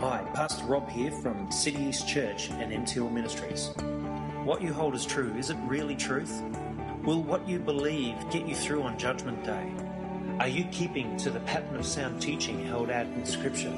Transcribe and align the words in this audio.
Hi, 0.00 0.26
Pastor 0.32 0.64
Rob 0.64 0.88
here 0.88 1.10
from 1.10 1.52
City 1.52 1.76
East 1.82 2.08
Church 2.08 2.48
and 2.48 2.72
MTL 2.72 3.12
Ministries. 3.12 3.74
What 4.44 4.62
you 4.62 4.72
hold 4.72 4.94
as 4.94 5.04
true, 5.04 5.30
is 5.34 5.50
it 5.50 5.58
really 5.66 5.94
truth? 5.94 6.40
Will 7.04 7.22
what 7.22 7.46
you 7.46 7.58
believe 7.58 8.14
get 8.30 8.48
you 8.48 8.54
through 8.54 8.80
on 8.80 8.98
Judgment 8.98 9.44
Day? 9.44 9.70
Are 10.38 10.48
you 10.48 10.64
keeping 10.72 11.18
to 11.18 11.28
the 11.28 11.40
pattern 11.40 11.76
of 11.76 11.84
sound 11.84 12.22
teaching 12.22 12.64
held 12.64 12.88
out 12.88 13.04
in 13.08 13.26
Scripture? 13.26 13.74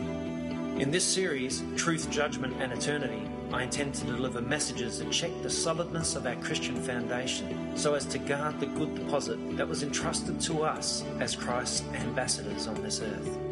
In 0.79 0.93
this 0.93 1.05
series, 1.05 1.65
Truth, 1.75 2.09
Judgment 2.09 2.55
and 2.63 2.73
Eternity, 2.73 3.29
I 3.53 3.65
intend 3.65 3.93
to 3.95 4.07
deliver 4.07 4.41
messages 4.41 5.01
that 5.01 5.11
check 5.11 5.33
the 5.43 5.51
solidness 5.51 6.15
of 6.15 6.25
our 6.25 6.37
Christian 6.37 6.77
foundation 6.77 7.77
so 7.77 7.95
as 7.95 8.07
to 8.07 8.19
guard 8.21 8.61
the 8.61 8.67
good 8.67 8.95
deposit 8.95 9.57
that 9.57 9.67
was 9.67 9.83
entrusted 9.83 10.41
to 10.43 10.63
us 10.63 11.03
as 11.19 11.35
Christ's 11.35 11.83
ambassadors 11.95 12.69
on 12.69 12.81
this 12.81 13.01
earth. 13.01 13.52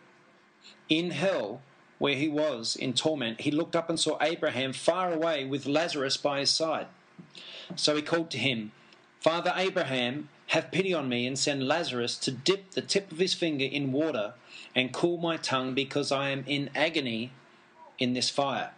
In 0.91 1.11
hell, 1.11 1.61
where 1.99 2.15
he 2.15 2.27
was 2.27 2.75
in 2.75 2.91
torment, 2.91 3.41
he 3.41 3.49
looked 3.49 3.77
up 3.77 3.89
and 3.89 3.97
saw 3.97 4.17
Abraham 4.19 4.73
far 4.73 5.13
away 5.13 5.45
with 5.45 5.65
Lazarus 5.65 6.17
by 6.17 6.41
his 6.41 6.49
side. 6.49 6.87
So 7.77 7.95
he 7.95 8.01
called 8.01 8.29
to 8.31 8.37
him, 8.37 8.73
Father 9.21 9.53
Abraham, 9.55 10.27
have 10.47 10.69
pity 10.69 10.93
on 10.93 11.07
me 11.07 11.25
and 11.25 11.39
send 11.39 11.65
Lazarus 11.65 12.17
to 12.17 12.31
dip 12.31 12.71
the 12.71 12.81
tip 12.81 13.09
of 13.09 13.19
his 13.19 13.33
finger 13.33 13.63
in 13.63 13.93
water 13.93 14.33
and 14.75 14.91
cool 14.91 15.15
my 15.15 15.37
tongue 15.37 15.73
because 15.73 16.11
I 16.11 16.27
am 16.27 16.43
in 16.45 16.69
agony 16.75 17.31
in 17.97 18.11
this 18.11 18.29
fire. 18.29 18.71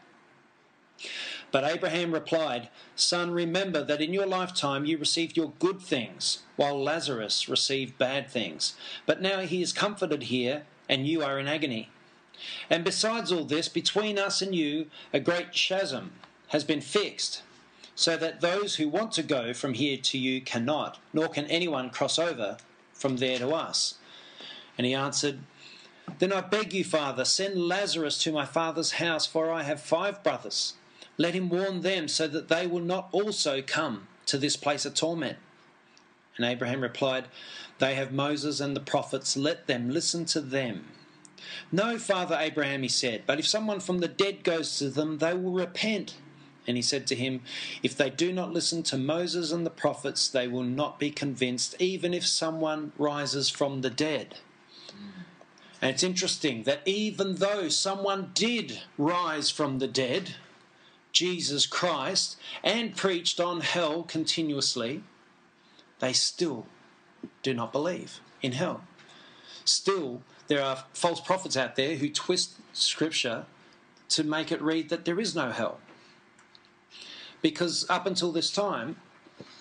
But 1.52 1.64
Abraham 1.64 2.12
replied, 2.12 2.70
Son, 2.96 3.32
remember 3.32 3.84
that 3.84 4.02
in 4.02 4.14
your 4.14 4.28
lifetime 4.28 4.86
you 4.86 5.00
received 5.00 5.36
your 5.36 5.54
good 5.58 5.82
things, 5.82 6.44
while 6.58 6.80
Lazarus 6.80 7.50
received 7.50 7.98
bad 7.98 8.30
things. 8.30 8.76
But 9.08 9.20
now 9.20 9.40
he 9.40 9.64
is 9.64 9.74
comforted 9.74 10.24
here, 10.24 10.68
and 10.88 11.08
you 11.08 11.24
are 11.24 11.40
in 11.40 11.48
agony. 11.48 11.90
And 12.70 12.84
besides 12.84 13.32
all 13.32 13.46
this, 13.46 13.70
between 13.70 14.18
us 14.18 14.42
and 14.42 14.54
you, 14.56 14.88
a 15.12 15.20
great 15.20 15.52
chasm 15.52 16.12
has 16.50 16.64
been 16.64 16.82
fixed, 16.82 17.42
so 17.96 18.18
that 18.18 18.42
those 18.42 18.76
who 18.76 18.88
want 18.90 19.12
to 19.14 19.24
go 19.24 19.54
from 19.54 19.74
here 19.76 19.98
to 19.98 20.18
you 20.18 20.42
cannot, 20.42 21.00
nor 21.14 21.28
can 21.28 21.46
anyone 21.46 21.90
cross 21.90 22.18
over 22.18 22.58
from 22.94 23.18
there 23.18 23.40
to 23.40 23.50
us. 23.52 23.96
And 24.78 24.86
he 24.86 24.94
answered, 24.94 25.40
Then 26.20 26.34
I 26.34 26.42
beg 26.42 26.74
you, 26.74 26.84
Father, 26.84 27.26
send 27.26 27.68
Lazarus 27.68 28.18
to 28.24 28.32
my 28.32 28.46
father's 28.46 28.94
house, 28.94 29.26
for 29.26 29.52
I 29.52 29.64
have 29.64 29.80
five 29.82 30.24
brothers 30.24 30.74
let 31.18 31.36
him 31.36 31.50
warn 31.50 31.82
them 31.82 32.08
so 32.08 32.28
that 32.28 32.48
they 32.48 32.68
will 32.68 32.82
not 32.82 33.10
also 33.12 33.62
come 33.62 34.08
to 34.26 34.38
this 34.38 34.58
place 34.58 34.86
of 34.86 34.96
torment. 34.96 35.38
And 36.38 36.46
Abraham 36.46 36.82
replied, 36.82 37.26
They 37.80 37.96
have 37.96 38.12
Moses 38.12 38.60
and 38.60 38.76
the 38.76 38.82
prophets, 38.82 39.38
let 39.38 39.68
them 39.68 39.90
listen 39.90 40.26
to 40.26 40.42
them. 40.42 40.88
No, 41.72 41.98
Father 41.98 42.38
Abraham, 42.40 42.84
he 42.84 42.90
said, 42.90 43.24
but 43.26 43.40
if 43.40 43.48
someone 43.48 43.80
from 43.80 44.00
the 44.00 44.08
dead 44.08 44.44
goes 44.44 44.78
to 44.80 44.90
them, 44.90 45.18
they 45.18 45.34
will 45.34 45.54
repent. 45.54 46.16
And 46.66 46.78
he 46.78 46.84
said 46.84 47.08
to 47.08 47.16
him, 47.16 47.42
If 47.82 47.98
they 47.98 48.10
do 48.10 48.32
not 48.32 48.54
listen 48.54 48.84
to 48.84 48.98
Moses 48.98 49.52
and 49.52 49.66
the 49.66 49.70
prophets, 49.70 50.30
they 50.30 50.48
will 50.48 50.64
not 50.64 50.98
be 50.98 51.12
convinced, 51.12 51.76
even 51.80 52.14
if 52.14 52.26
someone 52.26 52.94
rises 52.98 53.50
from 53.50 53.82
the 53.82 53.90
dead. 53.90 54.36
And 55.82 55.92
it's 55.92 56.04
interesting 56.04 56.64
that 56.64 56.82
even 56.86 57.36
though 57.36 57.68
someone 57.68 58.32
did 58.34 58.80
rise 58.98 59.50
from 59.50 59.80
the 59.80 59.88
dead, 59.88 60.36
Jesus 61.12 61.66
Christ 61.66 62.38
and 62.64 62.96
preached 62.96 63.42
on 63.42 63.60
hell 63.60 64.04
continuously, 64.04 65.04
they 66.00 66.14
still 66.14 66.68
do 67.44 67.54
not 67.54 67.74
believe 67.74 68.22
in 68.42 68.54
hell. 68.54 68.86
Still, 69.66 70.22
there 70.48 70.62
are 70.64 70.84
false 70.94 71.20
prophets 71.20 71.58
out 71.58 71.76
there 71.76 71.96
who 71.96 72.10
twist 72.10 72.58
scripture 72.74 73.46
to 74.10 74.24
make 74.24 74.52
it 74.52 74.62
read 74.62 74.90
that 74.90 75.06
there 75.06 75.20
is 75.20 75.36
no 75.36 75.52
hell. 75.52 75.80
Because 77.42 77.86
up 77.90 78.06
until 78.06 78.32
this 78.32 78.52
time, 78.52 78.96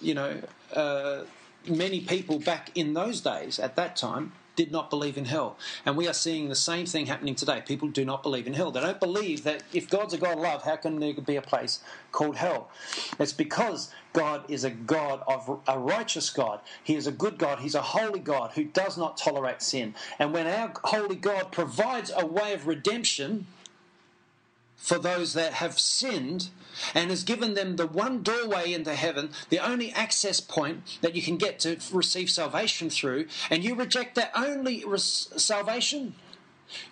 you 0.00 0.15
know, 0.15 0.41
uh, 0.75 1.22
many 1.66 2.00
people 2.00 2.38
back 2.38 2.70
in 2.75 2.94
those 2.94 3.20
days, 3.20 3.59
at 3.59 3.76
that 3.76 3.97
time, 3.97 4.32
did 4.54 4.70
not 4.70 4.91
believe 4.91 5.16
in 5.16 5.25
hell. 5.25 5.56
And 5.87 5.97
we 5.97 6.06
are 6.06 6.12
seeing 6.12 6.48
the 6.48 6.54
same 6.54 6.87
thing 6.87 7.06
happening 7.06 7.34
today. 7.34 7.62
People 7.66 7.88
do 7.88 8.04
not 8.04 8.22
believe 8.22 8.47
in 8.47 8.53
hell. 8.53 8.70
They 8.70 8.81
don't 8.81 9.00
believe 9.00 9.44
that 9.44 9.62
if 9.72 9.88
God's 9.88 10.14
a 10.14 10.19
God 10.19 10.34
of 10.34 10.41
love, 10.41 10.62
how 10.64 10.76
can 10.76 11.00
there 11.00 11.14
be 11.14 11.37
a 11.37 11.43
place 11.43 11.81
called 12.10 12.37
hell? 12.37 12.70
It's 13.19 13.32
because 13.32 13.91
God 14.12 14.50
is 14.50 14.64
a 14.64 14.70
God 14.70 15.22
of 15.26 15.60
a 15.66 15.78
righteous 15.78 16.30
God. 16.30 16.60
He 16.82 16.94
is 16.94 17.06
a 17.06 17.12
good 17.12 17.38
God. 17.38 17.60
He's 17.60 17.74
a 17.74 17.82
holy 17.82 18.20
God 18.20 18.52
who 18.54 18.64
does 18.64 18.98
not 18.98 19.16
tolerate 19.16 19.62
sin. 19.62 19.94
And 20.18 20.32
when 20.32 20.46
our 20.46 20.72
holy 20.84 21.16
God 21.16 21.52
provides 21.52 22.12
a 22.14 22.26
way 22.26 22.52
of 22.52 22.66
redemption, 22.66 23.46
for 24.82 24.98
those 24.98 25.32
that 25.34 25.54
have 25.54 25.78
sinned 25.78 26.48
and 26.92 27.10
has 27.10 27.22
given 27.22 27.54
them 27.54 27.76
the 27.76 27.86
one 27.86 28.20
doorway 28.20 28.72
into 28.72 28.94
heaven, 28.94 29.30
the 29.48 29.60
only 29.60 29.92
access 29.92 30.40
point 30.40 30.98
that 31.02 31.14
you 31.14 31.22
can 31.22 31.36
get 31.36 31.60
to 31.60 31.78
receive 31.92 32.28
salvation 32.28 32.90
through, 32.90 33.26
and 33.48 33.62
you 33.62 33.76
reject 33.76 34.16
that 34.16 34.32
only 34.34 34.84
res- 34.84 35.28
salvation, 35.36 36.16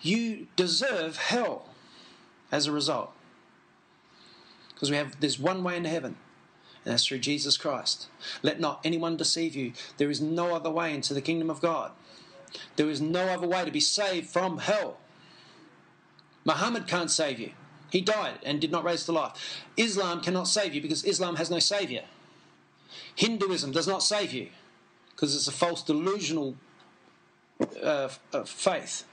you 0.00 0.46
deserve 0.54 1.16
hell 1.16 1.68
as 2.52 2.66
a 2.66 2.72
result. 2.72 3.12
Because 4.72 4.90
we 4.90 4.96
have 4.96 5.18
this 5.18 5.40
one 5.40 5.64
way 5.64 5.76
into 5.76 5.88
heaven, 5.88 6.16
that's 6.84 7.06
through 7.06 7.18
Jesus 7.18 7.56
Christ. 7.56 8.08
Let 8.42 8.60
not 8.60 8.80
anyone 8.84 9.16
deceive 9.16 9.54
you. 9.54 9.72
There 9.98 10.10
is 10.10 10.20
no 10.20 10.54
other 10.54 10.70
way 10.70 10.94
into 10.94 11.14
the 11.14 11.20
kingdom 11.20 11.50
of 11.50 11.60
God. 11.60 11.92
There 12.76 12.88
is 12.88 13.00
no 13.00 13.26
other 13.26 13.46
way 13.46 13.64
to 13.64 13.70
be 13.70 13.80
saved 13.80 14.28
from 14.28 14.58
hell. 14.58 14.98
Muhammad 16.44 16.86
can't 16.86 17.10
save 17.10 17.38
you. 17.38 17.52
He 17.90 18.00
died 18.00 18.38
and 18.44 18.60
did 18.60 18.70
not 18.70 18.84
raise 18.84 19.04
to 19.04 19.12
life. 19.12 19.64
Islam 19.76 20.20
cannot 20.20 20.48
save 20.48 20.74
you 20.74 20.80
because 20.80 21.04
Islam 21.04 21.36
has 21.36 21.50
no 21.50 21.58
savior. 21.58 22.04
Hinduism 23.14 23.72
does 23.72 23.86
not 23.86 24.02
save 24.02 24.32
you 24.32 24.48
because 25.10 25.34
it's 25.34 25.48
a 25.48 25.52
false 25.52 25.82
delusional 25.82 26.56
uh, 27.82 28.08
uh, 28.32 28.44
faith. 28.44 29.04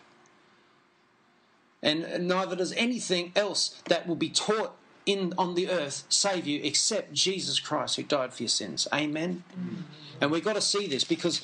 And 1.81 2.27
neither 2.27 2.55
does 2.55 2.71
anything 2.73 3.31
else 3.35 3.81
that 3.85 4.07
will 4.07 4.15
be 4.15 4.29
taught 4.29 4.75
in 5.07 5.33
on 5.37 5.55
the 5.55 5.69
earth 5.69 6.03
save 6.09 6.45
you 6.45 6.61
except 6.63 7.13
Jesus 7.13 7.59
Christ 7.59 7.95
who 7.95 8.03
died 8.03 8.33
for 8.33 8.43
your 8.43 8.49
sins. 8.49 8.87
Amen. 8.93 9.43
Mm-hmm. 9.53 9.81
And 10.21 10.31
we've 10.31 10.43
got 10.43 10.53
to 10.53 10.61
see 10.61 10.85
this 10.85 11.03
because 11.03 11.41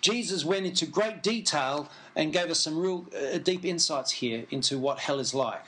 Jesus 0.00 0.44
went 0.44 0.66
into 0.66 0.84
great 0.84 1.22
detail 1.22 1.88
and 2.14 2.32
gave 2.32 2.50
us 2.50 2.60
some 2.60 2.76
real 2.76 3.06
uh, 3.16 3.38
deep 3.38 3.64
insights 3.64 4.10
here 4.10 4.44
into 4.50 4.78
what 4.78 4.98
hell 4.98 5.18
is 5.18 5.32
like. 5.32 5.64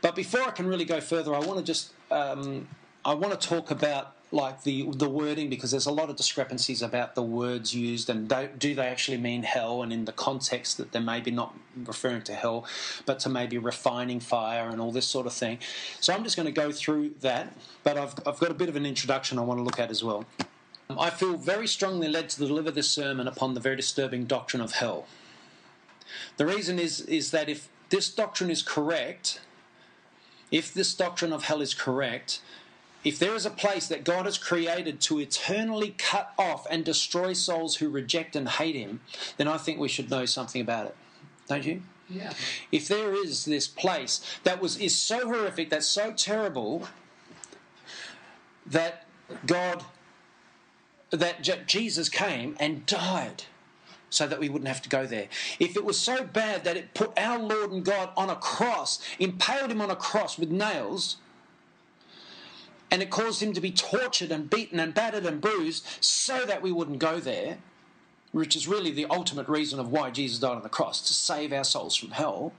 But 0.00 0.14
before 0.14 0.42
I 0.42 0.50
can 0.52 0.66
really 0.66 0.86
go 0.86 1.00
further, 1.00 1.34
I 1.34 1.40
want 1.40 1.58
to 1.58 1.64
just 1.64 1.92
um, 2.10 2.68
I 3.04 3.14
want 3.14 3.38
to 3.38 3.48
talk 3.48 3.70
about 3.70 4.15
like 4.32 4.62
the 4.64 4.90
the 4.90 5.08
wording 5.08 5.48
because 5.48 5.70
there's 5.70 5.86
a 5.86 5.92
lot 5.92 6.10
of 6.10 6.16
discrepancies 6.16 6.82
about 6.82 7.14
the 7.14 7.22
words 7.22 7.74
used 7.74 8.10
and 8.10 8.28
do, 8.28 8.48
do 8.58 8.74
they 8.74 8.86
actually 8.86 9.16
mean 9.16 9.44
hell 9.44 9.82
and 9.82 9.92
in 9.92 10.04
the 10.04 10.12
context 10.12 10.78
that 10.78 10.90
they're 10.92 11.00
maybe 11.00 11.30
not 11.30 11.56
referring 11.84 12.22
to 12.22 12.34
hell 12.34 12.66
but 13.04 13.20
to 13.20 13.28
maybe 13.28 13.56
refining 13.56 14.18
fire 14.18 14.68
and 14.68 14.80
all 14.80 14.90
this 14.90 15.06
sort 15.06 15.26
of 15.26 15.32
thing. 15.32 15.58
So 16.00 16.12
i'm 16.12 16.24
just 16.24 16.36
going 16.36 16.46
to 16.46 16.52
go 16.52 16.72
through 16.72 17.14
that 17.20 17.56
but 17.84 17.96
i've, 17.96 18.14
I've 18.26 18.38
got 18.40 18.50
a 18.50 18.54
bit 18.54 18.68
of 18.68 18.76
an 18.76 18.84
introduction 18.84 19.38
i 19.38 19.42
want 19.42 19.58
to 19.58 19.64
look 19.64 19.78
at 19.78 19.90
as 19.90 20.02
well. 20.02 20.24
I 20.88 21.10
feel 21.10 21.36
very 21.36 21.66
strongly 21.66 22.08
led 22.08 22.28
to 22.30 22.38
deliver 22.38 22.70
this 22.70 22.90
sermon 22.90 23.26
upon 23.26 23.54
the 23.54 23.60
very 23.60 23.74
disturbing 23.74 24.24
doctrine 24.24 24.62
of 24.62 24.72
hell. 24.72 25.06
The 26.36 26.46
reason 26.46 26.78
is 26.78 27.00
is 27.02 27.30
that 27.30 27.48
if 27.48 27.68
this 27.90 28.12
doctrine 28.12 28.50
is 28.50 28.62
correct 28.62 29.40
if 30.50 30.72
this 30.72 30.94
doctrine 30.94 31.32
of 31.32 31.44
hell 31.44 31.60
is 31.60 31.74
correct, 31.74 32.40
if 33.04 33.18
there 33.18 33.34
is 33.34 33.46
a 33.46 33.50
place 33.50 33.86
that 33.88 34.04
God 34.04 34.26
has 34.26 34.38
created 34.38 35.00
to 35.02 35.20
eternally 35.20 35.94
cut 35.96 36.32
off 36.38 36.66
and 36.70 36.84
destroy 36.84 37.32
souls 37.32 37.76
who 37.76 37.88
reject 37.88 38.34
and 38.34 38.48
hate 38.48 38.74
Him, 38.74 39.00
then 39.36 39.48
I 39.48 39.58
think 39.58 39.78
we 39.78 39.88
should 39.88 40.10
know 40.10 40.26
something 40.26 40.60
about 40.60 40.86
it. 40.86 40.96
Don't 41.48 41.64
you? 41.64 41.82
Yeah. 42.08 42.32
If 42.70 42.88
there 42.88 43.14
is 43.14 43.44
this 43.44 43.66
place 43.66 44.20
that 44.44 44.60
was 44.60 44.78
is 44.78 44.96
so 44.96 45.26
horrific, 45.26 45.70
that's 45.70 45.86
so 45.86 46.12
terrible, 46.12 46.86
that 48.64 49.06
God, 49.44 49.84
that 51.10 51.66
Jesus 51.66 52.08
came 52.08 52.56
and 52.58 52.86
died 52.86 53.44
so 54.10 54.26
that 54.26 54.38
we 54.38 54.48
wouldn't 54.48 54.68
have 54.68 54.82
to 54.82 54.88
go 54.88 55.06
there. 55.06 55.28
If 55.58 55.76
it 55.76 55.84
was 55.84 55.98
so 55.98 56.24
bad 56.24 56.64
that 56.64 56.76
it 56.76 56.94
put 56.94 57.18
our 57.18 57.38
Lord 57.38 57.72
and 57.72 57.84
God 57.84 58.10
on 58.16 58.30
a 58.30 58.36
cross, 58.36 59.00
impaled 59.18 59.70
him 59.70 59.80
on 59.80 59.90
a 59.90 59.96
cross 59.96 60.38
with 60.38 60.50
nails, 60.50 61.16
and 62.90 63.02
it 63.02 63.10
caused 63.10 63.42
him 63.42 63.52
to 63.52 63.60
be 63.60 63.72
tortured 63.72 64.30
and 64.30 64.48
beaten 64.48 64.78
and 64.78 64.94
battered 64.94 65.26
and 65.26 65.40
bruised 65.40 65.86
so 66.00 66.44
that 66.46 66.62
we 66.62 66.72
wouldn't 66.72 66.98
go 66.98 67.18
there, 67.18 67.58
which 68.32 68.54
is 68.54 68.68
really 68.68 68.90
the 68.90 69.06
ultimate 69.06 69.48
reason 69.48 69.80
of 69.80 69.90
why 69.90 70.10
Jesus 70.10 70.38
died 70.38 70.56
on 70.56 70.62
the 70.62 70.68
cross, 70.68 71.00
to 71.06 71.14
save 71.14 71.52
our 71.52 71.64
souls 71.64 71.96
from 71.96 72.12
hell, 72.12 72.52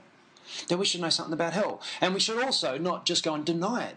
then 0.68 0.78
we 0.78 0.84
should 0.84 1.00
know 1.00 1.10
something 1.10 1.32
about 1.32 1.52
hell. 1.52 1.80
And 2.00 2.14
we 2.14 2.20
should 2.20 2.42
also 2.42 2.78
not 2.78 3.04
just 3.04 3.24
go 3.24 3.34
and 3.34 3.44
deny 3.44 3.84
it. 3.84 3.96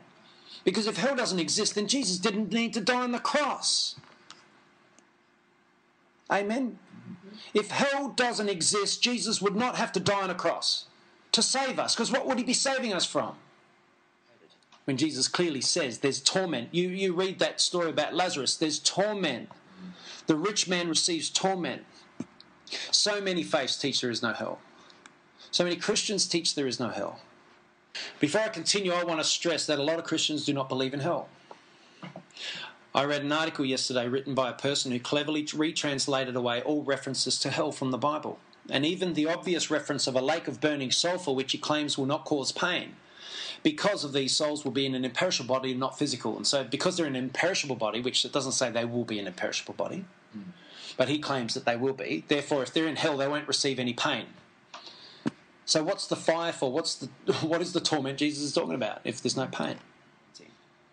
Because 0.63 0.87
if 0.87 0.97
hell 0.97 1.15
doesn't 1.15 1.39
exist, 1.39 1.75
then 1.75 1.87
Jesus 1.87 2.17
didn't 2.17 2.51
need 2.51 2.73
to 2.73 2.81
die 2.81 3.01
on 3.01 3.11
the 3.11 3.19
cross. 3.19 3.95
Amen? 6.31 6.77
If 7.53 7.71
hell 7.71 8.09
doesn't 8.09 8.49
exist, 8.49 9.01
Jesus 9.01 9.41
would 9.41 9.55
not 9.55 9.75
have 9.75 9.91
to 9.93 9.99
die 9.99 10.21
on 10.21 10.29
a 10.29 10.35
cross 10.35 10.85
to 11.31 11.41
save 11.41 11.79
us. 11.79 11.95
Because 11.95 12.11
what 12.11 12.27
would 12.27 12.37
he 12.37 12.43
be 12.43 12.53
saving 12.53 12.93
us 12.93 13.05
from? 13.05 13.35
When 14.85 14.97
Jesus 14.97 15.27
clearly 15.27 15.61
says 15.61 15.99
there's 15.99 16.21
torment. 16.21 16.69
You, 16.71 16.89
you 16.89 17.13
read 17.13 17.39
that 17.39 17.61
story 17.61 17.89
about 17.89 18.13
Lazarus, 18.13 18.55
there's 18.55 18.79
torment. 18.79 19.49
The 20.27 20.35
rich 20.35 20.67
man 20.67 20.89
receives 20.89 21.29
torment. 21.29 21.83
So 22.91 23.21
many 23.21 23.43
faiths 23.43 23.77
teach 23.77 24.01
there 24.01 24.09
is 24.09 24.21
no 24.21 24.33
hell. 24.33 24.59
So 25.51 25.63
many 25.63 25.75
Christians 25.75 26.27
teach 26.27 26.55
there 26.55 26.67
is 26.67 26.79
no 26.79 26.89
hell. 26.89 27.19
Before 28.19 28.41
I 28.41 28.47
continue, 28.47 28.93
I 28.93 29.03
want 29.03 29.19
to 29.19 29.23
stress 29.25 29.65
that 29.65 29.79
a 29.79 29.83
lot 29.83 29.99
of 29.99 30.05
Christians 30.05 30.45
do 30.45 30.53
not 30.53 30.69
believe 30.69 30.93
in 30.93 31.01
hell. 31.01 31.27
I 32.93 33.05
read 33.05 33.23
an 33.23 33.31
article 33.31 33.65
yesterday 33.65 34.07
written 34.07 34.33
by 34.33 34.49
a 34.49 34.53
person 34.53 34.91
who 34.91 34.99
cleverly 34.99 35.43
retranslated 35.43 36.35
away 36.35 36.61
all 36.61 36.83
references 36.83 37.39
to 37.39 37.49
hell 37.49 37.71
from 37.71 37.91
the 37.91 37.97
Bible, 37.97 38.39
and 38.69 38.85
even 38.85 39.13
the 39.13 39.27
obvious 39.27 39.69
reference 39.69 40.07
of 40.07 40.15
a 40.15 40.21
lake 40.21 40.47
of 40.47 40.61
burning 40.61 40.91
sulfur, 40.91 41.31
which 41.31 41.51
he 41.51 41.57
claims 41.57 41.97
will 41.97 42.05
not 42.05 42.25
cause 42.25 42.51
pain. 42.51 42.95
Because 43.63 44.03
of 44.03 44.13
these 44.13 44.35
souls 44.35 44.63
will 44.65 44.71
be 44.71 44.85
in 44.85 44.95
an 44.95 45.05
imperishable 45.05 45.53
body, 45.53 45.73
not 45.73 45.97
physical. 45.97 46.35
And 46.35 46.47
so, 46.47 46.63
because 46.63 46.97
they're 46.97 47.05
in 47.05 47.15
an 47.15 47.23
imperishable 47.25 47.75
body, 47.75 48.01
which 48.01 48.25
it 48.25 48.31
doesn't 48.31 48.53
say 48.53 48.71
they 48.71 48.85
will 48.85 49.05
be 49.05 49.19
an 49.19 49.27
imperishable 49.27 49.75
body, 49.75 50.05
mm. 50.35 50.43
but 50.97 51.09
he 51.09 51.19
claims 51.19 51.53
that 51.53 51.65
they 51.65 51.75
will 51.75 51.93
be, 51.93 52.23
therefore, 52.27 52.63
if 52.63 52.73
they're 52.73 52.87
in 52.87 52.95
hell, 52.95 53.17
they 53.17 53.27
won't 53.27 53.47
receive 53.47 53.77
any 53.77 53.93
pain. 53.93 54.25
So 55.65 55.83
what's 55.83 56.07
the 56.07 56.15
fire 56.15 56.51
for? 56.51 56.71
What's 56.71 56.95
the 56.95 57.33
what 57.47 57.61
is 57.61 57.73
the 57.73 57.79
torment 57.79 58.17
Jesus 58.17 58.43
is 58.43 58.53
talking 58.53 58.75
about 58.75 59.01
if 59.03 59.21
there's 59.21 59.37
no 59.37 59.47
pain? 59.47 59.77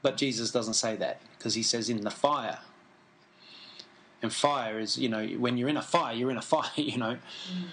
But 0.02 0.16
Jesus 0.16 0.50
doesn't 0.50 0.74
say 0.74 0.96
that 0.96 1.20
because 1.36 1.54
he 1.54 1.62
says 1.62 1.90
in 1.90 2.02
the 2.02 2.10
fire. 2.10 2.60
And 4.22 4.32
fire 4.32 4.78
is, 4.78 4.98
you 4.98 5.08
know, 5.08 5.26
when 5.26 5.56
you're 5.56 5.68
in 5.68 5.76
a 5.76 5.82
fire, 5.82 6.14
you're 6.14 6.30
in 6.30 6.36
a 6.36 6.42
fire, 6.54 6.70
you 6.76 6.98
know. 6.98 7.16
Mm. 7.52 7.64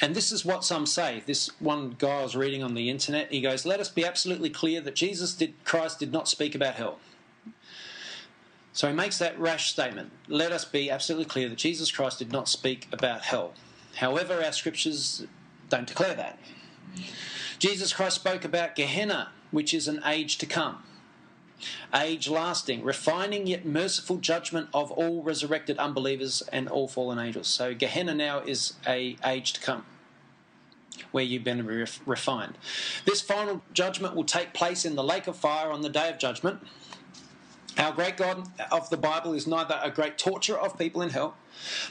And 0.00 0.14
this 0.14 0.32
is 0.32 0.44
what 0.44 0.64
some 0.64 0.86
say. 0.86 1.22
This 1.24 1.50
one 1.60 1.94
guy 1.98 2.20
I 2.20 2.22
was 2.22 2.34
reading 2.34 2.62
on 2.62 2.74
the 2.74 2.90
internet, 2.90 3.30
he 3.30 3.40
goes, 3.40 3.64
Let 3.64 3.80
us 3.80 3.88
be 3.88 4.04
absolutely 4.04 4.50
clear 4.50 4.80
that 4.80 4.94
Jesus 4.94 5.34
did 5.34 5.54
Christ 5.64 6.00
did 6.00 6.12
not 6.12 6.28
speak 6.28 6.54
about 6.54 6.74
hell. 6.74 6.98
So 8.72 8.88
he 8.88 8.94
makes 8.94 9.18
that 9.18 9.38
rash 9.38 9.70
statement. 9.70 10.10
Let 10.26 10.50
us 10.50 10.64
be 10.64 10.90
absolutely 10.90 11.26
clear 11.26 11.48
that 11.48 11.58
Jesus 11.58 11.92
Christ 11.92 12.18
did 12.18 12.32
not 12.32 12.48
speak 12.48 12.88
about 12.90 13.22
hell. 13.22 13.54
However, 13.96 14.42
our 14.44 14.50
scriptures 14.50 15.24
don't 15.68 15.86
declare 15.86 16.14
that. 16.14 16.40
Jesus 17.60 17.92
Christ 17.92 18.16
spoke 18.16 18.44
about 18.44 18.74
Gehenna, 18.74 19.30
which 19.52 19.72
is 19.72 19.86
an 19.86 20.00
age 20.04 20.38
to 20.38 20.46
come. 20.46 20.82
Age 21.94 22.28
lasting, 22.28 22.82
refining 22.82 23.46
yet 23.46 23.64
merciful 23.64 24.16
judgment 24.16 24.68
of 24.74 24.90
all 24.90 25.22
resurrected 25.22 25.78
unbelievers 25.78 26.42
and 26.52 26.68
all 26.68 26.88
fallen 26.88 27.18
angels. 27.18 27.48
So 27.48 27.74
Gehenna 27.74 28.14
now 28.14 28.40
is 28.40 28.74
a 28.86 29.16
age 29.24 29.52
to 29.54 29.60
come 29.60 29.86
where 31.10 31.24
you've 31.24 31.44
been 31.44 31.66
refined. 32.06 32.56
This 33.04 33.20
final 33.20 33.62
judgment 33.72 34.14
will 34.14 34.24
take 34.24 34.52
place 34.52 34.84
in 34.84 34.94
the 34.94 35.04
lake 35.04 35.26
of 35.26 35.36
fire 35.36 35.70
on 35.70 35.82
the 35.82 35.88
day 35.88 36.08
of 36.08 36.18
judgment. 36.18 36.60
Our 37.76 37.92
great 37.92 38.16
God 38.16 38.48
of 38.70 38.90
the 38.90 38.96
Bible 38.96 39.32
is 39.32 39.46
neither 39.46 39.80
a 39.82 39.90
great 39.90 40.18
torturer 40.18 40.58
of 40.58 40.78
people 40.78 41.02
in 41.02 41.10
hell, 41.10 41.36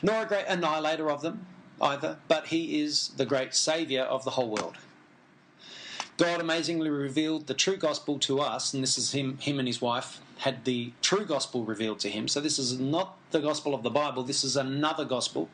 nor 0.02 0.22
a 0.22 0.26
great 0.26 0.46
annihilator 0.48 1.10
of 1.12 1.22
them 1.22 1.46
either, 1.82 2.18
but 2.28 2.48
he 2.48 2.82
is 2.82 3.10
the 3.18 3.26
great 3.26 3.54
Saviour 3.54 4.06
of 4.06 4.24
the 4.24 4.32
whole 4.32 4.50
world. 4.50 4.78
God 6.24 6.40
amazingly 6.40 6.90
revealed 6.90 7.48
the 7.48 7.54
true 7.54 7.76
gospel 7.76 8.18
to 8.20 8.40
us, 8.40 8.74
and 8.74 8.82
this 8.82 8.98
is 8.98 9.12
him, 9.12 9.38
him 9.40 9.60
and 9.60 9.68
his 9.68 9.82
wife 9.82 10.22
had 10.38 10.64
the 10.64 10.94
true 11.02 11.26
gospel 11.26 11.66
revealed 11.66 12.00
to 12.00 12.10
him. 12.10 12.30
So 12.30 12.40
this 12.40 12.58
is 12.58 12.80
not 12.80 13.18
the 13.32 13.42
gospel 13.42 13.76
of 13.76 13.84
the 13.84 13.90
Bible, 13.90 14.24
this 14.24 14.46
is 14.46 14.56
another 14.56 15.04
gospel. 15.04 15.50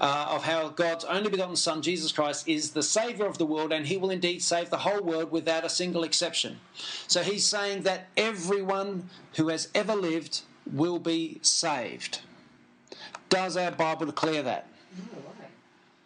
Uh, 0.00 0.28
of 0.30 0.44
how 0.44 0.70
God's 0.70 1.04
only 1.04 1.28
begotten 1.28 1.56
Son, 1.56 1.82
Jesus 1.82 2.10
Christ, 2.10 2.48
is 2.48 2.70
the 2.70 2.82
Saviour 2.82 3.28
of 3.28 3.36
the 3.36 3.44
world, 3.44 3.70
and 3.70 3.86
He 3.86 3.98
will 3.98 4.08
indeed 4.08 4.42
save 4.42 4.70
the 4.70 4.78
whole 4.78 5.02
world 5.02 5.30
without 5.30 5.64
a 5.64 5.68
single 5.68 6.04
exception. 6.04 6.58
So 7.06 7.22
He's 7.22 7.46
saying 7.46 7.82
that 7.82 8.08
everyone 8.16 9.10
who 9.36 9.48
has 9.48 9.68
ever 9.74 9.94
lived 9.94 10.40
will 10.70 10.98
be 10.98 11.38
saved. 11.42 12.20
Does 13.28 13.58
our 13.58 13.72
Bible 13.72 14.06
declare 14.06 14.42
that? 14.42 14.68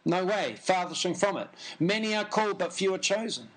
No 0.05 0.25
way, 0.25 0.56
farthest 0.61 1.20
from 1.20 1.37
it. 1.37 1.49
Many 1.78 2.17
are 2.17 2.25
called, 2.25 2.58
but 2.58 2.72
few 2.72 2.93
are 2.94 2.99
chosen. 2.99 3.49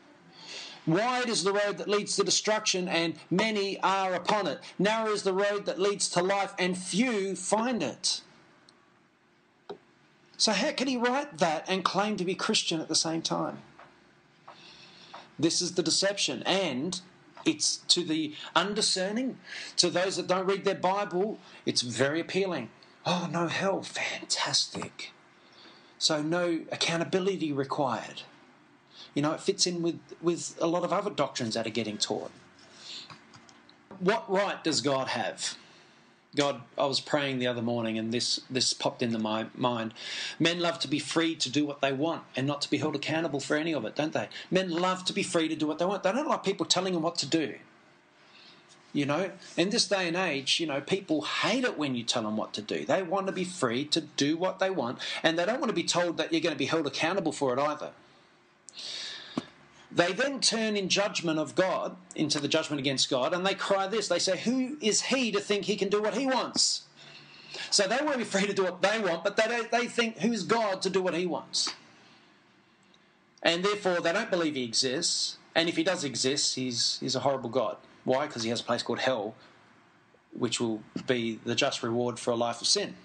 Wide 0.85 1.29
is 1.29 1.43
the 1.43 1.53
road 1.53 1.77
that 1.77 1.87
leads 1.87 2.15
to 2.17 2.23
destruction, 2.23 2.89
and 2.89 3.15
many 3.31 3.79
are 3.81 4.13
upon 4.13 4.47
it. 4.47 4.59
Narrow 4.77 5.11
is 5.11 5.23
the 5.23 5.33
road 5.33 5.65
that 5.65 5.79
leads 5.79 6.09
to 6.09 6.21
life, 6.21 6.53
and 6.59 6.77
few 6.77 7.35
find 7.35 7.81
it. 7.81 8.21
So, 10.35 10.51
how 10.51 10.71
can 10.73 10.87
he 10.87 10.97
write 10.97 11.37
that 11.37 11.65
and 11.69 11.85
claim 11.85 12.17
to 12.17 12.25
be 12.25 12.35
Christian 12.35 12.81
at 12.81 12.89
the 12.89 12.95
same 12.95 13.21
time? 13.21 13.59
This 15.39 15.61
is 15.61 15.75
the 15.75 15.83
deception, 15.83 16.43
and 16.43 16.99
it's 17.45 17.77
to 17.77 18.03
the 18.03 18.35
undiscerning, 18.55 19.37
to 19.77 19.89
those 19.89 20.17
that 20.17 20.27
don't 20.27 20.45
read 20.45 20.65
their 20.65 20.75
Bible, 20.75 21.39
it's 21.65 21.81
very 21.81 22.19
appealing. 22.19 22.69
Oh, 23.05 23.29
no 23.31 23.47
hell, 23.47 23.81
fantastic. 23.81 25.11
So 25.97 26.21
no 26.21 26.61
accountability 26.71 27.51
required. 27.53 28.23
You 29.13 29.21
know, 29.21 29.31
it 29.33 29.41
fits 29.41 29.67
in 29.67 29.81
with, 29.81 29.99
with 30.21 30.57
a 30.59 30.67
lot 30.67 30.83
of 30.83 30.91
other 30.91 31.09
doctrines 31.09 31.53
that 31.53 31.67
are 31.67 31.71
getting 31.71 31.97
taught. 31.97 32.31
What 33.99 34.29
right 34.29 34.63
does 34.63 34.81
God 34.81 35.09
have? 35.09 35.55
God, 36.35 36.61
I 36.79 36.85
was 36.85 36.99
praying 36.99 37.37
the 37.37 37.45
other 37.45 37.61
morning 37.61 37.99
and 37.99 38.11
this, 38.11 38.39
this 38.49 38.73
popped 38.73 39.03
into 39.03 39.19
my 39.19 39.45
mind. 39.55 39.93
Men 40.39 40.59
love 40.59 40.79
to 40.79 40.87
be 40.87 40.97
free 40.97 41.35
to 41.35 41.49
do 41.49 41.63
what 41.63 41.81
they 41.81 41.93
want 41.93 42.23
and 42.35 42.47
not 42.47 42.61
to 42.63 42.71
be 42.71 42.77
held 42.77 42.95
accountable 42.95 43.39
for 43.39 43.55
any 43.55 43.71
of 43.71 43.85
it, 43.85 43.95
don't 43.95 44.13
they? 44.13 44.29
Men 44.49 44.71
love 44.71 45.05
to 45.05 45.13
be 45.13 45.21
free 45.21 45.47
to 45.47 45.55
do 45.55 45.67
what 45.67 45.77
they 45.77 45.85
want. 45.85 46.01
They 46.01 46.11
don't 46.11 46.27
like 46.27 46.43
people 46.43 46.65
telling 46.65 46.93
them 46.93 47.03
what 47.03 47.17
to 47.17 47.27
do. 47.27 47.55
You 48.93 49.07
know, 49.07 49.31
in 49.57 49.71
this 49.71 49.87
day 49.87 50.07
and 50.07 50.15
age, 50.15 50.59
you 50.59 50.67
know, 50.67 50.79
people 50.79 51.23
hate 51.23 51.63
it 51.63 51.77
when 51.77 51.95
you 51.95 52.03
tell 52.03 52.23
them 52.23 52.37
what 52.37 52.53
to 52.53 52.61
do. 52.61 52.85
They 52.85 53.01
want 53.01 53.25
to 53.25 53.33
be 53.33 53.43
free 53.43 53.85
to 53.85 54.01
do 54.01 54.37
what 54.37 54.59
they 54.59 54.69
want, 54.69 54.99
and 55.23 55.37
they 55.37 55.45
don't 55.45 55.59
want 55.59 55.69
to 55.69 55.75
be 55.75 55.83
told 55.83 56.17
that 56.17 56.31
you're 56.31 56.41
going 56.41 56.53
to 56.53 56.59
be 56.59 56.67
held 56.67 56.85
accountable 56.85 57.31
for 57.31 57.53
it 57.53 57.59
either. 57.59 57.89
They 59.95 60.11
then 60.11 60.39
turn 60.39 60.75
in 60.75 60.89
judgment 60.89 61.37
of 61.37 61.53
God 61.53 61.95
into 62.15 62.39
the 62.39 62.47
judgment 62.47 62.79
against 62.79 63.11
God, 63.11 63.31
and 63.31 63.45
they 63.45 63.53
cry 63.53 63.87
this. 63.87 64.07
They 64.07 64.17
say, 64.17 64.37
Who 64.39 64.77
is 64.81 65.03
he 65.03 65.31
to 65.31 65.39
think 65.39 65.65
he 65.65 65.75
can 65.75 65.89
do 65.89 66.01
what 66.01 66.15
he 66.15 66.25
wants? 66.25 66.83
So 67.69 67.83
they 67.83 67.97
want 67.97 68.13
to 68.13 68.17
be 68.17 68.23
free 68.23 68.47
to 68.47 68.53
do 68.53 68.63
what 68.63 68.81
they 68.81 68.99
want, 68.99 69.23
but 69.23 69.37
they, 69.37 69.61
they 69.71 69.85
think, 69.85 70.17
Who's 70.19 70.43
God 70.43 70.81
to 70.81 70.89
do 70.89 71.01
what 71.03 71.13
he 71.13 71.27
wants? 71.27 71.73
And 73.43 73.63
therefore, 73.63 73.99
they 73.99 74.11
don't 74.11 74.31
believe 74.31 74.55
he 74.55 74.63
exists, 74.63 75.37
and 75.53 75.69
if 75.69 75.75
he 75.75 75.83
does 75.83 76.03
exist, 76.03 76.55
he's, 76.55 76.97
he's 76.99 77.15
a 77.15 77.19
horrible 77.19 77.49
God. 77.49 77.77
Why? 78.03 78.25
Because 78.25 78.41
he 78.41 78.49
has 78.49 78.61
a 78.61 78.63
place 78.63 78.81
called 78.81 78.99
hell, 78.99 79.35
which 80.31 80.59
will 80.59 80.81
be 81.05 81.39
the 81.45 81.53
just 81.53 81.83
reward 81.83 82.17
for 82.17 82.31
a 82.31 82.35
life 82.35 82.61
of 82.61 82.67
sin. 82.67 82.95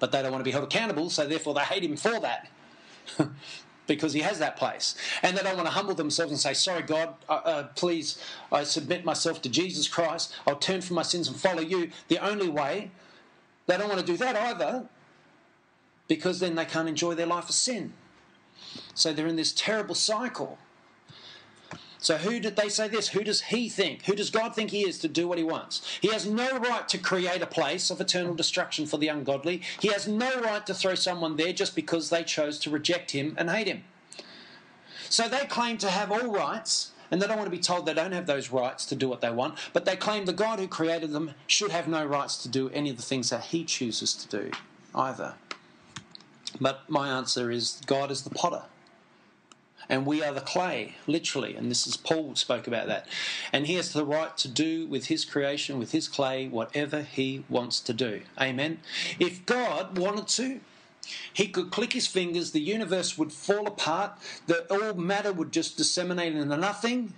But 0.00 0.10
they 0.10 0.22
don't 0.22 0.32
want 0.32 0.40
to 0.40 0.44
be 0.44 0.50
held 0.50 0.64
accountable, 0.64 1.08
so 1.08 1.26
therefore 1.26 1.54
they 1.54 1.60
hate 1.60 1.84
him 1.84 1.96
for 1.96 2.18
that. 2.18 2.48
because 3.86 4.12
he 4.12 4.20
has 4.20 4.38
that 4.38 4.56
place. 4.56 4.94
And 5.22 5.36
they 5.36 5.42
don't 5.42 5.56
want 5.56 5.66
to 5.66 5.72
humble 5.72 5.94
themselves 5.94 6.32
and 6.32 6.40
say, 6.40 6.54
Sorry, 6.54 6.82
God, 6.82 7.14
uh, 7.28 7.40
uh, 7.44 7.62
please, 7.74 8.22
I 8.50 8.64
submit 8.64 9.04
myself 9.04 9.42
to 9.42 9.48
Jesus 9.48 9.88
Christ. 9.88 10.34
I'll 10.46 10.56
turn 10.56 10.80
from 10.80 10.96
my 10.96 11.02
sins 11.02 11.28
and 11.28 11.36
follow 11.36 11.62
you. 11.62 11.90
The 12.08 12.18
only 12.18 12.48
way, 12.48 12.90
they 13.66 13.76
don't 13.76 13.88
want 13.88 14.00
to 14.00 14.06
do 14.06 14.16
that 14.18 14.36
either 14.36 14.86
because 16.08 16.40
then 16.40 16.54
they 16.54 16.64
can't 16.64 16.88
enjoy 16.88 17.14
their 17.14 17.26
life 17.26 17.48
of 17.48 17.54
sin. 17.54 17.92
So 18.94 19.12
they're 19.12 19.26
in 19.26 19.36
this 19.36 19.52
terrible 19.52 19.94
cycle. 19.94 20.58
So 22.02 22.16
who 22.16 22.40
did 22.40 22.56
they 22.56 22.68
say 22.68 22.88
this? 22.88 23.08
Who 23.10 23.22
does 23.22 23.42
he 23.42 23.68
think? 23.68 24.06
Who 24.06 24.16
does 24.16 24.28
God 24.28 24.56
think 24.56 24.70
he 24.70 24.86
is 24.86 24.98
to 24.98 25.08
do 25.08 25.28
what 25.28 25.38
he 25.38 25.44
wants? 25.44 25.98
He 26.00 26.08
has 26.08 26.26
no 26.26 26.58
right 26.58 26.88
to 26.88 26.98
create 26.98 27.40
a 27.40 27.46
place 27.46 27.90
of 27.90 28.00
eternal 28.00 28.34
destruction 28.34 28.86
for 28.86 28.98
the 28.98 29.06
ungodly. 29.06 29.62
He 29.78 29.88
has 29.88 30.08
no 30.08 30.40
right 30.40 30.66
to 30.66 30.74
throw 30.74 30.96
someone 30.96 31.36
there 31.36 31.52
just 31.52 31.76
because 31.76 32.10
they 32.10 32.24
chose 32.24 32.58
to 32.60 32.70
reject 32.70 33.12
him 33.12 33.36
and 33.38 33.48
hate 33.48 33.68
him. 33.68 33.84
So 35.08 35.28
they 35.28 35.46
claim 35.46 35.78
to 35.78 35.90
have 35.90 36.10
all 36.10 36.26
rights 36.26 36.90
and 37.12 37.22
they 37.22 37.28
don't 37.28 37.36
want 37.36 37.46
to 37.46 37.56
be 37.56 37.62
told 37.62 37.86
they 37.86 37.94
don't 37.94 38.12
have 38.12 38.26
those 38.26 38.50
rights 38.50 38.84
to 38.86 38.96
do 38.96 39.08
what 39.08 39.20
they 39.20 39.30
want, 39.30 39.56
but 39.72 39.84
they 39.84 39.94
claim 39.94 40.24
the 40.24 40.32
God 40.32 40.58
who 40.58 40.66
created 40.66 41.12
them 41.12 41.34
should 41.46 41.70
have 41.70 41.86
no 41.86 42.04
rights 42.04 42.36
to 42.38 42.48
do 42.48 42.68
any 42.70 42.90
of 42.90 42.96
the 42.96 43.02
things 43.02 43.30
that 43.30 43.44
He 43.44 43.64
chooses 43.64 44.12
to 44.14 44.28
do 44.28 44.50
either. 44.92 45.34
But 46.60 46.88
my 46.88 47.08
answer 47.08 47.50
is 47.50 47.80
God 47.86 48.10
is 48.10 48.22
the 48.22 48.30
potter. 48.30 48.62
And 49.88 50.06
we 50.06 50.22
are 50.22 50.32
the 50.32 50.40
clay, 50.40 50.96
literally. 51.06 51.54
And 51.56 51.70
this 51.70 51.86
is 51.86 51.96
Paul 51.96 52.34
spoke 52.36 52.66
about 52.66 52.86
that. 52.86 53.06
And 53.52 53.66
he 53.66 53.74
has 53.74 53.92
the 53.92 54.04
right 54.04 54.36
to 54.38 54.48
do 54.48 54.86
with 54.86 55.06
his 55.06 55.24
creation, 55.24 55.78
with 55.78 55.92
his 55.92 56.08
clay, 56.08 56.48
whatever 56.48 57.02
he 57.02 57.44
wants 57.48 57.80
to 57.80 57.92
do. 57.92 58.22
Amen. 58.40 58.78
If 59.18 59.44
God 59.44 59.98
wanted 59.98 60.28
to, 60.28 60.60
he 61.32 61.48
could 61.48 61.70
click 61.70 61.92
his 61.92 62.06
fingers, 62.06 62.52
the 62.52 62.60
universe 62.60 63.18
would 63.18 63.32
fall 63.32 63.66
apart, 63.66 64.12
the 64.46 64.64
all 64.72 64.94
matter 64.94 65.32
would 65.32 65.52
just 65.52 65.76
disseminate 65.76 66.34
into 66.34 66.56
nothing, 66.56 67.14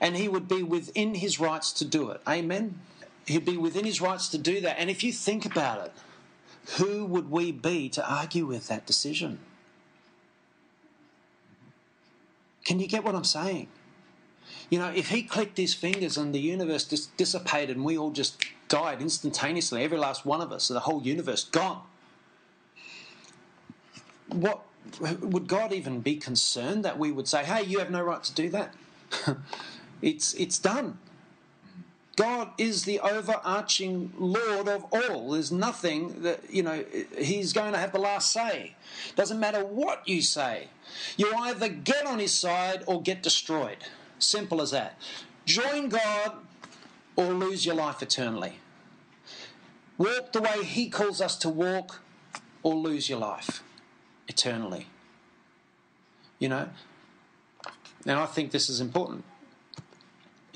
and 0.00 0.16
he 0.16 0.28
would 0.28 0.48
be 0.48 0.62
within 0.62 1.16
his 1.16 1.38
rights 1.38 1.72
to 1.72 1.84
do 1.84 2.10
it. 2.10 2.20
Amen. 2.26 2.80
He'd 3.26 3.44
be 3.44 3.56
within 3.56 3.84
his 3.84 4.00
rights 4.00 4.28
to 4.28 4.38
do 4.38 4.60
that. 4.62 4.78
And 4.78 4.88
if 4.88 5.04
you 5.04 5.12
think 5.12 5.44
about 5.44 5.84
it, 5.84 5.92
who 6.78 7.04
would 7.04 7.30
we 7.30 7.52
be 7.52 7.88
to 7.90 8.10
argue 8.10 8.46
with 8.46 8.68
that 8.68 8.86
decision? 8.86 9.38
Can 12.66 12.80
you 12.80 12.88
get 12.88 13.04
what 13.04 13.14
I'm 13.14 13.22
saying? 13.22 13.68
You 14.70 14.80
know, 14.80 14.88
if 14.88 15.10
he 15.10 15.22
clicked 15.22 15.56
his 15.56 15.72
fingers 15.72 16.16
and 16.16 16.34
the 16.34 16.40
universe 16.40 16.82
just 16.82 17.16
dissipated 17.16 17.76
and 17.76 17.84
we 17.84 17.96
all 17.96 18.10
just 18.10 18.44
died 18.66 19.00
instantaneously, 19.00 19.84
every 19.84 19.98
last 19.98 20.26
one 20.26 20.40
of 20.40 20.50
us, 20.50 20.66
the 20.66 20.80
whole 20.80 21.00
universe 21.00 21.44
gone, 21.44 21.82
what 24.30 24.64
would 25.20 25.46
God 25.46 25.72
even 25.72 26.00
be 26.00 26.16
concerned 26.16 26.84
that 26.84 26.98
we 26.98 27.12
would 27.12 27.28
say, 27.28 27.44
"Hey, 27.44 27.62
you 27.62 27.78
have 27.78 27.90
no 27.92 28.02
right 28.02 28.22
to 28.24 28.34
do 28.34 28.48
that"? 28.50 28.74
it's 30.02 30.34
it's 30.34 30.58
done. 30.58 30.98
God 32.16 32.50
is 32.56 32.84
the 32.84 32.98
overarching 33.00 34.12
Lord 34.18 34.68
of 34.68 34.86
all. 34.90 35.32
There's 35.32 35.52
nothing 35.52 36.22
that, 36.22 36.40
you 36.50 36.62
know, 36.62 36.82
He's 37.18 37.52
going 37.52 37.72
to 37.72 37.78
have 37.78 37.92
the 37.92 37.98
last 37.98 38.32
say. 38.32 38.74
Doesn't 39.14 39.38
matter 39.38 39.64
what 39.64 40.08
you 40.08 40.22
say. 40.22 40.68
You 41.18 41.30
either 41.36 41.68
get 41.68 42.06
on 42.06 42.18
His 42.18 42.32
side 42.32 42.82
or 42.86 43.02
get 43.02 43.22
destroyed. 43.22 43.76
Simple 44.18 44.62
as 44.62 44.70
that. 44.70 44.98
Join 45.44 45.90
God 45.90 46.32
or 47.16 47.26
lose 47.26 47.66
your 47.66 47.74
life 47.74 48.02
eternally. 48.02 48.60
Walk 49.98 50.32
the 50.32 50.40
way 50.40 50.64
He 50.64 50.88
calls 50.88 51.20
us 51.20 51.36
to 51.36 51.50
walk 51.50 52.00
or 52.62 52.74
lose 52.74 53.10
your 53.10 53.18
life 53.18 53.62
eternally. 54.26 54.86
You 56.38 56.48
know? 56.48 56.68
And 58.06 58.18
I 58.18 58.26
think 58.26 58.52
this 58.52 58.70
is 58.70 58.80
important. 58.80 59.24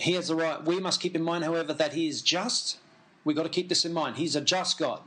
He 0.00 0.12
has 0.14 0.28
the 0.28 0.34
right. 0.34 0.64
We 0.64 0.80
must 0.80 1.00
keep 1.00 1.14
in 1.14 1.22
mind, 1.22 1.44
however, 1.44 1.72
that 1.72 1.92
He 1.92 2.08
is 2.08 2.22
just. 2.22 2.78
We've 3.24 3.36
got 3.36 3.42
to 3.42 3.48
keep 3.48 3.68
this 3.68 3.84
in 3.84 3.92
mind. 3.92 4.16
He's 4.16 4.36
a 4.36 4.40
just 4.40 4.78
God. 4.78 5.00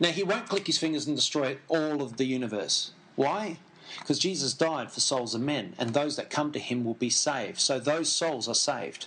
Now, 0.00 0.10
He 0.10 0.22
won't 0.22 0.48
click 0.48 0.66
His 0.66 0.78
fingers 0.78 1.06
and 1.06 1.16
destroy 1.16 1.58
all 1.68 2.02
of 2.02 2.16
the 2.16 2.24
universe. 2.24 2.92
Why? 3.16 3.58
Because 3.98 4.18
Jesus 4.18 4.54
died 4.54 4.90
for 4.90 5.00
souls 5.00 5.34
of 5.34 5.40
men, 5.40 5.74
and 5.78 5.92
those 5.92 6.16
that 6.16 6.30
come 6.30 6.52
to 6.52 6.58
Him 6.58 6.84
will 6.84 6.94
be 6.94 7.10
saved. 7.10 7.58
So 7.60 7.78
those 7.78 8.10
souls 8.10 8.48
are 8.48 8.54
saved. 8.54 9.06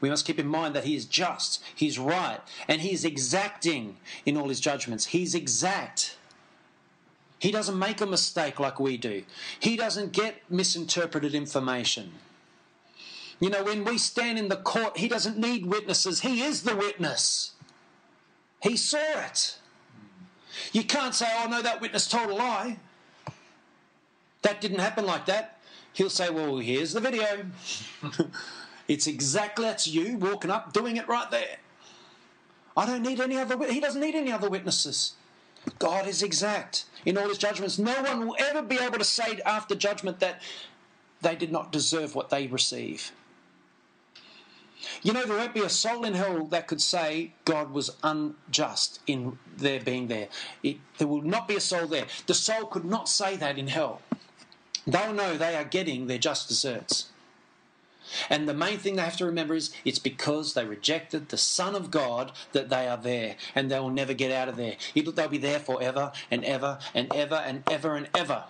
We 0.00 0.08
must 0.08 0.24
keep 0.24 0.38
in 0.38 0.46
mind 0.46 0.74
that 0.74 0.84
He 0.84 0.96
is 0.96 1.04
just, 1.04 1.62
He's 1.74 1.98
right, 1.98 2.40
and 2.66 2.80
He's 2.80 3.04
exacting 3.04 3.96
in 4.24 4.36
all 4.36 4.48
His 4.48 4.60
judgments. 4.60 5.06
He's 5.06 5.34
exact. 5.34 6.16
He 7.38 7.50
doesn't 7.50 7.78
make 7.78 8.00
a 8.00 8.06
mistake 8.06 8.58
like 8.58 8.80
we 8.80 8.96
do, 8.96 9.22
He 9.58 9.76
doesn't 9.76 10.12
get 10.12 10.42
misinterpreted 10.50 11.34
information. 11.34 12.12
You 13.40 13.48
know, 13.48 13.64
when 13.64 13.84
we 13.84 13.96
stand 13.96 14.38
in 14.38 14.48
the 14.48 14.56
court, 14.56 14.98
he 14.98 15.08
doesn't 15.08 15.38
need 15.38 15.64
witnesses. 15.64 16.20
He 16.20 16.42
is 16.42 16.62
the 16.62 16.76
witness. 16.76 17.52
He 18.62 18.76
saw 18.76 19.24
it. 19.24 19.56
You 20.72 20.84
can't 20.84 21.14
say, 21.14 21.26
oh, 21.38 21.48
no, 21.48 21.62
that 21.62 21.80
witness 21.80 22.06
told 22.06 22.30
a 22.30 22.34
lie. 22.34 22.78
That 24.42 24.60
didn't 24.60 24.80
happen 24.80 25.06
like 25.06 25.24
that. 25.26 25.58
He'll 25.94 26.10
say, 26.10 26.28
well, 26.28 26.58
here's 26.58 26.92
the 26.92 27.00
video. 27.00 27.46
it's 28.88 29.06
exactly 29.06 29.64
that's 29.64 29.86
you 29.86 30.18
walking 30.18 30.50
up, 30.50 30.72
doing 30.74 30.96
it 30.96 31.08
right 31.08 31.30
there. 31.30 31.56
I 32.76 32.86
don't 32.86 33.02
need 33.02 33.20
any 33.20 33.36
other. 33.36 33.70
He 33.70 33.80
doesn't 33.80 34.00
need 34.00 34.14
any 34.14 34.32
other 34.32 34.48
witnesses. 34.48 35.14
God 35.78 36.06
is 36.06 36.22
exact 36.22 36.84
in 37.04 37.18
all 37.18 37.28
his 37.28 37.38
judgments. 37.38 37.78
No 37.78 38.02
one 38.02 38.26
will 38.26 38.36
ever 38.38 38.62
be 38.62 38.78
able 38.78 38.98
to 38.98 39.04
say 39.04 39.40
after 39.44 39.74
judgment 39.74 40.20
that 40.20 40.40
they 41.20 41.34
did 41.34 41.52
not 41.52 41.72
deserve 41.72 42.14
what 42.14 42.30
they 42.30 42.46
receive. 42.46 43.12
You 45.02 45.12
know, 45.12 45.24
there 45.24 45.36
won't 45.36 45.54
be 45.54 45.60
a 45.60 45.68
soul 45.68 46.04
in 46.04 46.14
hell 46.14 46.44
that 46.46 46.66
could 46.66 46.80
say 46.80 47.32
God 47.44 47.72
was 47.72 47.90
unjust 48.02 49.00
in 49.06 49.38
their 49.56 49.80
being 49.80 50.08
there. 50.08 50.28
It, 50.62 50.78
there 50.98 51.08
will 51.08 51.22
not 51.22 51.48
be 51.48 51.56
a 51.56 51.60
soul 51.60 51.86
there. 51.86 52.06
The 52.26 52.34
soul 52.34 52.66
could 52.66 52.84
not 52.84 53.08
say 53.08 53.36
that 53.36 53.58
in 53.58 53.68
hell. 53.68 54.00
They'll 54.86 55.12
know 55.12 55.36
they 55.36 55.56
are 55.56 55.64
getting 55.64 56.06
their 56.06 56.18
just 56.18 56.48
deserts. 56.48 57.10
And 58.28 58.48
the 58.48 58.54
main 58.54 58.78
thing 58.78 58.96
they 58.96 59.02
have 59.02 59.16
to 59.18 59.26
remember 59.26 59.54
is 59.54 59.72
it's 59.84 59.98
because 59.98 60.54
they 60.54 60.64
rejected 60.64 61.28
the 61.28 61.36
Son 61.36 61.74
of 61.76 61.90
God 61.90 62.32
that 62.52 62.68
they 62.68 62.88
are 62.88 62.96
there 62.96 63.36
and 63.54 63.70
they 63.70 63.78
will 63.78 63.90
never 63.90 64.14
get 64.14 64.32
out 64.32 64.48
of 64.48 64.56
there. 64.56 64.76
They'll 64.94 65.28
be 65.28 65.38
there 65.38 65.60
forever 65.60 66.12
and 66.30 66.44
ever 66.44 66.78
and 66.94 67.14
ever 67.14 67.36
and 67.36 67.62
ever 67.70 67.94
and 67.94 68.08
ever. 68.14 68.44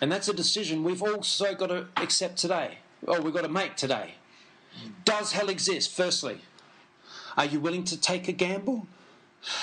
And 0.00 0.10
that's 0.10 0.28
a 0.28 0.32
decision 0.32 0.84
we've 0.84 1.02
also 1.02 1.54
got 1.54 1.68
to 1.68 1.86
accept 1.96 2.38
today, 2.38 2.78
or 3.06 3.20
we've 3.20 3.34
got 3.34 3.42
to 3.42 3.48
make 3.48 3.76
today. 3.76 4.14
Does 5.04 5.32
hell 5.32 5.48
exist? 5.48 5.94
Firstly, 5.94 6.40
are 7.36 7.46
you 7.46 7.60
willing 7.60 7.84
to 7.84 8.00
take 8.00 8.28
a 8.28 8.32
gamble? 8.32 8.86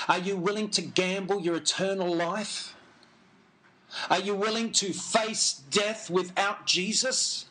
Are 0.08 0.18
you 0.18 0.36
willing 0.36 0.70
to 0.70 0.82
gamble 0.82 1.40
your 1.40 1.56
eternal 1.56 2.14
life? 2.14 2.74
Are 4.10 4.18
you 4.18 4.34
willing 4.34 4.72
to 4.72 4.92
face 4.92 5.62
death 5.70 6.10
without 6.10 6.66
Jesus? 6.66 7.46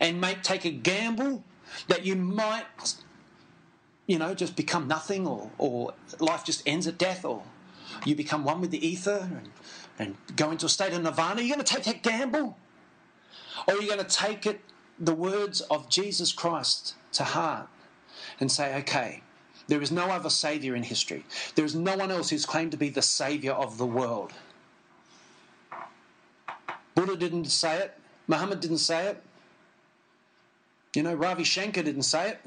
And 0.00 0.20
make 0.20 0.42
take 0.42 0.64
a 0.64 0.70
gamble 0.70 1.44
that 1.88 2.04
you 2.04 2.14
might, 2.16 2.94
you 4.06 4.18
know, 4.18 4.34
just 4.34 4.56
become 4.56 4.88
nothing 4.88 5.26
or, 5.26 5.50
or 5.58 5.94
life 6.18 6.44
just 6.44 6.62
ends 6.66 6.86
at 6.86 6.98
death 6.98 7.24
or 7.24 7.42
you 8.04 8.14
become 8.14 8.44
one 8.44 8.60
with 8.60 8.70
the 8.70 8.86
ether 8.86 9.28
and, 9.30 9.50
and 9.98 10.36
go 10.36 10.50
into 10.50 10.66
a 10.66 10.68
state 10.68 10.92
of 10.92 11.02
nirvana? 11.02 11.40
Are 11.40 11.42
you 11.42 11.54
going 11.54 11.64
to 11.64 11.74
take 11.74 11.84
that 11.84 12.02
gamble? 12.02 12.56
Or 13.66 13.74
are 13.74 13.80
you 13.80 13.88
going 13.88 14.04
to 14.04 14.16
take 14.16 14.46
it 14.46 14.60
the 14.98 15.14
words 15.14 15.60
of 15.62 15.88
Jesus 15.88 16.32
Christ 16.32 16.94
to 17.12 17.24
heart 17.24 17.68
and 18.40 18.50
say, 18.50 18.76
okay, 18.78 19.22
there 19.68 19.82
is 19.82 19.92
no 19.92 20.06
other 20.06 20.30
Saviour 20.30 20.74
in 20.74 20.82
history. 20.82 21.24
There 21.54 21.64
is 21.64 21.74
no 21.74 21.96
one 21.96 22.10
else 22.10 22.30
who's 22.30 22.46
claimed 22.46 22.72
to 22.72 22.76
be 22.76 22.88
the 22.88 23.02
Saviour 23.02 23.54
of 23.54 23.78
the 23.78 23.86
world. 23.86 24.32
Buddha 26.94 27.16
didn't 27.16 27.44
say 27.46 27.76
it. 27.78 27.96
Muhammad 28.26 28.60
didn't 28.60 28.78
say 28.78 29.06
it. 29.06 29.22
You 30.94 31.02
know, 31.02 31.14
Ravi 31.14 31.44
Shankar 31.44 31.82
didn't 31.82 32.02
say 32.02 32.30
it. 32.30 32.40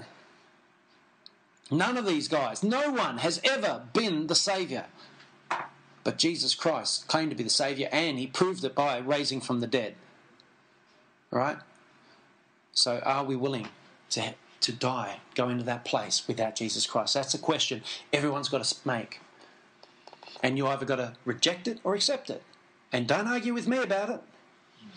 None 1.70 1.96
of 1.96 2.05
these 2.05 2.27
guys, 2.27 2.63
no 2.63 2.91
one 2.91 3.20
has 3.20 3.39
ever 3.46 3.84
been 3.93 4.27
the 4.27 4.36
Saviour. 4.36 4.86
But 6.03 6.17
Jesus 6.17 6.53
Christ 6.53 7.08
claimed 7.08 7.29
to 7.29 7.38
be 7.38 7.43
the 7.43 7.50
Saviour 7.50 7.88
and 7.91 8.17
he 8.17 8.27
proved 8.27 8.63
it 8.65 8.75
by 8.75 8.98
raising 8.98 9.39
from 9.39 9.62
the 9.62 9.67
dead. 9.67 9.96
Right? 11.29 11.58
So, 12.74 13.00
are 13.00 13.24
we 13.24 13.36
willing 13.36 13.68
to, 14.12 14.34
to 14.62 14.72
die, 14.72 15.20
go 15.36 15.50
into 15.50 15.63
that 15.66 15.86
place 15.86 16.28
without 16.28 16.56
Jesus 16.56 16.86
Christ? 16.86 17.13
That's 17.13 17.34
a 17.34 17.38
question 17.38 17.84
everyone's 18.13 18.50
got 18.50 18.63
to 18.63 18.75
make. 18.88 19.20
And 20.44 20.58
you 20.58 20.68
either 20.68 20.86
got 20.86 20.96
to 20.96 21.13
reject 21.25 21.68
it 21.68 21.80
or 21.84 21.96
accept 21.96 22.30
it. 22.30 22.44
And 22.92 23.08
don't 23.08 23.28
argue 23.28 23.54
with 23.54 23.68
me 23.68 23.78
about 23.78 24.10
it. 24.10 24.22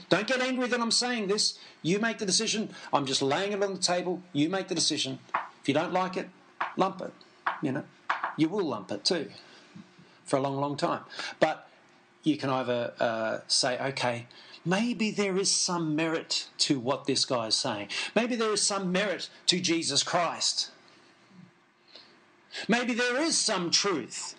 Don't 0.09 0.27
get 0.27 0.41
angry 0.41 0.69
that 0.69 0.81
I'm 0.81 0.91
saying 0.91 1.29
this. 1.29 1.59
You 1.83 1.99
make 1.99 2.19
the 2.19 2.27
decision. 2.27 2.71
I'm 2.93 3.07
just 3.07 3.23
laying 3.23 3.53
it 3.53 3.63
on 3.63 3.75
the 3.75 3.81
table. 3.81 4.23
You 4.33 4.49
make 4.49 4.69
the 4.69 4.75
decision. 4.75 5.19
If 5.61 5.69
you 5.69 5.75
don't 5.75 5.93
like 5.93 6.17
it, 6.17 6.29
lump 6.77 7.01
it. 7.01 7.13
You 7.63 7.73
know, 7.73 7.85
you 8.37 8.49
will 8.49 8.65
lump 8.65 8.91
it 8.91 9.05
too 9.05 9.31
for 10.25 10.37
a 10.37 10.41
long, 10.41 10.57
long 10.57 10.77
time. 10.77 11.03
But 11.41 11.69
you 12.23 12.37
can 12.37 12.51
either 12.51 12.93
uh, 12.99 13.39
say, 13.47 13.79
okay, 13.79 14.27
maybe 14.65 15.11
there 15.11 15.37
is 15.37 15.51
some 15.51 15.95
merit 15.95 16.49
to 16.59 16.81
what 16.81 17.07
this 17.07 17.25
guy 17.25 17.49
is 17.49 17.55
saying. 17.55 17.89
Maybe 18.15 18.37
there 18.37 18.53
is 18.53 18.63
some 18.63 18.93
merit 18.93 19.29
to 19.47 19.61
Jesus 19.61 20.03
Christ. 20.03 20.71
Maybe 22.69 22.95
there 22.95 23.21
is 23.21 23.37
some 23.37 23.71
truth. 23.71 24.37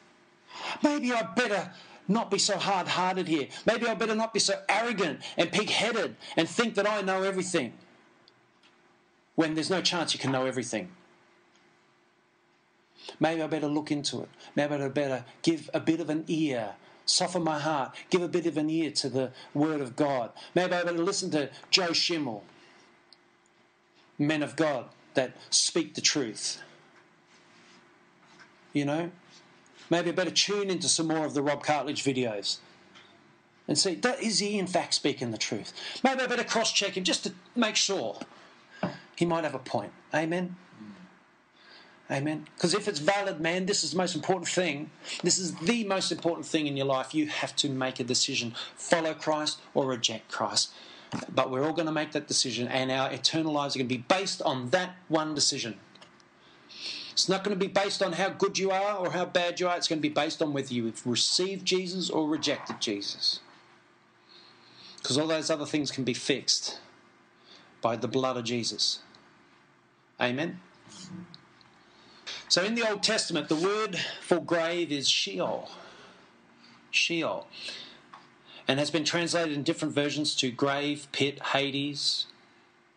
Maybe 0.81 1.11
I 1.11 1.23
better 1.23 1.71
not 2.07 2.31
be 2.31 2.37
so 2.37 2.57
hard 2.57 2.87
hearted 2.87 3.27
here. 3.27 3.47
Maybe 3.65 3.87
I 3.87 3.93
better 3.93 4.15
not 4.15 4.33
be 4.33 4.39
so 4.39 4.61
arrogant 4.69 5.21
and 5.37 5.51
pig 5.51 5.69
headed 5.69 6.15
and 6.37 6.47
think 6.47 6.75
that 6.75 6.87
I 6.87 7.01
know 7.01 7.23
everything 7.23 7.73
when 9.35 9.53
there's 9.53 9.69
no 9.69 9.81
chance 9.81 10.13
you 10.13 10.19
can 10.19 10.31
know 10.31 10.45
everything. 10.45 10.91
Maybe 13.19 13.41
I 13.41 13.47
better 13.47 13.67
look 13.67 13.91
into 13.91 14.21
it. 14.21 14.29
Maybe 14.55 14.75
I 14.75 14.87
better 14.87 15.25
give 15.41 15.69
a 15.73 15.79
bit 15.79 15.99
of 15.99 16.09
an 16.09 16.23
ear 16.27 16.73
soften 17.05 17.43
my 17.43 17.59
heart, 17.59 17.95
give 18.09 18.21
a 18.21 18.27
bit 18.27 18.45
of 18.45 18.57
an 18.57 18.69
ear 18.69 18.91
to 18.91 19.09
the 19.09 19.31
word 19.53 19.81
of 19.81 19.95
God. 19.95 20.31
Maybe 20.53 20.73
I 20.73 20.83
better 20.83 20.97
listen 20.97 21.31
to 21.31 21.49
Joe 21.69 21.93
Schimmel, 21.93 22.43
men 24.17 24.43
of 24.43 24.55
God 24.55 24.85
that 25.13 25.35
speak 25.49 25.95
the 25.95 26.01
truth. 26.01 26.61
You 28.73 28.85
know? 28.85 29.11
Maybe 29.89 30.09
I 30.09 30.13
better 30.13 30.31
tune 30.31 30.69
into 30.69 30.89
some 30.89 31.07
more 31.07 31.25
of 31.25 31.33
the 31.33 31.41
Rob 31.41 31.63
Cartledge 31.63 32.03
videos 32.03 32.57
and 33.67 33.77
see, 33.77 33.99
is 34.21 34.39
he 34.39 34.59
in 34.59 34.67
fact 34.67 34.93
speaking 34.93 35.31
the 35.31 35.37
truth? 35.37 35.73
Maybe 36.03 36.21
I 36.21 36.27
better 36.27 36.43
cross 36.43 36.71
check 36.71 36.97
him 36.97 37.03
just 37.03 37.23
to 37.23 37.33
make 37.55 37.75
sure. 37.75 38.19
He 39.15 39.25
might 39.25 39.43
have 39.43 39.55
a 39.55 39.59
point. 39.59 39.91
Amen? 40.13 40.55
Amen. 42.09 42.45
Because 42.55 42.75
if 42.75 42.87
it's 42.87 42.99
valid, 42.99 43.39
man, 43.41 43.65
this 43.65 43.83
is 43.83 43.91
the 43.91 43.97
most 43.97 44.15
important 44.15 44.47
thing. 44.47 44.91
This 45.23 45.39
is 45.39 45.55
the 45.55 45.83
most 45.85 46.11
important 46.11 46.45
thing 46.45 46.67
in 46.67 46.77
your 46.77 46.85
life. 46.85 47.15
You 47.15 47.27
have 47.27 47.55
to 47.57 47.69
make 47.69 47.99
a 47.99 48.03
decision 48.03 48.53
follow 48.75 49.13
Christ 49.15 49.59
or 49.73 49.87
reject 49.87 50.31
Christ. 50.31 50.71
But 51.33 51.49
we're 51.49 51.63
all 51.65 51.73
going 51.73 51.87
to 51.87 51.91
make 51.91 52.11
that 52.11 52.27
decision, 52.27 52.67
and 52.67 52.91
our 52.91 53.11
eternal 53.11 53.53
lives 53.53 53.75
are 53.75 53.79
going 53.79 53.89
to 53.89 53.95
be 53.95 54.03
based 54.07 54.41
on 54.41 54.69
that 54.69 54.95
one 55.07 55.33
decision. 55.33 55.79
It's 57.11 57.29
not 57.29 57.43
going 57.43 57.57
to 57.57 57.65
be 57.65 57.71
based 57.71 58.03
on 58.03 58.13
how 58.13 58.29
good 58.29 58.57
you 58.59 58.71
are 58.71 58.97
or 58.97 59.11
how 59.11 59.25
bad 59.25 59.59
you 59.59 59.67
are. 59.67 59.77
It's 59.77 59.87
going 59.87 59.99
to 59.99 60.07
be 60.07 60.13
based 60.13 60.41
on 60.41 60.51
whether 60.51 60.73
you've 60.73 61.07
received 61.07 61.65
Jesus 61.65 62.09
or 62.09 62.27
rejected 62.27 62.81
Jesus. 62.81 63.39
Because 64.97 65.17
all 65.17 65.27
those 65.27 65.49
other 65.49 65.65
things 65.65 65.91
can 65.91 66.03
be 66.03 66.13
fixed 66.13 66.79
by 67.81 67.95
the 67.95 68.07
blood 68.07 68.35
of 68.35 68.43
Jesus. 68.43 68.99
Amen. 70.19 70.59
So 72.47 72.63
in 72.63 72.75
the 72.75 72.87
Old 72.87 73.01
Testament, 73.01 73.49
the 73.49 73.55
word 73.55 73.97
for 74.21 74.39
grave 74.39 74.91
is 74.91 75.09
Sheol. 75.09 75.69
Sheol. 76.91 77.47
And 78.67 78.79
has 78.79 78.91
been 78.91 79.03
translated 79.03 79.53
in 79.53 79.63
different 79.63 79.93
versions 79.93 80.35
to 80.37 80.51
grave, 80.51 81.07
pit, 81.11 81.39
Hades, 81.53 82.27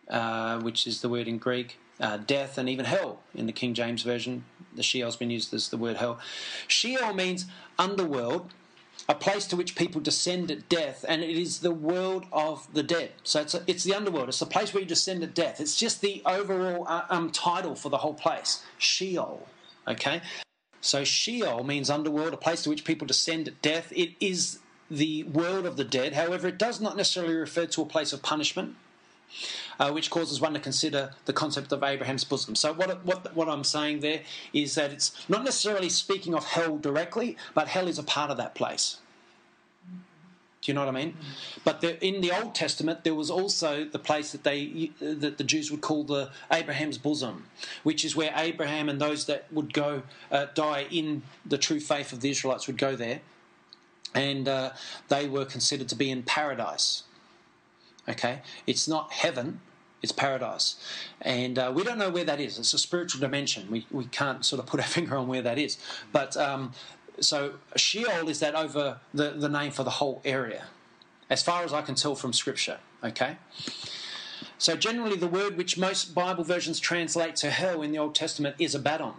uh, 0.09 0.59
which 0.59 0.85
is 0.87 1.01
the 1.01 1.09
word 1.09 1.27
in 1.27 1.37
Greek, 1.37 1.77
uh, 1.99 2.17
death, 2.17 2.57
and 2.57 2.69
even 2.69 2.85
hell 2.85 3.19
in 3.35 3.47
the 3.47 3.51
King 3.51 3.73
James 3.73 4.03
Version. 4.03 4.45
The 4.75 4.83
Sheol's 4.83 5.15
been 5.15 5.29
used 5.29 5.53
as 5.53 5.69
the 5.69 5.77
word 5.77 5.97
hell. 5.97 6.19
Sheol 6.67 7.13
means 7.13 7.45
underworld, 7.77 8.51
a 9.09 9.15
place 9.15 9.47
to 9.47 9.55
which 9.55 9.75
people 9.75 9.99
descend 9.99 10.51
at 10.51 10.69
death, 10.69 11.03
and 11.09 11.23
it 11.23 11.35
is 11.35 11.59
the 11.59 11.71
world 11.71 12.25
of 12.31 12.71
the 12.73 12.83
dead. 12.83 13.11
So 13.23 13.41
it's, 13.41 13.55
a, 13.55 13.63
it's 13.65 13.83
the 13.83 13.95
underworld. 13.95 14.29
It's 14.29 14.39
the 14.39 14.45
place 14.45 14.71
where 14.71 14.81
you 14.81 14.87
descend 14.87 15.23
at 15.23 15.33
death. 15.33 15.59
It's 15.59 15.75
just 15.75 16.01
the 16.01 16.21
overall 16.27 16.85
uh, 16.87 17.05
um, 17.09 17.31
title 17.31 17.73
for 17.73 17.89
the 17.89 17.97
whole 17.97 18.13
place, 18.13 18.63
Sheol. 18.77 19.47
Okay, 19.87 20.21
so 20.79 21.03
Sheol 21.03 21.63
means 21.63 21.89
underworld, 21.89 22.33
a 22.35 22.37
place 22.37 22.61
to 22.63 22.69
which 22.69 22.85
people 22.85 23.07
descend 23.07 23.47
at 23.47 23.59
death. 23.63 23.91
It 23.95 24.11
is 24.19 24.59
the 24.91 25.23
world 25.23 25.65
of 25.65 25.75
the 25.75 25.83
dead. 25.83 26.13
However, 26.13 26.47
it 26.47 26.59
does 26.59 26.79
not 26.79 26.95
necessarily 26.95 27.33
refer 27.33 27.65
to 27.65 27.81
a 27.81 27.85
place 27.85 28.13
of 28.13 28.21
punishment. 28.21 28.75
Uh, 29.79 29.91
which 29.91 30.09
causes 30.09 30.41
one 30.41 30.53
to 30.53 30.59
consider 30.59 31.11
the 31.23 31.31
concept 31.31 31.71
of 31.71 31.81
Abraham's 31.83 32.25
bosom. 32.25 32.53
So, 32.53 32.73
what, 32.73 33.05
what, 33.05 33.33
what 33.33 33.47
I'm 33.47 33.63
saying 33.63 34.01
there 34.01 34.23
is 34.51 34.75
that 34.75 34.91
it's 34.91 35.13
not 35.29 35.45
necessarily 35.45 35.87
speaking 35.87 36.35
of 36.35 36.43
hell 36.43 36.77
directly, 36.77 37.37
but 37.53 37.69
hell 37.69 37.87
is 37.87 37.97
a 37.97 38.03
part 38.03 38.29
of 38.29 38.35
that 38.35 38.55
place. 38.55 38.97
Do 40.61 40.69
you 40.69 40.73
know 40.73 40.81
what 40.81 40.89
I 40.93 41.05
mean? 41.05 41.15
But 41.63 41.79
the, 41.79 42.05
in 42.05 42.19
the 42.19 42.31
Old 42.31 42.53
Testament, 42.53 43.05
there 43.05 43.15
was 43.15 43.31
also 43.31 43.85
the 43.85 43.99
place 43.99 44.33
that 44.33 44.43
they 44.43 44.91
that 44.99 45.37
the 45.37 45.43
Jews 45.43 45.71
would 45.71 45.79
call 45.79 46.03
the 46.03 46.31
Abraham's 46.51 46.97
bosom, 46.97 47.45
which 47.83 48.03
is 48.03 48.15
where 48.15 48.33
Abraham 48.35 48.89
and 48.89 48.99
those 48.99 49.25
that 49.27 49.45
would 49.53 49.73
go 49.73 50.03
uh, 50.31 50.47
die 50.53 50.87
in 50.91 51.23
the 51.45 51.57
true 51.57 51.79
faith 51.79 52.11
of 52.11 52.19
the 52.19 52.29
Israelites 52.29 52.67
would 52.67 52.77
go 52.77 52.97
there, 52.97 53.21
and 54.13 54.49
uh, 54.49 54.71
they 55.07 55.29
were 55.29 55.45
considered 55.45 55.87
to 55.89 55.95
be 55.95 56.11
in 56.11 56.23
paradise. 56.23 57.03
Okay, 58.09 58.41
it's 58.67 58.87
not 58.87 59.13
heaven, 59.13 59.61
it's 60.01 60.11
paradise. 60.11 60.75
And 61.21 61.59
uh, 61.59 61.71
we 61.73 61.83
don't 61.83 61.97
know 61.97 62.09
where 62.09 62.23
that 62.23 62.39
is. 62.39 62.57
It's 62.57 62.73
a 62.73 62.77
spiritual 62.77 63.21
dimension. 63.21 63.69
We, 63.69 63.85
we 63.91 64.05
can't 64.05 64.45
sort 64.45 64.59
of 64.59 64.65
put 64.65 64.79
our 64.79 64.85
finger 64.97 65.17
on 65.17 65.27
where 65.27 65.41
that 65.41 65.57
is. 65.57 65.77
But 66.11 66.37
um, 66.37 66.73
so 67.19 67.53
Sheol 67.75 68.29
is 68.29 68.39
that 68.39 68.55
over 68.55 68.99
the, 69.13 69.31
the 69.31 69.49
name 69.49 69.71
for 69.71 69.83
the 69.83 69.89
whole 69.91 70.21
area, 70.23 70.65
as 71.29 71.43
far 71.43 71.63
as 71.63 71.73
I 71.73 71.81
can 71.81 71.95
tell 71.95 72.15
from 72.15 72.33
Scripture. 72.33 72.79
Okay? 73.03 73.37
So 74.57 74.75
generally, 74.75 75.15
the 75.15 75.27
word 75.27 75.57
which 75.57 75.77
most 75.77 76.13
Bible 76.13 76.43
versions 76.43 76.79
translate 76.79 77.35
to 77.37 77.49
hell 77.49 77.81
in 77.81 77.91
the 77.91 77.97
Old 77.97 78.15
Testament 78.15 78.55
is 78.59 78.75
Abaddon 78.75 79.13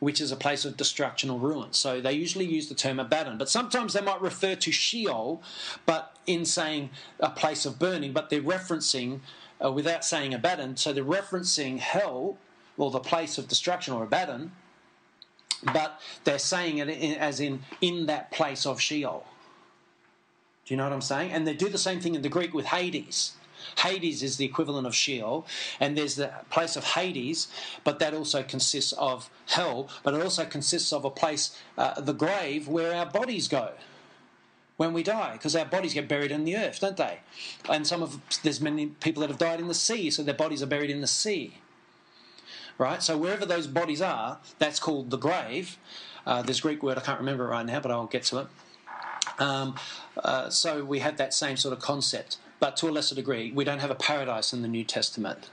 which 0.00 0.20
is 0.20 0.32
a 0.32 0.36
place 0.36 0.64
of 0.64 0.76
destruction 0.76 1.30
or 1.30 1.38
ruin. 1.38 1.72
So 1.72 2.00
they 2.00 2.14
usually 2.14 2.46
use 2.46 2.68
the 2.68 2.74
term 2.74 2.98
Abaddon, 2.98 3.38
but 3.38 3.48
sometimes 3.48 3.92
they 3.92 4.00
might 4.00 4.20
refer 4.20 4.54
to 4.56 4.72
Sheol, 4.72 5.42
but 5.86 6.16
in 6.26 6.44
saying 6.44 6.90
a 7.20 7.30
place 7.30 7.66
of 7.66 7.78
burning, 7.78 8.12
but 8.12 8.30
they're 8.30 8.42
referencing 8.42 9.20
uh, 9.64 9.70
without 9.70 10.04
saying 10.04 10.34
Abaddon. 10.34 10.76
So 10.76 10.92
they're 10.92 11.04
referencing 11.04 11.78
hell 11.78 12.38
or 12.76 12.90
the 12.90 13.00
place 13.00 13.38
of 13.38 13.48
destruction 13.48 13.94
or 13.94 14.04
Abaddon, 14.04 14.52
but 15.72 16.00
they're 16.24 16.38
saying 16.38 16.78
it 16.78 16.88
as 17.18 17.40
in 17.40 17.62
in 17.80 18.06
that 18.06 18.30
place 18.30 18.64
of 18.66 18.80
Sheol. 18.80 19.26
Do 20.64 20.74
you 20.74 20.78
know 20.78 20.84
what 20.84 20.92
I'm 20.92 21.00
saying? 21.00 21.32
And 21.32 21.46
they 21.46 21.54
do 21.54 21.68
the 21.68 21.78
same 21.78 22.00
thing 22.00 22.14
in 22.14 22.22
the 22.22 22.28
Greek 22.28 22.54
with 22.54 22.66
Hades. 22.66 23.32
Hades 23.78 24.22
is 24.22 24.38
the 24.38 24.44
equivalent 24.44 24.86
of 24.86 24.94
Sheol, 24.94 25.46
and 25.78 25.96
there's 25.96 26.14
the 26.14 26.32
place 26.48 26.76
of 26.76 26.84
Hades, 26.84 27.48
but 27.84 27.98
that 27.98 28.14
also 28.14 28.42
consists 28.42 28.92
of 28.92 29.28
hell, 29.48 29.88
but 30.02 30.14
it 30.14 30.22
also 30.22 30.46
consists 30.46 30.92
of 30.92 31.04
a 31.04 31.10
place, 31.10 31.58
uh, 31.76 32.00
the 32.00 32.14
grave, 32.14 32.68
where 32.68 32.94
our 32.94 33.04
bodies 33.04 33.48
go 33.48 33.72
when 34.80 34.94
we 34.94 35.02
die, 35.02 35.32
because 35.34 35.54
our 35.54 35.66
bodies 35.66 35.92
get 35.92 36.08
buried 36.08 36.30
in 36.30 36.44
the 36.44 36.56
earth, 36.56 36.80
don't 36.80 36.96
they? 36.96 37.18
And 37.68 37.86
some 37.86 38.02
of 38.02 38.18
there's 38.42 38.62
many 38.62 38.86
people 38.86 39.20
that 39.20 39.28
have 39.28 39.38
died 39.38 39.60
in 39.60 39.68
the 39.68 39.74
sea, 39.74 40.08
so 40.08 40.22
their 40.22 40.32
bodies 40.32 40.62
are 40.62 40.66
buried 40.66 40.88
in 40.88 41.02
the 41.02 41.06
sea. 41.06 41.58
Right? 42.78 43.02
So 43.02 43.18
wherever 43.18 43.44
those 43.44 43.66
bodies 43.66 44.00
are, 44.00 44.38
that's 44.58 44.80
called 44.80 45.10
the 45.10 45.18
grave. 45.18 45.76
Uh, 46.24 46.40
there's 46.40 46.60
a 46.60 46.62
Greek 46.62 46.82
word 46.82 46.96
I 46.96 47.02
can't 47.02 47.18
remember 47.18 47.44
it 47.44 47.48
right 47.48 47.66
now, 47.66 47.80
but 47.80 47.90
I'll 47.90 48.06
get 48.06 48.22
to 48.22 48.38
it. 48.38 48.46
Um, 49.38 49.74
uh, 50.16 50.48
so 50.48 50.82
we 50.82 51.00
have 51.00 51.18
that 51.18 51.34
same 51.34 51.58
sort 51.58 51.74
of 51.74 51.80
concept, 51.80 52.38
but 52.58 52.74
to 52.78 52.88
a 52.88 52.90
lesser 52.90 53.14
degree. 53.14 53.52
We 53.52 53.64
don't 53.64 53.80
have 53.80 53.90
a 53.90 53.94
paradise 53.94 54.54
in 54.54 54.62
the 54.62 54.68
New 54.68 54.84
Testament. 54.84 55.50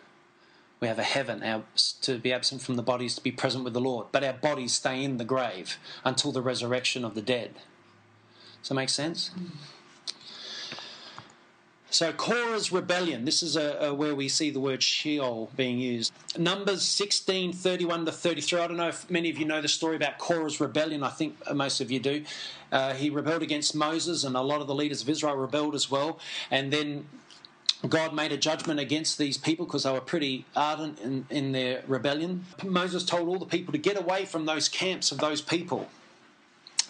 We 0.80 0.88
have 0.88 1.00
a 1.00 1.04
heaven 1.04 1.44
our, 1.44 1.64
to 2.04 2.18
be 2.18 2.32
absent 2.32 2.62
from 2.62 2.78
the 2.78 2.82
bodies, 2.82 3.16
to 3.16 3.22
be 3.22 3.34
present 3.34 3.66
with 3.66 3.74
the 3.74 3.82
Lord. 3.82 4.08
But 4.14 4.24
our 4.24 4.32
bodies 4.32 4.72
stay 4.72 5.04
in 5.04 5.18
the 5.18 5.26
grave 5.26 5.78
until 6.06 6.32
the 6.32 6.42
resurrection 6.42 7.04
of 7.04 7.14
the 7.14 7.22
dead. 7.22 7.56
Does 8.62 8.70
that 8.70 8.76
make 8.76 8.90
sense? 8.90 9.32
So 11.90 12.12
Korah's 12.12 12.72
rebellion. 12.72 13.24
This 13.24 13.42
is 13.42 13.56
a, 13.56 13.78
a, 13.80 13.94
where 13.94 14.14
we 14.14 14.28
see 14.28 14.50
the 14.50 14.60
word 14.60 14.84
Sheol 14.84 15.50
being 15.56 15.80
used. 15.80 16.12
Numbers 16.38 16.82
16, 16.84 17.54
31 17.54 18.06
to 18.06 18.12
33. 18.12 18.60
I 18.60 18.68
don't 18.68 18.78
know 18.78 18.90
if 18.90 19.10
many 19.10 19.30
of 19.30 19.38
you 19.38 19.46
know 19.46 19.62
the 19.62 19.70
story 19.70 19.96
about 19.96 20.18
Korah's 20.18 20.60
rebellion. 20.60 21.02
I 21.02 21.10
think 21.10 21.38
most 21.56 21.80
of 21.80 21.90
you 21.90 22.00
do. 22.00 22.26
Uh, 22.72 22.94
he 22.94 23.10
rebelled 23.10 23.42
against 23.42 23.74
Moses, 23.74 24.26
and 24.26 24.36
a 24.36 24.42
lot 24.42 24.60
of 24.60 24.68
the 24.68 24.76
leaders 24.76 25.02
of 25.02 25.10
Israel 25.10 25.36
rebelled 25.38 25.76
as 25.76 25.90
well. 25.90 26.20
And 26.52 26.74
then 26.74 27.08
God 27.88 28.14
made 28.14 28.34
a 28.34 28.38
judgment 28.38 28.80
against 28.82 29.18
these 29.18 29.38
people 29.38 29.66
because 29.66 29.84
they 29.84 29.92
were 29.92 30.02
pretty 30.02 30.46
ardent 30.56 31.00
in, 31.00 31.26
in 31.30 31.54
their 31.54 31.84
rebellion. 31.88 32.46
Moses 32.64 33.06
told 33.06 33.30
all 33.30 33.40
the 33.40 33.46
people 33.46 33.72
to 33.72 33.78
get 33.78 33.98
away 33.98 34.26
from 34.26 34.46
those 34.46 34.68
camps 34.68 35.12
of 35.12 35.20
those 35.20 35.42
people 35.42 35.88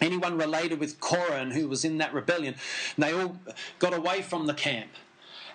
anyone 0.01 0.37
related 0.37 0.79
with 0.79 0.99
Korah 0.99 1.41
and 1.41 1.53
who 1.53 1.67
was 1.67 1.85
in 1.85 1.97
that 1.97 2.13
rebellion, 2.13 2.55
they 2.97 3.13
all 3.13 3.37
got 3.79 3.93
away 3.93 4.21
from 4.21 4.47
the 4.47 4.53
camp. 4.53 4.89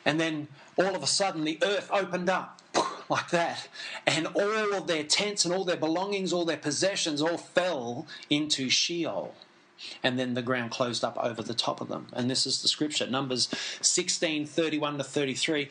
And 0.04 0.20
then 0.20 0.48
all 0.76 0.94
of 0.94 1.02
a 1.02 1.06
sudden 1.06 1.44
the 1.44 1.58
earth 1.62 1.88
opened 1.92 2.28
up 2.28 2.60
like 3.08 3.30
that, 3.30 3.68
and 4.06 4.26
all 4.28 4.74
of 4.74 4.86
their 4.86 5.04
tents 5.04 5.44
and 5.44 5.54
all 5.54 5.64
their 5.64 5.76
belongings, 5.76 6.32
all 6.32 6.44
their 6.44 6.56
possessions, 6.56 7.20
all 7.20 7.38
fell 7.38 8.06
into 8.30 8.68
Sheol 8.68 9.34
and 10.02 10.18
then 10.18 10.34
the 10.34 10.42
ground 10.42 10.70
closed 10.70 11.04
up 11.04 11.16
over 11.22 11.42
the 11.42 11.54
top 11.54 11.80
of 11.80 11.88
them. 11.88 12.06
And 12.12 12.30
this 12.30 12.46
is 12.46 12.62
the 12.62 12.68
scripture, 12.68 13.06
Numbers 13.06 13.48
16 13.80 14.46
31 14.46 14.98
to 14.98 15.04
33. 15.04 15.68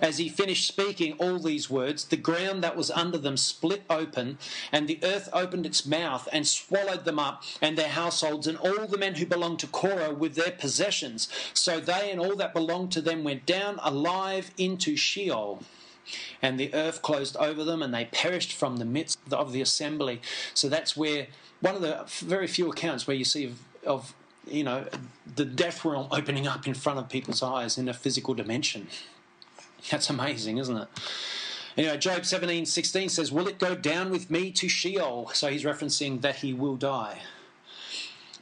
As 0.00 0.18
he 0.18 0.28
finished 0.28 0.66
speaking 0.66 1.14
all 1.14 1.38
these 1.38 1.70
words, 1.70 2.04
the 2.04 2.16
ground 2.16 2.62
that 2.64 2.76
was 2.76 2.90
under 2.90 3.18
them 3.18 3.36
split 3.36 3.82
open, 3.90 4.38
and 4.72 4.88
the 4.88 4.98
earth 5.02 5.28
opened 5.32 5.66
its 5.66 5.86
mouth 5.86 6.28
and 6.32 6.46
swallowed 6.46 7.04
them 7.04 7.18
up 7.18 7.42
and 7.60 7.76
their 7.76 7.88
households 7.88 8.46
and 8.46 8.58
all 8.58 8.86
the 8.86 8.98
men 8.98 9.14
who 9.14 9.26
belonged 9.26 9.58
to 9.60 9.66
Korah 9.66 10.14
with 10.14 10.34
their 10.34 10.52
possessions. 10.52 11.28
So 11.52 11.80
they 11.80 12.10
and 12.10 12.20
all 12.20 12.36
that 12.36 12.54
belonged 12.54 12.92
to 12.92 13.00
them 13.00 13.24
went 13.24 13.46
down 13.46 13.78
alive 13.82 14.50
into 14.56 14.96
Sheol 14.96 15.62
and 16.42 16.58
the 16.58 16.72
earth 16.74 17.02
closed 17.02 17.36
over 17.36 17.64
them, 17.64 17.82
and 17.82 17.94
they 17.94 18.06
perished 18.06 18.52
from 18.52 18.76
the 18.76 18.84
midst 18.84 19.18
of 19.32 19.52
the 19.52 19.60
assembly. 19.60 20.20
So 20.52 20.68
that's 20.68 20.96
where 20.96 21.28
one 21.64 21.74
of 21.74 21.80
the 21.80 22.04
very 22.26 22.46
few 22.46 22.70
accounts 22.70 23.06
where 23.06 23.16
you 23.16 23.24
see 23.24 23.46
of, 23.46 23.58
of 23.86 24.14
you 24.46 24.62
know 24.62 24.84
the 25.34 25.46
death 25.46 25.82
realm 25.82 26.06
opening 26.10 26.46
up 26.46 26.66
in 26.66 26.74
front 26.74 26.98
of 26.98 27.08
people's 27.08 27.42
eyes 27.42 27.78
in 27.78 27.88
a 27.88 27.94
physical 27.94 28.34
dimension. 28.34 28.86
That's 29.90 30.10
amazing, 30.10 30.58
isn't 30.58 30.76
it? 30.76 30.88
Anyway, 31.78 31.96
Job 31.96 32.26
seventeen 32.26 32.66
sixteen 32.66 33.08
says, 33.08 33.32
Will 33.32 33.48
it 33.48 33.58
go 33.58 33.74
down 33.74 34.10
with 34.10 34.30
me 34.30 34.50
to 34.52 34.68
Sheol? 34.68 35.30
So 35.32 35.48
he's 35.48 35.64
referencing 35.64 36.20
that 36.20 36.36
he 36.36 36.52
will 36.52 36.76
die. 36.76 37.22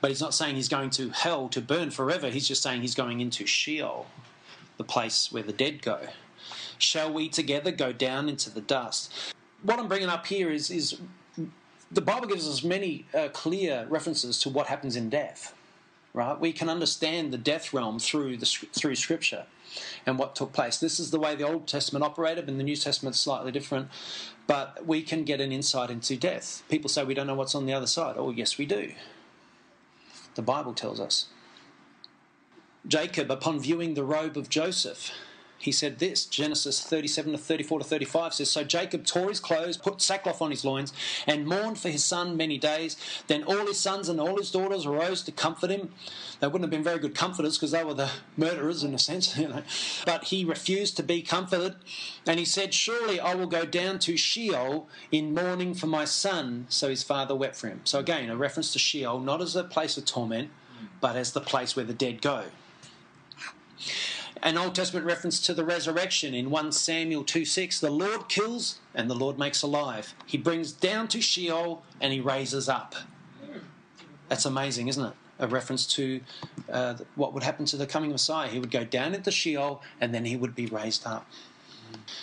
But 0.00 0.10
he's 0.10 0.20
not 0.20 0.34
saying 0.34 0.56
he's 0.56 0.68
going 0.68 0.90
to 0.90 1.10
hell 1.10 1.48
to 1.50 1.60
burn 1.60 1.92
forever. 1.92 2.28
He's 2.28 2.48
just 2.48 2.60
saying 2.60 2.80
he's 2.80 2.96
going 2.96 3.20
into 3.20 3.46
Sheol, 3.46 4.06
the 4.76 4.84
place 4.84 5.30
where 5.30 5.44
the 5.44 5.52
dead 5.52 5.80
go. 5.80 6.00
Shall 6.76 7.12
we 7.12 7.28
together 7.28 7.70
go 7.70 7.92
down 7.92 8.28
into 8.28 8.50
the 8.50 8.60
dust? 8.60 9.12
What 9.62 9.78
I'm 9.78 9.86
bringing 9.86 10.08
up 10.08 10.26
here 10.26 10.50
is, 10.50 10.72
is 10.72 10.98
the 11.92 12.00
Bible 12.00 12.26
gives 12.26 12.48
us 12.48 12.64
many 12.64 13.04
uh, 13.14 13.28
clear 13.28 13.86
references 13.88 14.38
to 14.40 14.48
what 14.48 14.66
happens 14.66 14.96
in 14.96 15.10
death. 15.10 15.54
Right? 16.14 16.38
We 16.38 16.52
can 16.52 16.68
understand 16.68 17.32
the 17.32 17.38
death 17.38 17.72
realm 17.72 17.98
through 17.98 18.36
the 18.38 18.46
through 18.46 18.96
Scripture 18.96 19.46
and 20.04 20.18
what 20.18 20.36
took 20.36 20.52
place. 20.52 20.78
This 20.78 21.00
is 21.00 21.10
the 21.10 21.18
way 21.18 21.34
the 21.34 21.48
Old 21.48 21.66
Testament 21.66 22.04
operated, 22.04 22.48
and 22.48 22.60
the 22.60 22.64
New 22.64 22.76
Testament 22.76 23.16
is 23.16 23.20
slightly 23.20 23.50
different. 23.50 23.88
But 24.46 24.86
we 24.86 25.02
can 25.02 25.24
get 25.24 25.40
an 25.40 25.52
insight 25.52 25.88
into 25.88 26.16
death. 26.16 26.62
People 26.68 26.90
say 26.90 27.04
we 27.04 27.14
don't 27.14 27.26
know 27.26 27.34
what's 27.34 27.54
on 27.54 27.64
the 27.64 27.72
other 27.72 27.86
side. 27.86 28.16
Oh, 28.18 28.30
yes, 28.30 28.58
we 28.58 28.66
do. 28.66 28.92
The 30.34 30.42
Bible 30.42 30.74
tells 30.74 31.00
us. 31.00 31.28
Jacob, 32.86 33.30
upon 33.30 33.60
viewing 33.60 33.94
the 33.94 34.04
robe 34.04 34.36
of 34.36 34.48
Joseph, 34.48 35.12
he 35.62 35.70
said 35.70 36.00
this 36.00 36.24
Genesis 36.24 36.80
37 36.80 37.32
to 37.32 37.38
34 37.38 37.78
to 37.78 37.84
35 37.84 38.34
says, 38.34 38.50
So 38.50 38.64
Jacob 38.64 39.06
tore 39.06 39.28
his 39.28 39.38
clothes, 39.38 39.76
put 39.76 40.02
sackcloth 40.02 40.42
on 40.42 40.50
his 40.50 40.64
loins, 40.64 40.92
and 41.24 41.46
mourned 41.46 41.78
for 41.78 41.88
his 41.88 42.04
son 42.04 42.36
many 42.36 42.58
days. 42.58 42.96
Then 43.28 43.44
all 43.44 43.66
his 43.66 43.78
sons 43.78 44.08
and 44.08 44.18
all 44.18 44.38
his 44.38 44.50
daughters 44.50 44.86
arose 44.86 45.22
to 45.22 45.30
comfort 45.30 45.70
him. 45.70 45.94
They 46.40 46.48
wouldn't 46.48 46.64
have 46.64 46.70
been 46.70 46.82
very 46.82 46.98
good 46.98 47.14
comforters 47.14 47.56
because 47.56 47.70
they 47.70 47.84
were 47.84 47.94
the 47.94 48.10
murderers 48.36 48.82
in 48.82 48.92
a 48.92 48.98
sense, 48.98 49.38
you 49.38 49.46
know. 49.46 49.62
But 50.04 50.24
he 50.24 50.44
refused 50.44 50.96
to 50.96 51.04
be 51.04 51.22
comforted, 51.22 51.76
and 52.26 52.40
he 52.40 52.44
said, 52.44 52.74
Surely 52.74 53.20
I 53.20 53.36
will 53.36 53.46
go 53.46 53.64
down 53.64 54.00
to 54.00 54.16
Sheol 54.16 54.88
in 55.12 55.32
mourning 55.32 55.74
for 55.74 55.86
my 55.86 56.04
son. 56.04 56.66
So 56.70 56.88
his 56.88 57.04
father 57.04 57.36
wept 57.36 57.54
for 57.54 57.68
him. 57.68 57.82
So 57.84 58.00
again, 58.00 58.28
a 58.30 58.36
reference 58.36 58.72
to 58.72 58.80
Sheol, 58.80 59.20
not 59.20 59.40
as 59.40 59.54
a 59.54 59.62
place 59.62 59.96
of 59.96 60.06
torment, 60.06 60.50
but 61.00 61.14
as 61.14 61.32
the 61.32 61.40
place 61.40 61.76
where 61.76 61.84
the 61.84 61.94
dead 61.94 62.20
go 62.20 62.46
an 64.42 64.58
Old 64.58 64.74
Testament 64.74 65.06
reference 65.06 65.40
to 65.46 65.54
the 65.54 65.64
resurrection 65.64 66.34
in 66.34 66.50
1 66.50 66.72
Samuel 66.72 67.24
2 67.24 67.44
6. 67.44 67.80
The 67.80 67.90
Lord 67.90 68.28
kills 68.28 68.80
and 68.94 69.08
the 69.08 69.14
Lord 69.14 69.38
makes 69.38 69.62
alive. 69.62 70.14
He 70.26 70.36
brings 70.36 70.72
down 70.72 71.08
to 71.08 71.20
Sheol 71.20 71.82
and 72.00 72.12
he 72.12 72.20
raises 72.20 72.68
up. 72.68 72.94
That's 74.28 74.44
amazing, 74.44 74.88
isn't 74.88 75.04
it? 75.04 75.12
A 75.38 75.46
reference 75.46 75.86
to 75.94 76.20
uh, 76.70 76.94
what 77.14 77.32
would 77.34 77.42
happen 77.42 77.64
to 77.66 77.76
the 77.76 77.86
coming 77.86 78.10
Messiah. 78.10 78.48
He 78.48 78.58
would 78.58 78.70
go 78.70 78.84
down 78.84 79.14
into 79.14 79.30
Sheol 79.30 79.82
and 80.00 80.14
then 80.14 80.24
he 80.24 80.36
would 80.36 80.54
be 80.54 80.66
raised 80.66 81.06
up. 81.06 81.26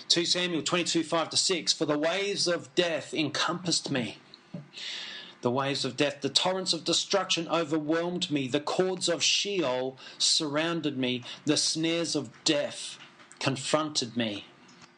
2 0.10 0.26
Samuel 0.26 0.64
22 0.64 1.04
5 1.04 1.30
to 1.30 1.38
6. 1.38 1.74
For 1.74 1.86
the 1.86 1.98
waves 1.98 2.48
of 2.48 2.74
death 2.76 3.14
encompassed 3.14 3.92
me 3.92 4.18
the 5.42 5.52
waves 5.52 5.86
of 5.86 5.96
death, 5.96 6.22
the 6.22 6.30
torrents 6.30 6.74
of 6.74 6.84
destruction 6.84 7.48
overwhelmed 7.48 8.30
me, 8.30 8.48
the 8.48 8.60
cords 8.60 9.08
of 9.08 9.24
Sheol 9.24 9.98
surrounded 10.18 10.98
me, 10.98 11.24
the 11.46 11.58
snares 11.58 12.16
of 12.16 12.30
death 12.44 12.98
confronted 13.40 14.18
me. 14.18 14.46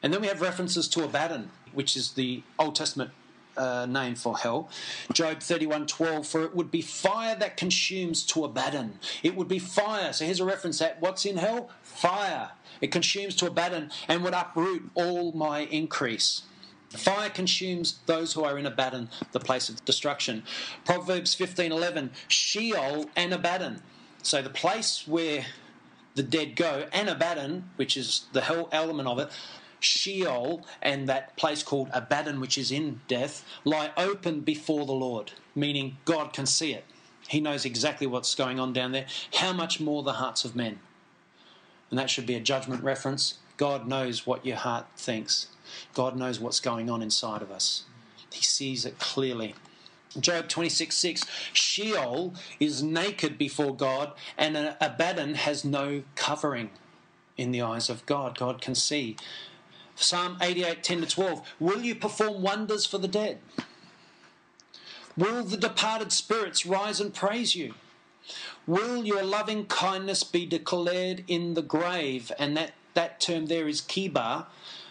And 0.02 0.14
then 0.14 0.22
we 0.22 0.28
have 0.28 0.42
references 0.42 0.88
to 0.90 1.04
Abaddon, 1.04 1.52
which 1.74 1.96
is 1.96 2.12
the 2.12 2.44
Old 2.58 2.76
Testament 2.76 3.12
uh, 3.58 3.86
name 3.86 4.16
for 4.16 4.38
hell. 4.38 4.70
Job 5.12 5.40
31:12 5.40 6.26
for 6.26 6.44
it 6.44 6.56
would 6.56 6.72
be 6.72 6.82
fire 6.82 7.36
that 7.36 7.58
consumes 7.58 8.24
to 8.28 8.46
Abaddon. 8.46 9.00
It 9.24 9.36
would 9.36 9.48
be 9.48 9.60
fire. 9.60 10.14
So 10.14 10.26
here's 10.26 10.40
a 10.40 10.46
reference 10.46 10.82
at 10.82 11.02
what's 11.02 11.26
in 11.26 11.38
hell? 11.38 11.70
Fire. 11.84 12.52
It 12.80 12.92
consumes 12.92 13.36
to 13.38 13.48
Abaddon 13.48 13.92
and 14.08 14.24
would 14.24 14.34
uproot 14.34 14.90
all 14.96 15.34
my 15.34 15.60
increase. 15.60 16.44
Fire 16.98 17.30
consumes 17.30 18.00
those 18.06 18.34
who 18.34 18.44
are 18.44 18.58
in 18.58 18.66
Abaddon, 18.66 19.10
the 19.32 19.40
place 19.40 19.70
of 19.70 19.84
destruction. 19.86 20.44
Proverbs 20.86 21.34
15:11, 21.36 22.12
Sheol 22.28 23.10
and 23.16 23.34
Abaddon. 23.34 23.82
So 24.24 24.42
the 24.42 24.50
place 24.50 25.08
where 25.08 25.46
the 26.16 26.24
dead 26.24 26.56
go, 26.56 26.88
and 26.92 27.10
Abaddon, 27.10 27.70
which 27.78 27.96
is 27.96 28.26
the 28.34 28.42
hell 28.42 28.68
element 28.72 29.08
of 29.08 29.20
it, 29.20 29.30
Sheol 29.80 30.66
and 30.82 31.08
that 31.08 31.36
place 31.38 31.64
called 31.64 31.90
Abaddon, 31.94 32.40
which 32.40 32.58
is 32.58 32.72
in 32.72 33.02
death, 33.08 33.44
lie 33.64 33.92
open 33.98 34.42
before 34.42 34.86
the 34.86 34.92
Lord, 34.92 35.32
meaning 35.56 35.98
God 36.06 36.34
can 36.34 36.46
see 36.46 36.74
it. 36.74 36.86
He 37.28 37.40
knows 37.40 37.66
exactly 37.66 38.06
what's 38.06 38.36
going 38.36 38.60
on 38.60 38.74
down 38.74 38.92
there. 38.92 39.06
How 39.36 39.54
much 39.54 39.80
more 39.80 40.04
the 40.04 40.14
hearts 40.14 40.44
of 40.44 40.56
men? 40.56 40.80
And 41.90 41.98
that 41.98 42.10
should 42.10 42.26
be 42.26 42.36
a 42.36 42.40
judgment 42.40 42.84
reference. 42.84 43.36
God 43.62 43.88
knows 43.88 44.26
what 44.26 44.44
your 44.44 44.58
heart 44.58 44.88
thinks. 44.98 45.46
God 45.94 46.18
knows 46.18 46.40
what's 46.40 46.60
going 46.60 46.90
on 46.90 47.04
inside 47.04 47.44
of 47.44 47.52
us. 47.52 47.84
He 48.34 48.42
sees 48.42 48.88
it 48.88 48.98
clearly. 48.98 49.54
Job 50.20 50.48
26 50.48 50.98
6 50.98 51.26
Sheol 51.54 52.34
is 52.60 52.82
naked 52.82 53.38
before 53.38 53.76
God, 53.76 54.14
and 54.36 54.76
Abaddon 54.82 55.36
has 55.36 55.64
no 55.64 56.02
covering 56.16 56.72
in 57.38 57.52
the 57.52 57.62
eyes 57.62 57.88
of 57.88 58.04
God. 58.08 58.36
God 58.36 58.62
can 58.62 58.74
see. 58.74 59.16
Psalm 59.96 60.38
88 60.42 60.84
10 60.84 61.02
to 61.02 61.08
12 61.08 61.54
Will 61.60 61.84
you 61.84 61.94
perform 61.94 62.42
wonders 62.42 62.88
for 62.88 62.98
the 62.98 63.08
dead? 63.08 63.38
Will 65.16 65.44
the 65.44 65.56
departed 65.56 66.12
spirits 66.12 66.66
rise 66.66 67.00
and 67.00 67.14
praise 67.14 67.54
you? 67.54 67.76
Will 68.66 69.06
your 69.06 69.22
loving 69.22 69.68
kindness 69.68 70.24
be 70.24 70.48
declared 70.48 71.24
in 71.28 71.54
the 71.54 71.62
grave? 71.62 72.32
And 72.40 72.58
that, 72.58 72.72
that 72.94 73.20
term 73.20 73.48
there 73.48 73.68
is 73.68 73.82
kibar, 73.82 74.46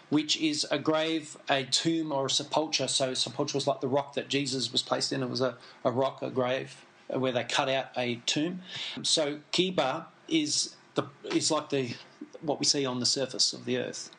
which 0.09 0.37
is 0.37 0.65
a 0.69 0.77
grave, 0.77 1.37
a 1.49 1.63
tomb, 1.63 2.11
or 2.11 2.25
a 2.25 2.29
sepulchre. 2.29 2.87
So, 2.87 3.13
sepulchre 3.13 3.57
was 3.57 3.67
like 3.67 3.81
the 3.81 3.87
rock 3.87 4.13
that 4.13 4.27
Jesus 4.27 4.71
was 4.71 4.81
placed 4.81 5.11
in. 5.13 5.23
It 5.23 5.29
was 5.29 5.41
a, 5.41 5.57
a 5.83 5.91
rock, 5.91 6.21
a 6.21 6.29
grave, 6.29 6.85
where 7.07 7.31
they 7.31 7.43
cut 7.43 7.69
out 7.69 7.87
a 7.95 8.15
tomb. 8.25 8.61
So, 9.03 9.39
Kibar 9.51 10.05
is 10.27 10.75
the 10.95 11.03
is 11.25 11.51
like 11.51 11.69
the 11.69 11.95
what 12.41 12.59
we 12.59 12.65
see 12.65 12.85
on 12.85 12.99
the 12.99 13.05
surface 13.05 13.53
of 13.53 13.65
the 13.65 13.77
earth, 13.77 14.09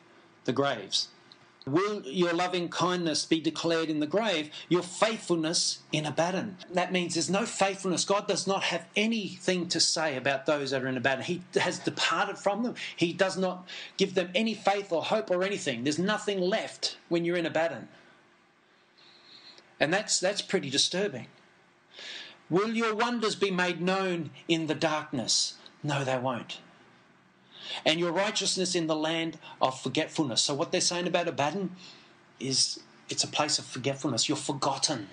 the 0.45 0.53
graves. 0.53 1.09
Will 1.65 2.01
your 2.01 2.33
loving 2.33 2.67
kindness 2.67 3.25
be 3.25 3.39
declared 3.39 3.89
in 3.89 4.01
the 4.01 4.07
grave, 4.07 4.49
your 4.67 4.83
faithfulness 4.83 5.79
in 5.93 6.05
Abaddon? 6.05 6.57
That 6.73 6.91
means 6.91 7.13
there's 7.13 7.29
no 7.29 7.45
faithfulness. 7.45 8.03
God 8.03 8.27
does 8.27 8.45
not 8.45 8.63
have 8.63 8.85
anything 8.97 9.69
to 9.69 9.79
say 9.79 10.17
about 10.17 10.45
those 10.45 10.71
that 10.71 10.83
are 10.83 10.87
in 10.87 10.97
Abaddon. 10.97 11.23
He 11.23 11.41
has 11.55 11.79
departed 11.79 12.37
from 12.37 12.63
them. 12.63 12.75
He 12.97 13.13
does 13.13 13.37
not 13.37 13.67
give 13.95 14.13
them 14.13 14.29
any 14.35 14.53
faith 14.53 14.91
or 14.91 15.03
hope 15.03 15.31
or 15.31 15.43
anything. 15.43 15.83
There's 15.83 15.99
nothing 15.99 16.41
left 16.41 16.97
when 17.07 17.23
you're 17.23 17.37
in 17.37 17.45
Abaddon. 17.45 17.87
And 19.79 19.93
that's, 19.93 20.19
that's 20.19 20.41
pretty 20.41 20.69
disturbing. 20.69 21.27
Will 22.49 22.73
your 22.73 22.93
wonders 22.93 23.35
be 23.35 23.51
made 23.51 23.81
known 23.81 24.31
in 24.49 24.67
the 24.67 24.75
darkness? 24.75 25.55
No, 25.81 26.03
they 26.03 26.17
won't 26.17 26.59
and 27.85 27.99
your 27.99 28.11
righteousness 28.11 28.75
in 28.75 28.87
the 28.87 28.95
land 28.95 29.37
of 29.61 29.79
forgetfulness. 29.79 30.41
So, 30.41 30.53
what 30.53 30.71
they're 30.71 30.81
saying 30.81 31.07
about 31.07 31.27
Abaddon 31.27 31.71
is 32.39 32.79
it's 33.09 33.23
a 33.23 33.27
place 33.27 33.59
of 33.59 33.65
forgetfulness. 33.65 34.27
You're 34.27 34.37
forgotten, 34.37 35.09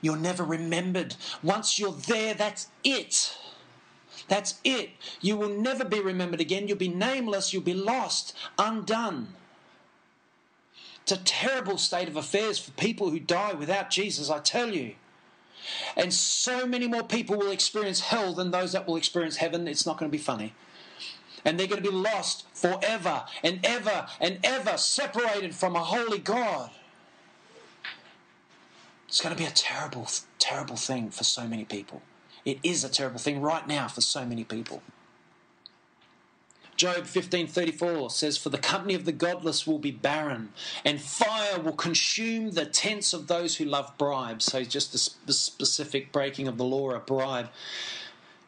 you're 0.00 0.16
never 0.16 0.44
remembered. 0.44 1.16
Once 1.42 1.78
you're 1.78 1.92
there, 1.92 2.34
that's 2.34 2.68
it. 2.84 3.36
That's 4.28 4.60
it. 4.64 4.90
You 5.20 5.36
will 5.36 5.48
never 5.48 5.84
be 5.84 6.00
remembered 6.00 6.40
again. 6.40 6.68
You'll 6.68 6.76
be 6.76 6.88
nameless. 6.88 7.52
You'll 7.52 7.62
be 7.62 7.74
lost, 7.74 8.36
undone. 8.58 9.34
It's 11.02 11.12
a 11.12 11.16
terrible 11.16 11.78
state 11.78 12.08
of 12.08 12.16
affairs 12.16 12.58
for 12.58 12.70
people 12.72 13.10
who 13.10 13.18
die 13.18 13.54
without 13.54 13.90
Jesus, 13.90 14.30
I 14.30 14.38
tell 14.38 14.72
you. 14.72 14.94
And 15.96 16.12
so 16.12 16.66
many 16.66 16.86
more 16.86 17.02
people 17.02 17.36
will 17.36 17.50
experience 17.50 18.00
hell 18.00 18.32
than 18.32 18.50
those 18.50 18.72
that 18.72 18.86
will 18.86 18.96
experience 18.96 19.36
heaven. 19.36 19.66
It's 19.66 19.86
not 19.86 19.98
going 19.98 20.10
to 20.10 20.16
be 20.16 20.22
funny 20.22 20.54
and 21.44 21.58
they're 21.58 21.66
going 21.66 21.82
to 21.82 21.90
be 21.90 21.94
lost 21.94 22.46
forever 22.54 23.24
and 23.42 23.60
ever 23.64 24.06
and 24.20 24.38
ever, 24.44 24.76
separated 24.76 25.54
from 25.54 25.76
a 25.76 25.84
holy 25.84 26.18
God. 26.18 26.70
It's 29.08 29.20
going 29.20 29.34
to 29.34 29.42
be 29.42 29.48
a 29.48 29.52
terrible, 29.52 30.06
terrible 30.38 30.76
thing 30.76 31.10
for 31.10 31.24
so 31.24 31.46
many 31.46 31.64
people. 31.64 32.02
It 32.44 32.58
is 32.62 32.84
a 32.84 32.88
terrible 32.88 33.18
thing 33.18 33.40
right 33.40 33.66
now 33.66 33.88
for 33.88 34.00
so 34.00 34.24
many 34.24 34.44
people. 34.44 34.82
Job 36.76 37.04
15:34 37.04 38.10
says 38.10 38.38
for 38.38 38.48
the 38.48 38.56
company 38.56 38.94
of 38.94 39.04
the 39.04 39.12
godless 39.12 39.66
will 39.66 39.78
be 39.78 39.90
barren 39.90 40.54
and 40.82 40.98
fire 40.98 41.60
will 41.60 41.74
consume 41.74 42.52
the 42.52 42.64
tents 42.64 43.12
of 43.12 43.26
those 43.26 43.56
who 43.56 43.66
love 43.66 43.92
bribes 43.98 44.46
so 44.46 44.64
just 44.64 44.94
a 44.94 45.32
specific 45.32 46.10
breaking 46.10 46.48
of 46.48 46.56
the 46.56 46.64
law 46.64 46.92
a 46.92 46.98
bribe 46.98 47.50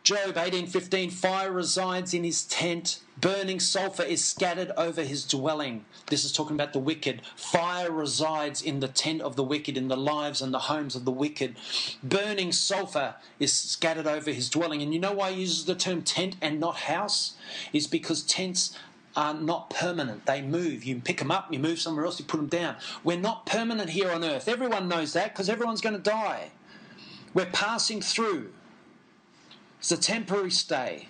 Job 0.03 0.35
18:15 0.35 1.13
Fire 1.13 1.53
resides 1.53 2.13
in 2.13 2.25
his 2.25 2.43
tent 2.45 2.99
burning 3.21 3.61
sulfur 3.61 4.03
is 4.03 4.25
scattered 4.25 4.73
over 4.77 5.05
his 5.05 5.25
dwelling 5.25 5.85
this 6.09 6.25
is 6.25 6.33
talking 6.33 6.57
about 6.57 6.73
the 6.73 6.79
wicked 6.81 7.23
fire 7.37 7.91
resides 7.91 8.61
in 8.61 8.81
the 8.81 8.89
tent 8.89 9.21
of 9.21 9.37
the 9.37 9.45
wicked 9.45 9.77
in 9.77 9.87
the 9.87 9.97
lives 9.97 10.43
and 10.43 10.53
the 10.53 10.59
homes 10.61 10.97
of 10.97 11.05
the 11.05 11.13
wicked 11.13 11.55
burning 12.03 12.51
sulfur 12.51 13.15
is 13.39 13.53
scattered 13.53 14.09
over 14.09 14.33
his 14.33 14.51
dwelling 14.51 14.83
and 14.83 14.93
you 14.93 14.99
know 14.99 15.13
why 15.13 15.31
he 15.31 15.43
uses 15.43 15.67
the 15.67 15.75
term 15.77 16.03
tent 16.03 16.35
and 16.41 16.59
not 16.59 16.79
house 16.79 17.35
is 17.73 17.87
because 17.87 18.25
tents 18.25 18.77
are 19.15 19.35
not 19.35 19.69
permanent. 19.69 20.25
They 20.25 20.41
move. 20.41 20.85
You 20.85 20.99
pick 20.99 21.19
them 21.19 21.31
up, 21.31 21.53
you 21.53 21.59
move 21.59 21.79
somewhere 21.79 22.07
else, 22.07 22.19
you 22.19 22.25
put 22.25 22.39
them 22.39 22.47
down. 22.47 22.77
We're 23.05 23.19
not 23.19 23.45
permanent 23.45 23.91
here 23.91 24.11
on 24.11 24.25
earth. 24.25 24.49
Everyone 24.49 24.89
knows 24.89 25.13
that 25.13 25.35
because 25.35 25.51
everyone's 25.51 25.83
going 25.83 25.97
to 25.97 26.03
die. 26.03 26.51
We're 27.35 27.45
passing 27.45 28.01
through. 28.01 28.53
It's 29.83 29.91
a 29.91 29.97
temporary 29.97 30.53
stay. 30.53 31.09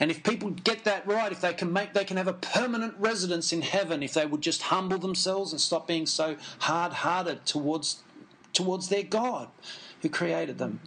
And 0.00 0.10
if 0.10 0.22
people 0.22 0.48
get 0.48 0.84
that 0.84 1.06
right, 1.06 1.30
if 1.30 1.42
they 1.42 1.52
can 1.52 1.70
make, 1.70 1.92
they 1.92 2.06
can 2.06 2.16
have 2.16 2.26
a 2.26 2.32
permanent 2.32 2.94
residence 2.98 3.52
in 3.52 3.60
heaven 3.60 4.02
if 4.02 4.14
they 4.14 4.24
would 4.24 4.40
just 4.40 4.62
humble 4.62 4.96
themselves 4.96 5.52
and 5.52 5.60
stop 5.60 5.86
being 5.86 6.06
so 6.06 6.36
hard-hearted 6.60 7.44
towards 7.44 8.02
towards 8.54 8.88
their 8.88 9.02
God 9.02 9.48
who 10.00 10.08
created 10.08 10.56
them 10.56 10.80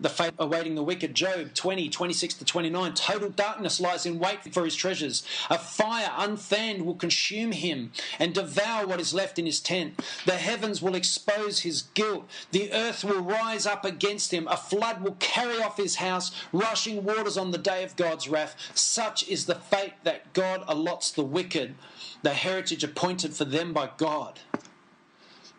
the 0.00 0.08
fate 0.08 0.34
awaiting 0.38 0.74
the 0.74 0.82
wicked. 0.82 1.14
Job 1.14 1.54
20, 1.54 1.88
26 1.88 2.34
to 2.34 2.44
29. 2.44 2.94
Total 2.94 3.30
darkness 3.30 3.80
lies 3.80 4.06
in 4.06 4.18
wait 4.18 4.52
for 4.52 4.64
his 4.64 4.76
treasures. 4.76 5.26
A 5.50 5.58
fire 5.58 6.10
unfanned 6.16 6.84
will 6.84 6.94
consume 6.94 7.52
him 7.52 7.92
and 8.18 8.34
devour 8.34 8.86
what 8.86 9.00
is 9.00 9.14
left 9.14 9.38
in 9.38 9.46
his 9.46 9.60
tent. 9.60 10.00
The 10.26 10.36
heavens 10.36 10.80
will 10.80 10.94
expose 10.94 11.60
his 11.60 11.82
guilt. 11.94 12.28
The 12.52 12.72
earth 12.72 13.04
will 13.04 13.20
rise 13.20 13.66
up 13.66 13.84
against 13.84 14.32
him. 14.32 14.46
A 14.48 14.56
flood 14.56 15.02
will 15.02 15.16
carry 15.18 15.60
off 15.62 15.76
his 15.76 15.96
house, 15.96 16.30
rushing 16.52 17.04
waters 17.04 17.36
on 17.36 17.50
the 17.50 17.58
day 17.58 17.82
of 17.84 17.96
God's 17.96 18.28
wrath. 18.28 18.56
Such 18.74 19.28
is 19.28 19.46
the 19.46 19.54
fate 19.54 19.94
that 20.04 20.32
God 20.32 20.64
allots 20.68 21.12
the 21.12 21.24
wicked, 21.24 21.74
the 22.22 22.34
heritage 22.34 22.84
appointed 22.84 23.34
for 23.34 23.44
them 23.44 23.72
by 23.72 23.90
God. 23.96 24.40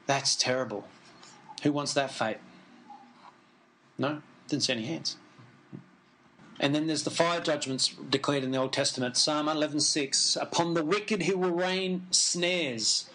That's 0.05 0.35
terrible. 0.35 0.87
Who 1.63 1.71
wants 1.71 1.93
that 1.93 2.11
fate? 2.11 2.37
No? 3.97 4.21
Didn't 4.49 4.63
see 4.63 4.73
any 4.73 4.85
hands. 4.85 5.17
And 6.59 6.75
then 6.75 6.87
there's 6.87 7.03
the 7.03 7.11
fire 7.11 7.39
judgments 7.39 7.95
declared 8.09 8.43
in 8.43 8.51
the 8.51 8.57
Old 8.57 8.73
Testament. 8.73 9.15
Psalm 9.15 9.47
11:6. 9.47 10.35
Upon 10.41 10.73
the 10.73 10.83
wicked 10.83 11.23
he 11.23 11.33
will 11.33 11.51
rain 11.51 12.05
snares, 12.11 13.09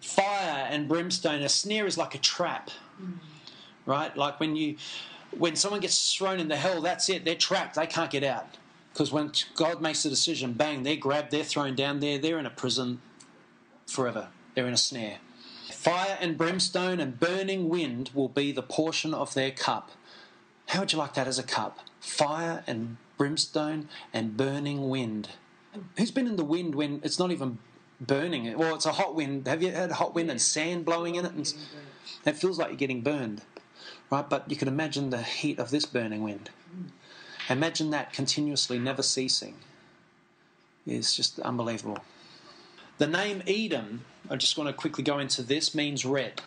fire 0.00 0.68
and 0.70 0.88
brimstone. 0.88 1.42
A 1.42 1.48
snare 1.48 1.86
is 1.86 1.98
like 1.98 2.14
a 2.14 2.18
trap, 2.18 2.70
right? 3.84 4.16
Like 4.16 4.38
when 4.38 4.54
you, 4.54 4.76
when 5.36 5.56
someone 5.56 5.80
gets 5.80 6.14
thrown 6.14 6.38
into 6.38 6.56
hell, 6.56 6.80
that's 6.80 7.08
it. 7.08 7.24
They're 7.24 7.34
trapped. 7.34 7.74
They 7.74 7.86
can't 7.86 8.10
get 8.10 8.22
out 8.22 8.58
because 8.92 9.12
when 9.12 9.32
God 9.54 9.80
makes 9.80 10.02
the 10.02 10.08
decision, 10.08 10.52
bang, 10.52 10.82
they're 10.82 10.96
grabbed. 10.96 11.30
They're 11.30 11.44
thrown 11.44 11.74
down 11.74 12.00
there. 12.00 12.18
They're 12.18 12.38
in 12.38 12.46
a 12.46 12.50
prison 12.50 13.00
forever. 13.86 14.28
They're 14.54 14.66
in 14.66 14.74
a 14.74 14.76
snare. 14.76 15.18
Fire 15.70 16.18
and 16.20 16.36
brimstone 16.36 16.98
and 16.98 17.18
burning 17.20 17.68
wind 17.68 18.10
will 18.14 18.28
be 18.28 18.50
the 18.50 18.62
portion 18.62 19.14
of 19.14 19.34
their 19.34 19.50
cup. 19.50 19.92
How 20.68 20.80
would 20.80 20.92
you 20.92 20.98
like 20.98 21.14
that 21.14 21.26
as 21.26 21.38
a 21.38 21.42
cup? 21.42 21.78
Fire 22.00 22.62
and 22.66 22.98
brimstone 23.16 23.88
and 24.12 24.36
burning 24.36 24.90
wind. 24.90 25.30
Who's 25.96 26.10
been 26.10 26.26
in 26.26 26.36
the 26.36 26.44
wind 26.44 26.74
when 26.74 27.00
it's 27.02 27.18
not 27.18 27.30
even 27.30 27.58
burning? 28.00 28.56
Well, 28.56 28.74
it's 28.74 28.84
a 28.84 28.92
hot 28.92 29.14
wind. 29.14 29.48
Have 29.48 29.62
you 29.62 29.72
had 29.72 29.90
a 29.90 29.94
hot 29.94 30.14
wind 30.14 30.30
and 30.30 30.40
sand 30.40 30.84
blowing 30.84 31.14
in 31.14 31.24
it? 31.24 31.32
And 31.32 31.54
it 32.26 32.36
feels 32.36 32.58
like 32.58 32.68
you're 32.68 32.76
getting 32.76 33.00
burned, 33.00 33.42
right? 34.10 34.28
But 34.28 34.50
you 34.50 34.56
can 34.56 34.68
imagine 34.68 35.08
the 35.08 35.22
heat 35.22 35.58
of 35.58 35.70
this 35.70 35.86
burning 35.86 36.22
wind. 36.22 36.50
Hmm. 36.70 37.52
Imagine 37.52 37.88
that 37.90 38.12
continuously, 38.12 38.78
never 38.78 39.02
ceasing. 39.02 39.54
It's 40.86 41.16
just 41.16 41.40
unbelievable. 41.40 41.98
The 42.98 43.06
name 43.06 43.42
Edom, 43.46 44.04
I 44.28 44.36
just 44.36 44.58
want 44.58 44.68
to 44.68 44.74
quickly 44.74 45.02
go 45.02 45.18
into 45.18 45.42
this, 45.42 45.74
means 45.74 46.04
red 46.04 46.42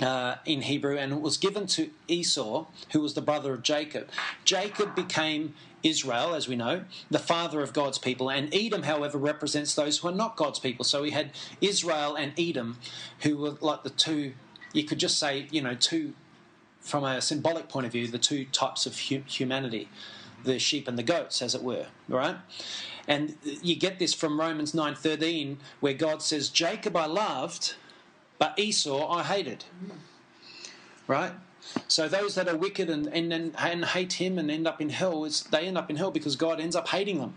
uh, 0.00 0.36
in 0.44 0.62
Hebrew, 0.62 0.96
and 0.96 1.12
it 1.12 1.20
was 1.20 1.36
given 1.36 1.66
to 1.68 1.90
Esau, 2.06 2.66
who 2.92 3.00
was 3.00 3.14
the 3.14 3.22
brother 3.22 3.52
of 3.52 3.62
Jacob. 3.62 4.08
Jacob 4.44 4.94
became 4.94 5.54
Israel, 5.82 6.34
as 6.34 6.48
we 6.48 6.56
know, 6.56 6.84
the 7.10 7.18
father 7.18 7.60
of 7.60 7.72
God's 7.72 7.98
people, 7.98 8.30
and 8.30 8.54
Edom, 8.54 8.84
however, 8.84 9.18
represents 9.18 9.74
those 9.74 9.98
who 9.98 10.08
are 10.08 10.12
not 10.12 10.36
God's 10.36 10.58
people. 10.58 10.84
So 10.84 11.02
we 11.02 11.10
had 11.10 11.30
Israel 11.60 12.14
and 12.16 12.32
Edom, 12.38 12.78
who 13.20 13.36
were 13.38 13.56
like 13.60 13.82
the 13.82 13.90
two, 13.90 14.34
you 14.72 14.84
could 14.84 14.98
just 14.98 15.18
say, 15.18 15.46
you 15.50 15.62
know, 15.62 15.74
two, 15.74 16.14
from 16.80 17.04
a 17.04 17.20
symbolic 17.20 17.68
point 17.68 17.86
of 17.86 17.92
view, 17.92 18.06
the 18.08 18.18
two 18.18 18.44
types 18.46 18.86
of 18.86 18.96
humanity, 18.96 19.88
the 20.44 20.58
sheep 20.58 20.88
and 20.88 20.98
the 20.98 21.02
goats, 21.02 21.42
as 21.42 21.54
it 21.54 21.62
were, 21.62 21.86
right? 22.08 22.36
And 23.06 23.36
you 23.42 23.74
get 23.74 23.98
this 23.98 24.14
from 24.14 24.38
Romans 24.38 24.72
9:13, 24.72 25.56
where 25.80 25.94
God 25.94 26.22
says, 26.22 26.48
Jacob 26.50 26.96
I 26.96 27.06
loved, 27.06 27.74
but 28.38 28.58
Esau 28.58 29.08
I 29.10 29.22
hated. 29.22 29.64
Right? 31.06 31.32
So 31.86 32.08
those 32.08 32.34
that 32.36 32.48
are 32.48 32.56
wicked 32.56 32.88
and, 32.88 33.08
and, 33.08 33.54
and 33.58 33.84
hate 33.84 34.14
him 34.14 34.38
and 34.38 34.50
end 34.50 34.66
up 34.66 34.80
in 34.80 34.88
hell, 34.88 35.28
they 35.50 35.66
end 35.66 35.76
up 35.76 35.90
in 35.90 35.96
hell 35.96 36.10
because 36.10 36.36
God 36.36 36.60
ends 36.60 36.76
up 36.76 36.88
hating 36.88 37.18
them. 37.18 37.34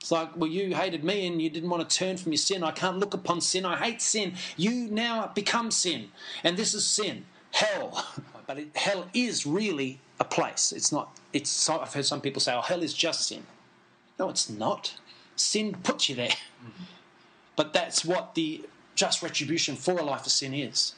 It's 0.00 0.10
like, 0.10 0.36
well, 0.36 0.50
you 0.50 0.74
hated 0.74 1.04
me 1.04 1.28
and 1.28 1.40
you 1.40 1.48
didn't 1.48 1.70
want 1.70 1.88
to 1.88 1.96
turn 1.96 2.16
from 2.16 2.32
your 2.32 2.38
sin. 2.38 2.64
I 2.64 2.72
can't 2.72 2.98
look 2.98 3.14
upon 3.14 3.40
sin. 3.40 3.64
I 3.64 3.76
hate 3.76 4.02
sin. 4.02 4.34
You 4.56 4.88
now 4.88 5.30
become 5.32 5.70
sin. 5.70 6.10
And 6.42 6.56
this 6.56 6.74
is 6.74 6.84
sin. 6.84 7.24
Hell. 7.52 8.04
But 8.44 8.58
it, 8.58 8.76
hell 8.76 9.06
is 9.14 9.46
really 9.46 10.00
a 10.18 10.24
place. 10.24 10.72
It's 10.72 10.90
not, 10.90 11.16
it's, 11.32 11.70
I've 11.70 11.94
heard 11.94 12.04
some 12.04 12.20
people 12.20 12.40
say, 12.40 12.52
oh, 12.52 12.60
hell 12.60 12.82
is 12.82 12.92
just 12.92 13.28
sin. 13.28 13.44
No, 14.18 14.28
it's 14.28 14.50
not. 14.50 14.94
Sin 15.36 15.76
puts 15.84 16.08
you 16.08 16.16
there. 16.16 16.28
Mm-hmm. 16.28 16.84
But 17.54 17.72
that's 17.72 18.04
what 18.04 18.34
the 18.34 18.64
just 19.02 19.20
retribution 19.20 19.74
for 19.74 19.98
a 19.98 20.04
life 20.04 20.24
of 20.26 20.30
sin 20.30 20.54
is. 20.54 20.94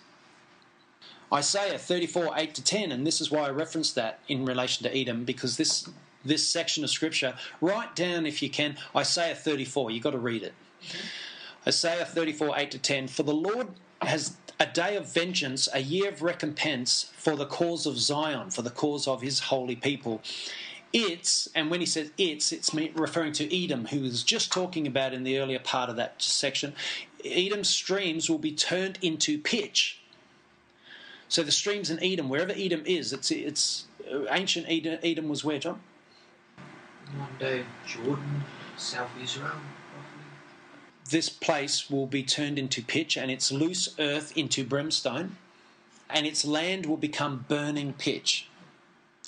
Isaiah 1.32 1.78
34, 1.78 2.34
8 2.36 2.54
to 2.54 2.62
10, 2.62 2.92
and 2.92 3.06
this 3.06 3.18
is 3.18 3.30
why 3.30 3.46
I 3.46 3.48
referenced 3.48 3.94
that 3.94 4.18
in 4.28 4.44
relation 4.44 4.82
to 4.82 4.94
Edom, 4.94 5.24
because 5.24 5.56
this 5.56 5.88
this 6.22 6.46
section 6.46 6.84
of 6.84 6.90
scripture, 6.90 7.34
write 7.62 7.96
down 7.96 8.26
if 8.26 8.42
you 8.42 8.50
can 8.50 8.76
Isaiah 8.94 9.34
34, 9.34 9.90
you've 9.90 10.04
got 10.04 10.10
to 10.10 10.18
read 10.18 10.42
it. 10.42 10.52
Isaiah 11.66 12.04
34, 12.04 12.52
8 12.54 12.70
to 12.72 12.78
10. 12.78 13.08
For 13.08 13.22
the 13.22 13.34
Lord 13.34 13.68
has 14.02 14.36
a 14.60 14.66
day 14.66 14.96
of 14.96 15.10
vengeance, 15.10 15.66
a 15.72 15.80
year 15.80 16.10
of 16.10 16.20
recompense 16.20 17.10
for 17.16 17.36
the 17.36 17.46
cause 17.46 17.86
of 17.86 17.96
Zion, 17.98 18.50
for 18.50 18.60
the 18.60 18.70
cause 18.70 19.08
of 19.08 19.22
his 19.22 19.40
holy 19.40 19.76
people. 19.76 20.20
It's, 20.94 21.48
and 21.56 21.70
when 21.70 21.80
he 21.80 21.86
says 21.86 22.12
it's, 22.16 22.52
it's 22.52 22.72
referring 22.72 23.32
to 23.32 23.64
Edom, 23.64 23.86
who 23.86 24.02
was 24.02 24.22
just 24.22 24.52
talking 24.52 24.86
about 24.86 25.12
in 25.12 25.24
the 25.24 25.38
earlier 25.40 25.58
part 25.58 25.90
of 25.90 25.96
that 25.96 26.22
section. 26.22 26.74
Edom's 27.24 27.68
streams 27.68 28.28
will 28.28 28.38
be 28.38 28.52
turned 28.52 28.98
into 29.02 29.38
pitch. 29.38 30.00
So 31.28 31.42
the 31.42 31.52
streams 31.52 31.90
in 31.90 32.02
Edom, 32.02 32.28
wherever 32.28 32.52
Edom 32.52 32.82
is, 32.84 33.12
it's 33.12 33.30
it's 33.30 33.86
uh, 34.12 34.24
ancient 34.30 34.66
Edom, 34.68 34.98
Edom 35.02 35.28
was 35.28 35.44
where, 35.44 35.58
John? 35.58 35.80
One 37.16 37.28
day 37.38 37.64
Jordan, 37.86 38.44
South 38.76 39.10
Israel. 39.22 39.52
This 41.10 41.28
place 41.28 41.90
will 41.90 42.06
be 42.06 42.22
turned 42.22 42.58
into 42.58 42.82
pitch, 42.82 43.16
and 43.16 43.30
its 43.30 43.52
loose 43.52 43.94
earth 43.98 44.36
into 44.36 44.64
brimstone, 44.64 45.36
and 46.08 46.26
its 46.26 46.44
land 46.44 46.86
will 46.86 46.96
become 46.96 47.44
burning 47.48 47.92
pitch. 47.94 48.48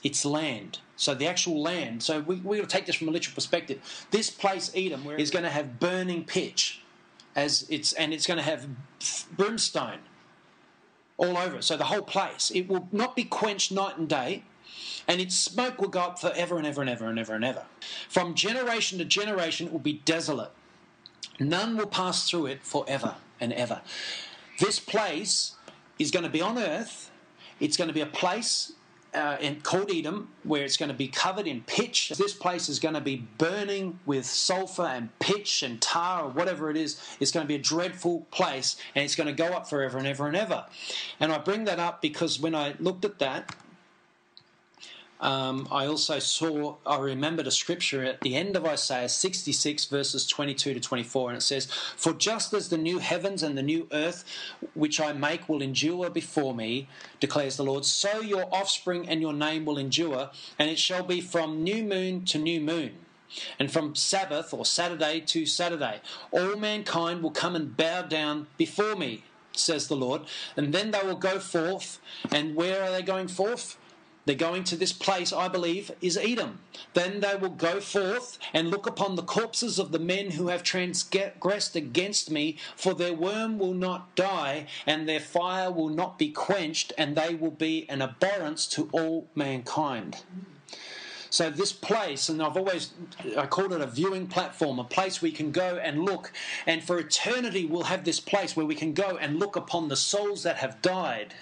Its 0.02 0.24
land. 0.24 0.78
So 0.96 1.14
the 1.14 1.26
actual 1.26 1.60
land. 1.60 2.02
So 2.02 2.20
we 2.20 2.36
we 2.36 2.58
got 2.58 2.68
to 2.68 2.76
take 2.76 2.86
this 2.86 2.96
from 2.96 3.08
a 3.08 3.10
literal 3.10 3.34
perspective. 3.34 4.06
This 4.10 4.30
place, 4.30 4.70
Edom, 4.74 5.06
is 5.18 5.30
going 5.30 5.44
to 5.44 5.50
have 5.50 5.80
burning 5.80 6.24
pitch 6.24 6.82
as 7.36 7.66
it's 7.68 7.92
and 7.92 8.12
it's 8.12 8.26
going 8.26 8.38
to 8.38 8.42
have 8.42 8.66
brimstone 9.36 9.98
all 11.18 11.36
over 11.36 11.58
it. 11.58 11.64
So 11.64 11.76
the 11.76 11.84
whole 11.84 12.02
place 12.02 12.50
it 12.50 12.66
will 12.66 12.88
not 12.90 13.14
be 13.14 13.24
quenched 13.24 13.70
night 13.70 13.98
and 13.98 14.08
day, 14.08 14.42
and 15.06 15.20
its 15.20 15.36
smoke 15.36 15.80
will 15.80 15.88
go 15.88 16.00
up 16.00 16.18
forever 16.18 16.56
and 16.56 16.66
ever 16.66 16.80
and 16.80 16.90
ever 16.90 17.06
and 17.06 17.18
ever 17.18 17.34
and 17.34 17.44
ever. 17.44 17.64
From 18.08 18.34
generation 18.34 18.98
to 18.98 19.04
generation, 19.04 19.68
it 19.68 19.72
will 19.72 19.78
be 19.78 20.00
desolate. 20.04 20.50
None 21.38 21.76
will 21.76 21.86
pass 21.86 22.28
through 22.28 22.46
it 22.46 22.64
forever 22.64 23.16
and 23.38 23.52
ever. 23.52 23.82
This 24.58 24.80
place 24.80 25.54
is 25.98 26.10
going 26.10 26.24
to 26.24 26.30
be 26.30 26.40
on 26.40 26.58
earth. 26.58 27.10
It's 27.60 27.76
going 27.76 27.88
to 27.88 27.94
be 27.94 28.00
a 28.00 28.06
place 28.06 28.72
uh, 29.16 29.38
in, 29.40 29.60
called 29.62 29.90
Edom, 29.90 30.28
where 30.44 30.64
it's 30.64 30.76
going 30.76 30.90
to 30.90 30.94
be 30.94 31.08
covered 31.08 31.46
in 31.46 31.62
pitch. 31.62 32.10
This 32.10 32.34
place 32.34 32.68
is 32.68 32.78
going 32.78 32.94
to 32.94 33.00
be 33.00 33.26
burning 33.38 33.98
with 34.06 34.26
sulfur 34.26 34.84
and 34.84 35.16
pitch 35.18 35.62
and 35.62 35.80
tar 35.80 36.24
or 36.24 36.28
whatever 36.28 36.70
it 36.70 36.76
is. 36.76 37.00
It's 37.18 37.32
going 37.32 37.44
to 37.44 37.48
be 37.48 37.56
a 37.56 37.58
dreadful 37.58 38.26
place, 38.30 38.76
and 38.94 39.04
it's 39.04 39.16
going 39.16 39.26
to 39.26 39.32
go 39.32 39.46
up 39.46 39.68
forever 39.68 39.98
and 39.98 40.06
ever 40.06 40.26
and 40.26 40.36
ever. 40.36 40.66
And 41.18 41.32
I 41.32 41.38
bring 41.38 41.64
that 41.64 41.78
up 41.80 42.02
because 42.02 42.38
when 42.38 42.54
I 42.54 42.74
looked 42.78 43.04
at 43.04 43.18
that, 43.18 43.56
um, 45.26 45.66
I 45.72 45.86
also 45.86 46.20
saw, 46.20 46.76
I 46.86 46.98
remembered 47.00 47.48
a 47.48 47.50
scripture 47.50 48.04
at 48.04 48.20
the 48.20 48.36
end 48.36 48.54
of 48.54 48.64
Isaiah 48.64 49.08
66, 49.08 49.86
verses 49.86 50.24
22 50.24 50.74
to 50.74 50.78
24, 50.78 51.30
and 51.30 51.38
it 51.38 51.40
says, 51.40 51.66
For 51.66 52.12
just 52.12 52.54
as 52.54 52.68
the 52.68 52.78
new 52.78 53.00
heavens 53.00 53.42
and 53.42 53.58
the 53.58 53.62
new 53.62 53.88
earth 53.90 54.24
which 54.74 55.00
I 55.00 55.12
make 55.12 55.48
will 55.48 55.62
endure 55.62 56.10
before 56.10 56.54
me, 56.54 56.86
declares 57.18 57.56
the 57.56 57.64
Lord, 57.64 57.84
so 57.84 58.20
your 58.20 58.46
offspring 58.54 59.08
and 59.08 59.20
your 59.20 59.32
name 59.32 59.64
will 59.64 59.78
endure, 59.78 60.30
and 60.60 60.70
it 60.70 60.78
shall 60.78 61.02
be 61.02 61.20
from 61.20 61.64
new 61.64 61.82
moon 61.82 62.24
to 62.26 62.38
new 62.38 62.60
moon. 62.60 62.92
And 63.58 63.68
from 63.72 63.96
Sabbath 63.96 64.54
or 64.54 64.64
Saturday 64.64 65.18
to 65.22 65.44
Saturday, 65.44 66.02
all 66.30 66.54
mankind 66.54 67.20
will 67.20 67.32
come 67.32 67.56
and 67.56 67.76
bow 67.76 68.02
down 68.02 68.46
before 68.56 68.94
me, 68.94 69.24
says 69.50 69.88
the 69.88 69.96
Lord. 69.96 70.22
And 70.56 70.72
then 70.72 70.92
they 70.92 71.02
will 71.02 71.16
go 71.16 71.40
forth. 71.40 71.98
And 72.30 72.54
where 72.54 72.84
are 72.84 72.92
they 72.92 73.02
going 73.02 73.26
forth? 73.26 73.76
They're 74.26 74.34
going 74.34 74.64
to 74.64 74.76
this 74.76 74.92
place, 74.92 75.32
I 75.32 75.46
believe, 75.46 75.92
is 76.00 76.16
Edom. 76.16 76.58
Then 76.94 77.20
they 77.20 77.36
will 77.36 77.50
go 77.50 77.80
forth 77.80 78.38
and 78.52 78.68
look 78.68 78.86
upon 78.88 79.14
the 79.14 79.22
corpses 79.22 79.78
of 79.78 79.92
the 79.92 80.00
men 80.00 80.32
who 80.32 80.48
have 80.48 80.64
transgressed 80.64 81.76
against 81.76 82.30
me, 82.30 82.58
for 82.74 82.92
their 82.92 83.14
worm 83.14 83.56
will 83.56 83.74
not 83.74 84.16
die, 84.16 84.66
and 84.84 85.08
their 85.08 85.20
fire 85.20 85.70
will 85.70 85.88
not 85.88 86.18
be 86.18 86.30
quenched, 86.30 86.92
and 86.98 87.16
they 87.16 87.36
will 87.36 87.52
be 87.52 87.88
an 87.88 88.02
abhorrence 88.02 88.66
to 88.66 88.88
all 88.90 89.28
mankind. 89.36 90.24
So 91.30 91.50
this 91.50 91.72
place, 91.72 92.28
and 92.28 92.42
I've 92.42 92.56
always 92.56 92.94
I 93.36 93.46
called 93.46 93.72
it 93.72 93.80
a 93.80 93.86
viewing 93.86 94.26
platform, 94.26 94.78
a 94.78 94.84
place 94.84 95.20
we 95.20 95.30
can 95.30 95.52
go 95.52 95.76
and 95.76 96.04
look, 96.04 96.32
and 96.66 96.82
for 96.82 96.98
eternity 96.98 97.64
we'll 97.66 97.84
have 97.84 98.04
this 98.04 98.20
place 98.20 98.56
where 98.56 98.66
we 98.66 98.74
can 98.74 98.92
go 98.92 99.18
and 99.18 99.38
look 99.38 99.54
upon 99.54 99.88
the 99.88 99.96
souls 99.96 100.42
that 100.44 100.56
have 100.56 100.82
died 100.82 101.34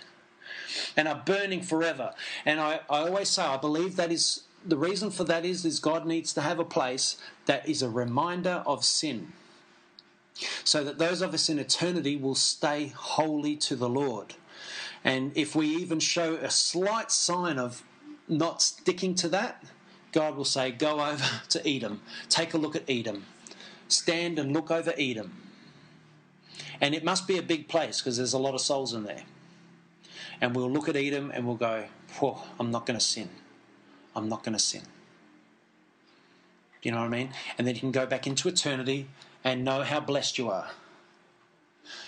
and 0.97 1.09
are 1.09 1.23
burning 1.25 1.63
forever. 1.63 2.15
And 2.45 2.61
I, 2.61 2.81
I 2.91 3.01
always 3.01 3.31
say, 3.31 3.43
I 3.43 3.57
believe 3.57 3.97
that 3.97 4.13
is 4.13 4.43
the 4.65 4.77
reason 4.77 5.11
for 5.11 5.25
that 5.25 5.45
is, 5.45 5.65
is 5.65 5.79
God 5.79 6.07
needs 6.07 6.33
to 6.35 6.41
have 6.41 6.59
a 6.59 6.65
place 6.65 7.17
that 7.47 7.69
is 7.69 7.83
a 7.83 7.91
reminder 7.91 8.63
of 8.67 8.85
sin. 8.85 9.33
So 10.65 10.83
that 10.85 10.99
those 10.99 11.23
of 11.23 11.35
us 11.35 11.49
in 11.49 11.59
eternity 11.59 12.17
will 12.17 12.35
stay 12.35 12.93
holy 12.97 13.57
to 13.57 13.77
the 13.77 13.89
Lord. 13.89 14.35
And 15.05 15.33
if 15.37 15.55
we 15.55 15.69
even 15.69 16.01
show 16.01 16.35
a 16.35 16.51
slight 16.51 17.13
sign 17.13 17.59
of 17.59 17.83
not 18.27 18.63
sticking 18.63 19.15
to 19.17 19.29
that, 19.29 19.63
God 20.13 20.37
will 20.37 20.45
say, 20.45 20.73
Go 20.73 21.01
over 21.01 21.25
to 21.51 21.69
Edom. 21.69 22.01
Take 22.29 22.55
a 22.55 22.59
look 22.59 22.75
at 22.75 22.85
Edom. 22.89 23.27
Stand 23.87 24.39
and 24.39 24.53
look 24.53 24.71
over 24.71 24.95
Edom. 24.97 25.41
And 26.81 26.95
it 26.95 27.05
must 27.05 27.29
be 27.29 27.39
a 27.39 27.43
big 27.43 27.69
place 27.69 28.01
because 28.01 28.17
there's 28.17 28.33
a 28.33 28.39
lot 28.39 28.55
of 28.55 28.61
souls 28.61 28.95
in 28.95 29.05
there 29.05 29.23
and 30.41 30.55
we'll 30.55 30.71
look 30.71 30.89
at 30.89 30.97
Edom 30.97 31.31
and 31.33 31.47
we'll 31.47 31.57
go, 31.57 31.85
Whoa, 32.19 32.41
I'm 32.59 32.71
not 32.71 32.87
going 32.87 32.99
to 32.99 33.05
sin. 33.05 33.29
I'm 34.15 34.29
not 34.29 34.45
going 34.45 34.53
to 34.53 34.63
sin. 34.63 34.83
Do 36.83 36.89
you 36.89 36.93
know 36.93 37.01
what 37.01 37.07
I 37.07 37.09
mean? 37.09 37.31
And 37.59 37.67
then 37.67 37.75
you 37.75 37.81
can 37.81 37.93
go 37.93 38.07
back 38.07 38.27
into 38.27 38.49
eternity 38.49 39.09
and 39.43 39.65
know 39.65 39.83
how 39.83 40.01
blessed 40.01 40.39
you 40.39 40.51
are. 40.51 40.69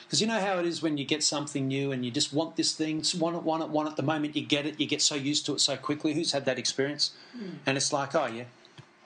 Because 0.04 0.20
you 0.20 0.26
know 0.26 0.38
how 0.38 0.58
it 0.58 0.66
is 0.66 0.82
when 0.82 0.96
you 0.96 1.04
get 1.04 1.22
something 1.22 1.66
new 1.66 1.92
and 1.92 2.04
you 2.04 2.10
just 2.10 2.32
want 2.32 2.56
this 2.56 2.72
thing, 2.74 3.02
want 3.18 3.36
it, 3.36 3.42
want 3.42 3.62
it, 3.62 3.68
want 3.70 3.88
it. 3.88 3.96
The 3.96 4.02
moment 4.02 4.36
you 4.36 4.42
get 4.42 4.64
it, 4.64 4.78
you 4.78 4.86
get 4.86 5.02
so 5.02 5.14
used 5.14 5.44
to 5.46 5.54
it 5.54 5.60
so 5.60 5.76
quickly. 5.76 6.14
Who's 6.14 6.32
had 6.32 6.44
that 6.44 6.58
experience? 6.58 7.12
Mm. 7.36 7.56
And 7.66 7.76
it's 7.76 7.92
like, 7.92 8.14
oh, 8.14 8.26
yeah, 8.26 8.44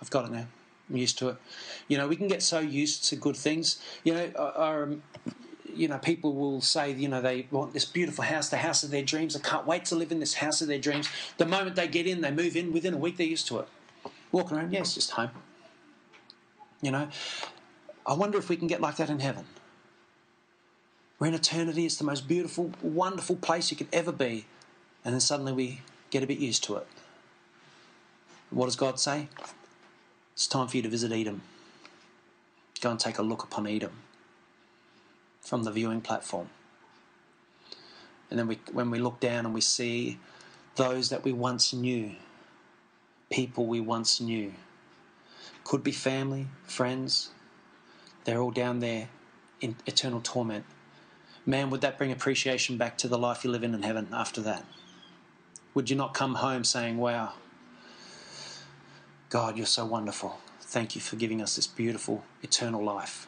I've 0.02 0.10
got 0.10 0.26
it 0.26 0.32
now. 0.32 0.46
I'm 0.90 0.96
used 0.96 1.18
to 1.18 1.30
it. 1.30 1.36
You 1.88 1.96
know, 1.96 2.06
we 2.08 2.16
can 2.16 2.28
get 2.28 2.42
so 2.42 2.58
used 2.58 3.04
to 3.04 3.16
good 3.16 3.36
things. 3.36 3.80
You 4.04 4.14
know, 4.14 4.30
I, 4.38 4.42
I, 4.42 4.86
you 5.76 5.88
know, 5.88 5.98
people 5.98 6.34
will 6.34 6.60
say, 6.60 6.92
you 6.92 7.08
know, 7.08 7.20
they 7.20 7.46
want 7.50 7.72
this 7.72 7.84
beautiful 7.84 8.24
house, 8.24 8.48
the 8.48 8.56
house 8.58 8.82
of 8.82 8.90
their 8.90 9.02
dreams. 9.02 9.34
They 9.34 9.40
can't 9.40 9.66
wait 9.66 9.84
to 9.86 9.94
live 9.94 10.12
in 10.12 10.20
this 10.20 10.34
house 10.34 10.60
of 10.60 10.68
their 10.68 10.78
dreams. 10.78 11.08
The 11.38 11.46
moment 11.46 11.76
they 11.76 11.88
get 11.88 12.06
in, 12.06 12.20
they 12.20 12.30
move 12.30 12.56
in. 12.56 12.72
Within 12.72 12.94
a 12.94 12.96
week, 12.96 13.16
they're 13.16 13.26
used 13.26 13.46
to 13.48 13.60
it. 13.60 13.68
Walking 14.32 14.56
around, 14.56 14.72
yes, 14.72 14.94
just 14.94 15.12
home. 15.12 15.30
You 16.82 16.90
know, 16.90 17.08
I 18.06 18.14
wonder 18.14 18.38
if 18.38 18.48
we 18.48 18.56
can 18.56 18.66
get 18.66 18.80
like 18.80 18.96
that 18.96 19.10
in 19.10 19.20
heaven. 19.20 19.44
We're 21.18 21.28
in 21.28 21.34
eternity. 21.34 21.84
It's 21.84 21.96
the 21.96 22.04
most 22.04 22.26
beautiful, 22.26 22.72
wonderful 22.82 23.36
place 23.36 23.70
you 23.70 23.76
could 23.76 23.88
ever 23.92 24.12
be. 24.12 24.46
And 25.04 25.12
then 25.12 25.20
suddenly 25.20 25.52
we 25.52 25.80
get 26.10 26.22
a 26.22 26.26
bit 26.26 26.38
used 26.38 26.64
to 26.64 26.76
it. 26.76 26.86
What 28.50 28.66
does 28.66 28.76
God 28.76 28.98
say? 28.98 29.28
It's 30.32 30.46
time 30.46 30.68
for 30.68 30.76
you 30.76 30.82
to 30.82 30.88
visit 30.88 31.12
Edom. 31.12 31.42
Go 32.80 32.90
and 32.90 32.98
take 32.98 33.18
a 33.18 33.22
look 33.22 33.42
upon 33.42 33.66
Edom 33.66 33.92
from 35.40 35.64
the 35.64 35.70
viewing 35.70 36.00
platform. 36.00 36.50
And 38.30 38.38
then 38.38 38.46
we, 38.46 38.60
when 38.72 38.90
we 38.90 38.98
look 38.98 39.20
down 39.20 39.44
and 39.44 39.54
we 39.54 39.60
see 39.60 40.18
those 40.76 41.08
that 41.10 41.24
we 41.24 41.32
once 41.32 41.72
knew, 41.72 42.12
people 43.30 43.66
we 43.66 43.80
once 43.80 44.20
knew, 44.20 44.54
could 45.64 45.82
be 45.82 45.92
family, 45.92 46.46
friends, 46.64 47.30
they're 48.24 48.40
all 48.40 48.50
down 48.50 48.80
there 48.80 49.08
in 49.60 49.76
eternal 49.86 50.20
torment. 50.20 50.64
Man, 51.44 51.70
would 51.70 51.80
that 51.80 51.98
bring 51.98 52.12
appreciation 52.12 52.76
back 52.76 52.96
to 52.98 53.08
the 53.08 53.18
life 53.18 53.44
you 53.44 53.50
live 53.50 53.64
in 53.64 53.74
in 53.74 53.82
heaven 53.82 54.08
after 54.12 54.40
that? 54.42 54.64
Would 55.74 55.90
you 55.90 55.96
not 55.96 56.14
come 56.14 56.36
home 56.36 56.64
saying, 56.64 56.98
Wow, 56.98 57.34
God, 59.28 59.56
you're 59.56 59.66
so 59.66 59.86
wonderful. 59.86 60.38
Thank 60.60 60.94
you 60.94 61.00
for 61.00 61.16
giving 61.16 61.40
us 61.40 61.56
this 61.56 61.66
beautiful 61.66 62.24
eternal 62.42 62.82
life. 62.82 63.26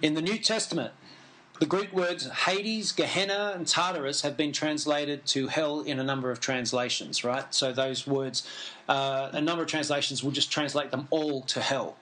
In 0.00 0.14
the 0.14 0.22
New 0.22 0.38
Testament, 0.38 0.92
the 1.60 1.66
Greek 1.66 1.92
words 1.92 2.28
Hades, 2.28 2.92
Gehenna, 2.92 3.52
and 3.54 3.66
Tartarus 3.66 4.22
have 4.22 4.36
been 4.36 4.52
translated 4.52 5.24
to 5.26 5.46
hell 5.46 5.80
in 5.80 6.00
a 6.00 6.04
number 6.04 6.30
of 6.30 6.40
translations, 6.40 7.22
right? 7.22 7.54
So 7.54 7.72
those 7.72 8.06
words, 8.06 8.46
uh, 8.88 9.30
a 9.32 9.40
number 9.40 9.62
of 9.62 9.68
translations 9.68 10.24
will 10.24 10.32
just 10.32 10.50
translate 10.50 10.90
them 10.90 11.06
all 11.10 11.42
to 11.42 11.60
hell. 11.60 11.96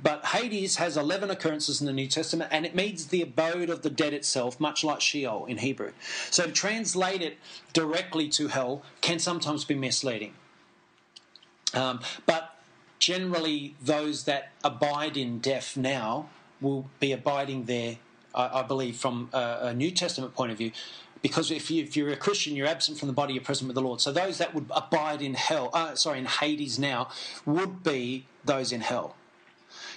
But 0.00 0.26
Hades 0.26 0.76
has 0.76 0.96
11 0.96 1.30
occurrences 1.30 1.80
in 1.80 1.86
the 1.86 1.92
New 1.92 2.06
Testament 2.06 2.50
and 2.52 2.64
it 2.64 2.74
means 2.74 3.06
the 3.06 3.22
abode 3.22 3.70
of 3.70 3.82
the 3.82 3.90
dead 3.90 4.12
itself, 4.12 4.60
much 4.60 4.84
like 4.84 5.00
Sheol 5.00 5.46
in 5.46 5.58
Hebrew. 5.58 5.92
So 6.30 6.44
to 6.44 6.52
translate 6.52 7.22
it 7.22 7.38
directly 7.72 8.28
to 8.30 8.48
hell 8.48 8.82
can 9.00 9.18
sometimes 9.18 9.64
be 9.64 9.74
misleading. 9.74 10.34
Um, 11.74 12.00
but 12.26 12.62
generally, 12.98 13.74
those 13.82 14.24
that 14.24 14.52
abide 14.62 15.16
in 15.16 15.38
death 15.38 15.76
now 15.76 16.28
will 16.62 16.88
be 17.00 17.12
abiding 17.12 17.64
there, 17.64 17.96
I, 18.34 18.60
I 18.60 18.62
believe, 18.62 18.96
from 18.96 19.28
a, 19.32 19.58
a, 19.62 19.74
New 19.74 19.90
Testament 19.90 20.34
point 20.34 20.52
of 20.52 20.58
view. 20.58 20.72
Because 21.20 21.50
if, 21.50 21.70
you, 21.70 21.84
if 21.84 21.96
you're 21.96 22.10
a 22.10 22.16
Christian, 22.16 22.56
you're 22.56 22.66
absent 22.66 22.98
from 22.98 23.06
the 23.08 23.12
body, 23.12 23.34
you're 23.34 23.44
present 23.44 23.68
with 23.68 23.76
the 23.76 23.82
Lord. 23.82 24.00
So 24.00 24.10
those 24.10 24.38
that 24.38 24.54
would 24.54 24.66
abide 24.70 25.22
in 25.22 25.34
hell, 25.34 25.70
uh, 25.72 25.94
sorry, 25.94 26.18
in 26.18 26.26
Hades 26.26 26.78
now, 26.78 27.10
would 27.46 27.84
be 27.84 28.26
those 28.44 28.72
in 28.72 28.80
hell. 28.80 29.14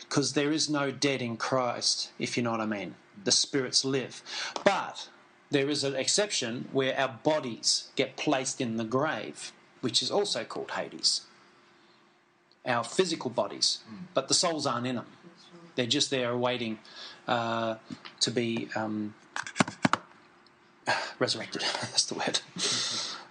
Because 0.01 0.33
there 0.33 0.51
is 0.51 0.69
no 0.69 0.91
dead 0.91 1.21
in 1.21 1.35
Christ, 1.37 2.11
if 2.19 2.37
you 2.37 2.43
know 2.43 2.51
what 2.51 2.61
I 2.61 2.67
mean. 2.67 2.95
The 3.23 3.31
spirits 3.31 3.83
live. 3.83 4.21
But 4.63 5.09
there 5.49 5.69
is 5.69 5.83
an 5.83 5.95
exception 5.95 6.69
where 6.71 6.97
our 6.99 7.19
bodies 7.23 7.89
get 7.95 8.17
placed 8.17 8.61
in 8.61 8.77
the 8.77 8.83
grave, 8.83 9.51
which 9.81 10.03
is 10.03 10.11
also 10.11 10.43
called 10.43 10.71
Hades. 10.71 11.21
Our 12.65 12.83
physical 12.83 13.29
bodies, 13.29 13.79
but 14.13 14.27
the 14.27 14.33
souls 14.33 14.65
aren't 14.65 14.87
in 14.87 14.95
them. 14.95 15.05
They're 15.75 15.85
just 15.85 16.09
there 16.09 16.31
awaiting 16.31 16.79
uh, 17.27 17.75
to 18.21 18.31
be 18.31 18.69
um, 18.75 19.13
resurrected. 21.19 21.61
That's 21.81 22.05
the 22.05 22.15
word. 22.15 22.41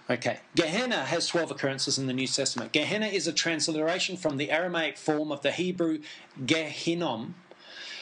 Okay. 0.09 0.39
Gehenna 0.55 1.05
has 1.05 1.27
12 1.27 1.51
occurrences 1.51 1.97
in 1.97 2.05
the 2.05 2.13
New 2.13 2.27
Testament. 2.27 2.71
Gehenna 2.71 3.07
is 3.07 3.27
a 3.27 3.33
transliteration 3.33 4.17
from 4.17 4.37
the 4.37 4.51
Aramaic 4.51 4.97
form 4.97 5.31
of 5.31 5.41
the 5.41 5.51
Hebrew 5.51 5.99
Gehinnom, 6.43 7.33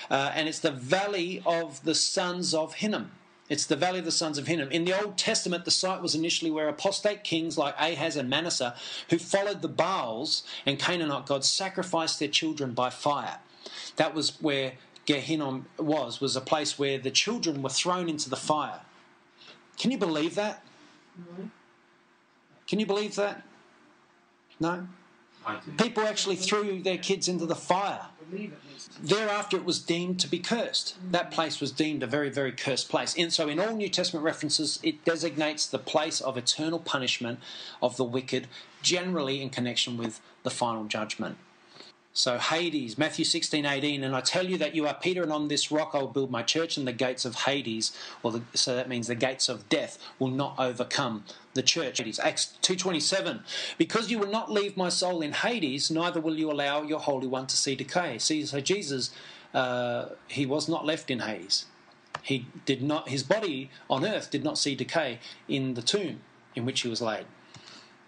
uh, 0.10 0.32
and 0.36 0.50
it's 0.50 0.60
the 0.60 0.72
valley 0.72 1.42
of 1.46 1.84
the 1.84 1.96
sons 1.96 2.54
of 2.54 2.76
Hinnom. 2.76 3.12
It's 3.50 3.66
the 3.66 3.76
valley 3.76 4.00
of 4.00 4.06
the 4.06 4.12
sons 4.12 4.38
of 4.38 4.48
Hinnom. 4.48 4.72
In 4.72 4.86
the 4.86 5.00
Old 5.00 5.18
Testament, 5.18 5.64
the 5.64 5.72
site 5.72 6.02
was 6.02 6.16
initially 6.16 6.50
where 6.50 6.68
apostate 6.68 7.24
kings 7.24 7.58
like 7.58 7.76
Ahaz 7.78 8.16
and 8.16 8.30
Manasseh, 8.30 8.76
who 9.10 9.18
followed 9.18 9.62
the 9.62 9.70
Baals 9.70 10.44
and 10.66 10.80
Canaanite 10.80 11.26
gods, 11.26 11.50
sacrificed 11.50 12.20
their 12.20 12.30
children 12.30 12.74
by 12.74 12.90
fire. 12.90 13.40
That 13.98 14.14
was 14.14 14.42
where 14.42 14.74
Gehinnom 15.06 15.66
was, 15.78 16.22
was 16.22 16.36
a 16.36 16.42
place 16.42 16.80
where 16.80 16.98
the 16.98 17.12
children 17.12 17.62
were 17.62 17.70
thrown 17.70 18.10
into 18.10 18.30
the 18.30 18.36
fire. 18.36 18.82
Can 19.78 19.92
you 19.92 19.98
believe 19.98 20.36
that? 20.36 20.64
Can 22.68 22.80
you 22.80 22.86
believe 22.86 23.16
that? 23.16 23.44
No? 24.60 24.88
People 25.78 26.04
actually 26.04 26.38
threw 26.38 26.82
their 26.82 26.98
kids 26.98 27.28
into 27.28 27.46
the 27.46 27.56
fire. 27.56 28.08
Thereafter, 29.02 29.58
it 29.58 29.66
was 29.66 29.80
deemed 29.80 30.20
to 30.22 30.28
be 30.28 30.40
cursed. 30.40 30.96
That 31.12 31.32
place 31.32 31.60
was 31.60 31.72
deemed 31.72 32.02
a 32.04 32.08
very, 32.08 32.30
very 32.30 32.54
cursed 32.54 32.90
place. 32.90 33.14
And 33.18 33.34
so, 33.34 33.50
in 33.50 33.60
all 33.60 33.76
New 33.76 33.90
Testament 33.90 34.24
references, 34.24 34.80
it 34.84 35.04
designates 35.04 35.66
the 35.66 35.80
place 35.80 36.22
of 36.22 36.38
eternal 36.38 36.80
punishment 36.80 37.40
of 37.82 37.98
the 37.98 38.04
wicked, 38.06 38.48
generally 38.82 39.42
in 39.42 39.50
connection 39.50 39.98
with 39.98 40.22
the 40.44 40.50
final 40.50 40.86
judgment. 40.86 41.38
So 42.16 42.38
Hades, 42.38 42.96
Matthew 42.96 43.26
16, 43.26 43.66
18, 43.66 44.04
and 44.04 44.16
I 44.16 44.22
tell 44.22 44.48
you 44.48 44.56
that 44.60 44.76
you 44.76 44.86
are 44.88 44.94
Peter, 44.94 45.24
and 45.24 45.32
on 45.32 45.48
this 45.48 45.72
rock 45.72 45.92
I 45.96 45.98
will 45.98 46.08
build 46.08 46.30
my 46.30 46.44
church, 46.44 46.78
and 46.78 46.88
the 46.88 46.94
gates 46.94 47.26
of 47.26 47.34
Hades, 47.34 47.92
or 48.22 48.32
the, 48.32 48.42
so 48.54 48.76
that 48.76 48.88
means 48.88 49.08
the 49.08 49.16
gates 49.16 49.50
of 49.50 49.68
death, 49.68 49.98
will 50.20 50.30
not 50.30 50.54
overcome 50.60 51.24
the 51.56 51.64
church. 51.64 51.98
Hades, 51.98 52.20
Acts 52.20 52.56
2.27, 52.62 53.42
because 53.80 54.12
you 54.12 54.20
will 54.20 54.30
not 54.30 54.52
leave 54.52 54.78
my 54.78 54.90
soul 54.90 55.24
in 55.24 55.32
Hades, 55.32 55.90
neither 55.90 56.22
will 56.22 56.38
you 56.38 56.52
allow 56.52 56.84
your 56.84 57.00
Holy 57.00 57.26
One 57.26 57.48
to 57.48 57.58
see 57.58 57.76
decay. 57.76 58.20
See, 58.20 58.46
so 58.46 58.60
Jesus, 58.60 59.10
uh, 59.56 60.10
he 60.28 60.46
was 60.46 60.70
not 60.70 60.86
left 60.86 61.10
in 61.10 61.20
Hades. 61.20 61.66
He 62.22 62.46
did 62.66 62.84
not, 62.84 63.10
his 63.10 63.24
body 63.24 63.72
on 63.90 64.06
earth 64.06 64.30
did 64.30 64.44
not 64.44 64.60
see 64.60 64.76
decay 64.76 65.18
in 65.48 65.74
the 65.74 65.82
tomb 65.82 66.22
in 66.56 66.64
which 66.64 66.82
he 66.82 66.90
was 66.90 67.02
laid. 67.02 67.26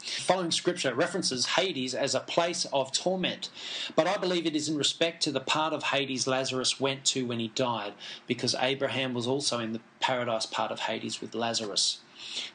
Following 0.06 0.52
scripture 0.52 0.94
references 0.94 1.46
Hades 1.48 1.96
as 1.96 2.14
a 2.14 2.20
place 2.20 2.66
of 2.72 2.92
torment, 2.92 3.50
but 3.96 4.08
I 4.08 4.18
believe 4.18 4.46
it 4.46 4.56
is 4.56 4.70
in 4.70 4.78
respect 4.78 5.24
to 5.24 5.32
the 5.32 5.40
part 5.40 5.74
of 5.74 5.84
Hades 5.84 6.28
Lazarus 6.28 6.80
went 6.80 7.06
to 7.06 7.26
when 7.26 7.40
he 7.40 7.48
died, 7.50 7.94
because 8.28 8.56
Abraham 8.60 9.16
was 9.16 9.26
also 9.26 9.60
in 9.60 9.74
the 9.74 9.82
paradise 10.00 10.46
part 10.46 10.72
of 10.72 10.82
Hades 10.82 11.22
with 11.22 11.34
Lazarus. 11.34 12.00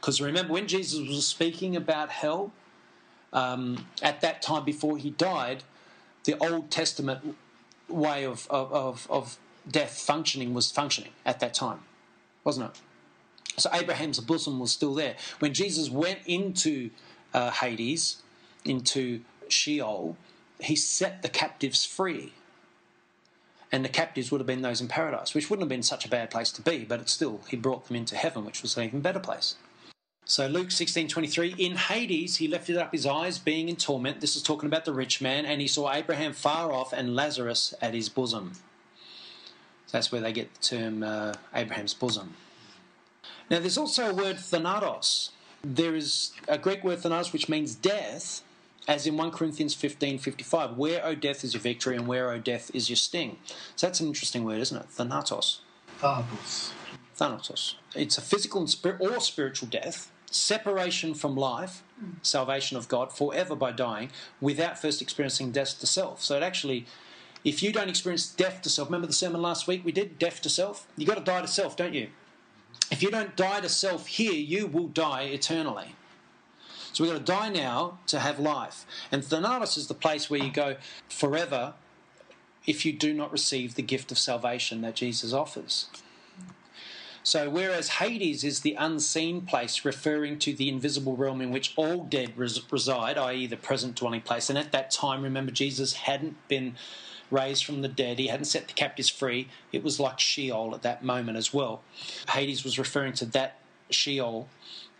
Because 0.00 0.20
remember, 0.20 0.52
when 0.52 0.68
Jesus 0.68 1.00
was 1.00 1.26
speaking 1.26 1.74
about 1.74 2.10
hell, 2.10 2.52
um, 3.32 3.86
at 4.00 4.20
that 4.20 4.42
time 4.42 4.64
before 4.64 4.96
he 4.96 5.10
died, 5.10 5.64
the 6.24 6.36
Old 6.38 6.70
Testament 6.70 7.36
way 7.88 8.24
of, 8.24 8.46
of, 8.48 8.72
of, 8.72 9.06
of 9.10 9.38
death 9.68 10.00
functioning 10.00 10.54
was 10.54 10.70
functioning 10.70 11.12
at 11.26 11.40
that 11.40 11.54
time, 11.54 11.80
wasn't 12.44 12.70
it? 12.70 12.80
So 13.60 13.68
Abraham's 13.72 14.20
bosom 14.20 14.58
was 14.60 14.70
still 14.70 14.94
there. 14.94 15.16
When 15.40 15.52
Jesus 15.52 15.90
went 15.90 16.20
into 16.26 16.90
uh, 17.34 17.50
Hades, 17.50 18.22
into 18.64 19.20
Sheol, 19.48 20.16
he 20.60 20.76
set 20.76 21.22
the 21.22 21.28
captives 21.28 21.84
free. 21.84 22.32
And 23.72 23.84
the 23.84 23.88
captives 23.88 24.32
would 24.32 24.40
have 24.40 24.46
been 24.46 24.62
those 24.62 24.80
in 24.80 24.88
paradise, 24.88 25.32
which 25.32 25.48
wouldn't 25.48 25.62
have 25.62 25.68
been 25.68 25.82
such 25.82 26.04
a 26.04 26.08
bad 26.08 26.30
place 26.30 26.50
to 26.52 26.62
be, 26.62 26.84
but 26.84 27.00
it's 27.00 27.12
still, 27.12 27.40
he 27.48 27.56
brought 27.56 27.86
them 27.86 27.96
into 27.96 28.16
heaven, 28.16 28.44
which 28.44 28.62
was 28.62 28.76
an 28.76 28.84
even 28.84 29.00
better 29.00 29.20
place. 29.20 29.54
So 30.24 30.46
Luke 30.46 30.68
16:23 30.68 31.58
in 31.58 31.76
Hades 31.76 32.36
he 32.36 32.46
lifted 32.46 32.76
up 32.76 32.92
his 32.92 33.04
eyes 33.04 33.38
being 33.38 33.68
in 33.68 33.74
torment 33.74 34.20
this 34.20 34.36
is 34.36 34.44
talking 34.44 34.68
about 34.68 34.84
the 34.84 34.92
rich 34.92 35.20
man 35.20 35.44
and 35.44 35.60
he 35.60 35.66
saw 35.66 35.92
Abraham 35.92 36.34
far 36.34 36.72
off 36.72 36.92
and 36.92 37.16
Lazarus 37.16 37.74
at 37.82 37.94
his 37.94 38.08
bosom. 38.08 38.52
So 39.86 39.98
that's 39.98 40.12
where 40.12 40.20
they 40.20 40.32
get 40.32 40.54
the 40.54 40.60
term 40.60 41.02
uh, 41.02 41.34
Abraham's 41.52 41.94
bosom. 41.94 42.34
Now 43.50 43.58
there's 43.58 43.76
also 43.76 44.10
a 44.10 44.14
word 44.14 44.38
thanatos. 44.38 45.32
There 45.62 45.94
is 45.94 46.32
a 46.48 46.58
Greek 46.58 46.82
word 46.82 47.00
thanatos 47.00 47.32
which 47.32 47.48
means 47.48 47.74
death 47.74 48.42
as 48.88 49.06
in 49.06 49.16
1 49.16 49.30
Corinthians 49.30 49.74
15:55 49.74 50.76
where 50.76 51.04
o 51.04 51.14
death 51.14 51.44
is 51.44 51.54
your 51.54 51.60
victory 51.60 51.96
and 51.96 52.06
where 52.06 52.30
o 52.30 52.38
death 52.38 52.70
is 52.74 52.88
your 52.88 52.96
sting. 52.96 53.38
So 53.76 53.86
that's 53.86 54.00
an 54.00 54.06
interesting 54.06 54.44
word 54.44 54.60
isn't 54.60 54.76
it? 54.76 54.86
Thanatos. 54.90 55.60
Thanatos. 56.00 56.72
Thanatos. 57.16 57.74
It's 57.94 58.16
a 58.16 58.22
physical 58.22 58.66
or 59.00 59.20
spiritual 59.20 59.68
death 59.68 60.10
separation 60.30 61.14
from 61.14 61.36
life, 61.36 61.82
salvation 62.22 62.76
of 62.76 62.88
God 62.88 63.12
forever 63.12 63.54
by 63.54 63.72
dying, 63.72 64.10
without 64.40 64.80
first 64.80 65.02
experiencing 65.02 65.50
death 65.50 65.78
to 65.80 65.86
self. 65.86 66.22
So 66.22 66.36
it 66.36 66.42
actually, 66.42 66.86
if 67.44 67.62
you 67.62 67.72
don't 67.72 67.88
experience 67.88 68.28
death 68.28 68.62
to 68.62 68.70
self, 68.70 68.88
remember 68.88 69.06
the 69.06 69.12
sermon 69.12 69.42
last 69.42 69.66
week 69.66 69.84
we 69.84 69.92
did 69.92 70.18
death 70.18 70.40
to 70.42 70.48
self. 70.48 70.86
You've 70.96 71.08
got 71.08 71.18
to 71.18 71.24
die 71.24 71.42
to 71.42 71.48
self, 71.48 71.76
don't 71.76 71.94
you? 71.94 72.08
If 72.90 73.02
you 73.02 73.10
don't 73.10 73.36
die 73.36 73.60
to 73.60 73.68
self 73.68 74.06
here, 74.06 74.32
you 74.32 74.66
will 74.66 74.88
die 74.88 75.24
eternally. 75.24 75.94
So 76.92 77.04
we've 77.04 77.12
got 77.12 77.24
to 77.24 77.32
die 77.32 77.48
now 77.48 77.98
to 78.08 78.18
have 78.18 78.40
life. 78.40 78.84
And 79.12 79.24
Thanatos 79.24 79.76
is 79.76 79.86
the 79.86 79.94
place 79.94 80.28
where 80.28 80.42
you 80.42 80.50
go 80.50 80.76
forever 81.08 81.74
if 82.66 82.84
you 82.84 82.92
do 82.92 83.14
not 83.14 83.30
receive 83.32 83.74
the 83.74 83.82
gift 83.82 84.10
of 84.10 84.18
salvation 84.18 84.80
that 84.82 84.96
Jesus 84.96 85.32
offers. 85.32 85.86
So, 87.22 87.50
whereas 87.50 87.88
Hades 87.88 88.44
is 88.44 88.60
the 88.60 88.74
unseen 88.74 89.42
place, 89.42 89.84
referring 89.84 90.38
to 90.40 90.54
the 90.54 90.70
invisible 90.70 91.16
realm 91.16 91.42
in 91.42 91.50
which 91.50 91.74
all 91.76 92.04
dead 92.04 92.36
res- 92.36 92.60
reside, 92.72 93.18
i.e., 93.18 93.46
the 93.46 93.58
present 93.58 93.94
dwelling 93.94 94.22
place, 94.22 94.48
and 94.48 94.58
at 94.58 94.72
that 94.72 94.90
time, 94.90 95.22
remember, 95.22 95.52
Jesus 95.52 95.92
hadn't 95.92 96.36
been 96.48 96.76
raised 97.30 97.64
from 97.64 97.82
the 97.82 97.88
dead, 97.88 98.18
he 98.18 98.28
hadn't 98.28 98.46
set 98.46 98.68
the 98.68 98.74
captives 98.74 99.08
free. 99.08 99.48
It 99.72 99.82
was 99.82 100.00
like 100.00 100.20
Sheol 100.20 100.74
at 100.74 100.82
that 100.82 101.04
moment 101.04 101.38
as 101.38 101.52
well. 101.52 101.82
Hades 102.30 102.64
was 102.64 102.78
referring 102.78 103.12
to 103.14 103.24
that 103.26 103.58
Sheol 103.90 104.48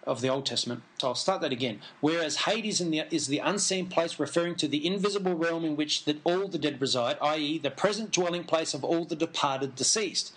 of 0.05 0.21
the 0.21 0.29
Old 0.29 0.47
Testament. 0.47 0.83
So 0.99 1.09
I'll 1.09 1.15
start 1.15 1.41
that 1.43 1.53
again. 1.53 1.81
Whereas 2.01 2.37
Hades 2.37 2.79
the, 2.79 3.05
is 3.11 3.27
the 3.27 3.39
unseen 3.39 3.87
place 3.87 4.19
referring 4.19 4.57
to 4.57 4.69
the 4.69 4.87
invisible 4.87 5.35
realm 5.35 5.65
in 5.65 5.77
which 5.77 6.05
the, 6.05 6.19
all 6.25 6.49
the 6.49 6.59
dead 6.59 6.81
reside, 6.81 7.19
i.e., 7.21 7.59
the 7.59 7.71
present 7.71 8.11
dwelling 8.11 8.45
place 8.45 8.75
of 8.75 8.85
all 8.85 9.05
the 9.05 9.17
departed 9.17 9.77
deceased. 9.77 10.33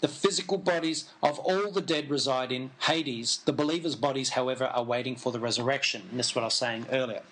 The 0.00 0.08
physical 0.08 0.58
bodies 0.58 1.08
of 1.22 1.38
all 1.38 1.70
the 1.70 1.80
dead 1.80 2.10
reside 2.10 2.52
in 2.52 2.70
Hades. 2.80 3.40
The 3.44 3.52
believers' 3.52 3.96
bodies, 3.96 4.30
however, 4.30 4.66
are 4.66 4.84
waiting 4.84 5.16
for 5.16 5.32
the 5.32 5.40
resurrection. 5.40 6.02
And 6.10 6.18
this 6.18 6.28
is 6.28 6.34
what 6.34 6.42
I 6.42 6.46
was 6.46 6.54
saying 6.54 6.86
earlier. 6.92 7.22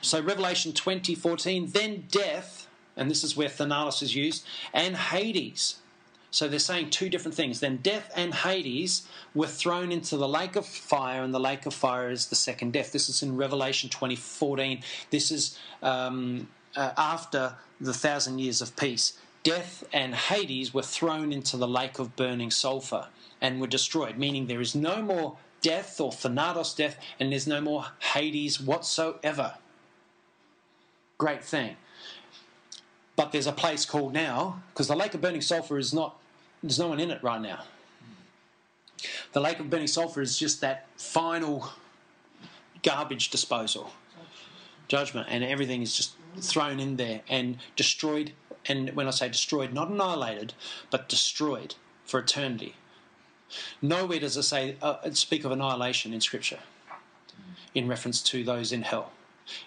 So 0.00 0.20
Revelation 0.20 0.72
20:14, 0.72 1.72
then 1.72 2.04
death, 2.10 2.68
and 2.96 3.10
this 3.10 3.24
is 3.24 3.36
where 3.36 3.48
Thanatos 3.48 4.02
is 4.02 4.14
used, 4.14 4.44
and 4.72 4.96
Hades. 4.96 5.76
So 6.30 6.48
they're 6.48 6.58
saying 6.58 6.90
two 6.90 7.08
different 7.08 7.36
things. 7.36 7.60
Then 7.60 7.76
death 7.76 8.10
and 8.16 8.34
Hades 8.34 9.06
were 9.34 9.46
thrown 9.46 9.92
into 9.92 10.16
the 10.16 10.28
lake 10.28 10.56
of 10.56 10.66
fire, 10.66 11.22
and 11.22 11.32
the 11.32 11.40
lake 11.40 11.66
of 11.66 11.74
fire 11.74 12.10
is 12.10 12.26
the 12.26 12.34
second 12.34 12.72
death. 12.72 12.92
This 12.92 13.08
is 13.08 13.22
in 13.22 13.36
Revelation 13.36 13.88
20:14. 13.88 14.82
This 15.10 15.30
is 15.30 15.58
um, 15.82 16.48
uh, 16.76 16.92
after 16.96 17.54
the 17.80 17.94
thousand 17.94 18.38
years 18.38 18.60
of 18.60 18.76
peace 18.76 19.18
death 19.44 19.84
and 19.92 20.14
Hades 20.14 20.74
were 20.74 20.82
thrown 20.82 21.32
into 21.32 21.56
the 21.56 21.68
lake 21.68 22.00
of 22.00 22.16
burning 22.16 22.50
sulfur 22.50 23.08
and 23.40 23.60
were 23.60 23.68
destroyed, 23.68 24.18
meaning 24.18 24.46
there 24.46 24.60
is 24.60 24.74
no 24.74 25.02
more 25.02 25.36
death 25.60 26.00
or 26.00 26.10
thanatos 26.10 26.74
death 26.74 26.98
and 27.20 27.30
there's 27.30 27.46
no 27.46 27.60
more 27.60 27.86
Hades 28.14 28.60
whatsoever. 28.60 29.54
Great 31.18 31.44
thing. 31.44 31.76
But 33.16 33.32
there's 33.32 33.46
a 33.46 33.52
place 33.52 33.84
called 33.84 34.12
now, 34.12 34.62
because 34.72 34.88
the 34.88 34.96
lake 34.96 35.14
of 35.14 35.20
burning 35.20 35.40
sulfur 35.40 35.78
is 35.78 35.94
not, 35.94 36.18
there's 36.62 36.78
no 36.78 36.88
one 36.88 37.00
in 37.00 37.10
it 37.10 37.22
right 37.22 37.40
now. 37.40 37.64
The 39.32 39.40
lake 39.40 39.60
of 39.60 39.70
burning 39.70 39.86
sulfur 39.86 40.22
is 40.22 40.38
just 40.38 40.60
that 40.62 40.86
final 40.96 41.68
garbage 42.82 43.30
disposal, 43.30 43.92
judgment, 44.88 45.28
and 45.30 45.44
everything 45.44 45.82
is 45.82 45.96
just 45.96 46.14
thrown 46.40 46.80
in 46.80 46.96
there 46.96 47.20
and 47.28 47.58
destroyed 47.76 48.32
and 48.66 48.90
when 48.90 49.06
I 49.06 49.10
say 49.10 49.28
destroyed, 49.28 49.72
not 49.72 49.90
annihilated, 49.90 50.54
but 50.90 51.08
destroyed 51.08 51.74
for 52.04 52.20
eternity. 52.20 52.74
Nowhere 53.82 54.20
does 54.20 54.36
it 54.36 54.42
say 54.44 54.76
uh, 54.82 55.10
speak 55.12 55.44
of 55.44 55.52
annihilation 55.52 56.12
in 56.12 56.20
Scripture 56.20 56.60
in 57.74 57.88
reference 57.88 58.22
to 58.22 58.44
those 58.44 58.72
in 58.72 58.82
hell. 58.82 59.12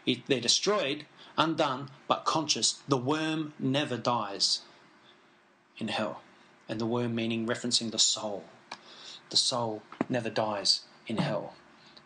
It, 0.05 0.25
they're 0.27 0.41
destroyed, 0.41 1.05
undone, 1.37 1.89
but 2.07 2.25
conscious. 2.25 2.81
The 2.87 2.97
worm 2.97 3.53
never 3.59 3.97
dies 3.97 4.61
in 5.77 5.89
hell, 5.89 6.21
and 6.67 6.81
the 6.81 6.85
worm 6.85 7.15
meaning 7.15 7.47
referencing 7.47 7.91
the 7.91 7.99
soul. 7.99 8.45
The 9.29 9.37
soul 9.37 9.83
never 10.09 10.29
dies 10.29 10.81
in 11.05 11.17
hell, 11.17 11.53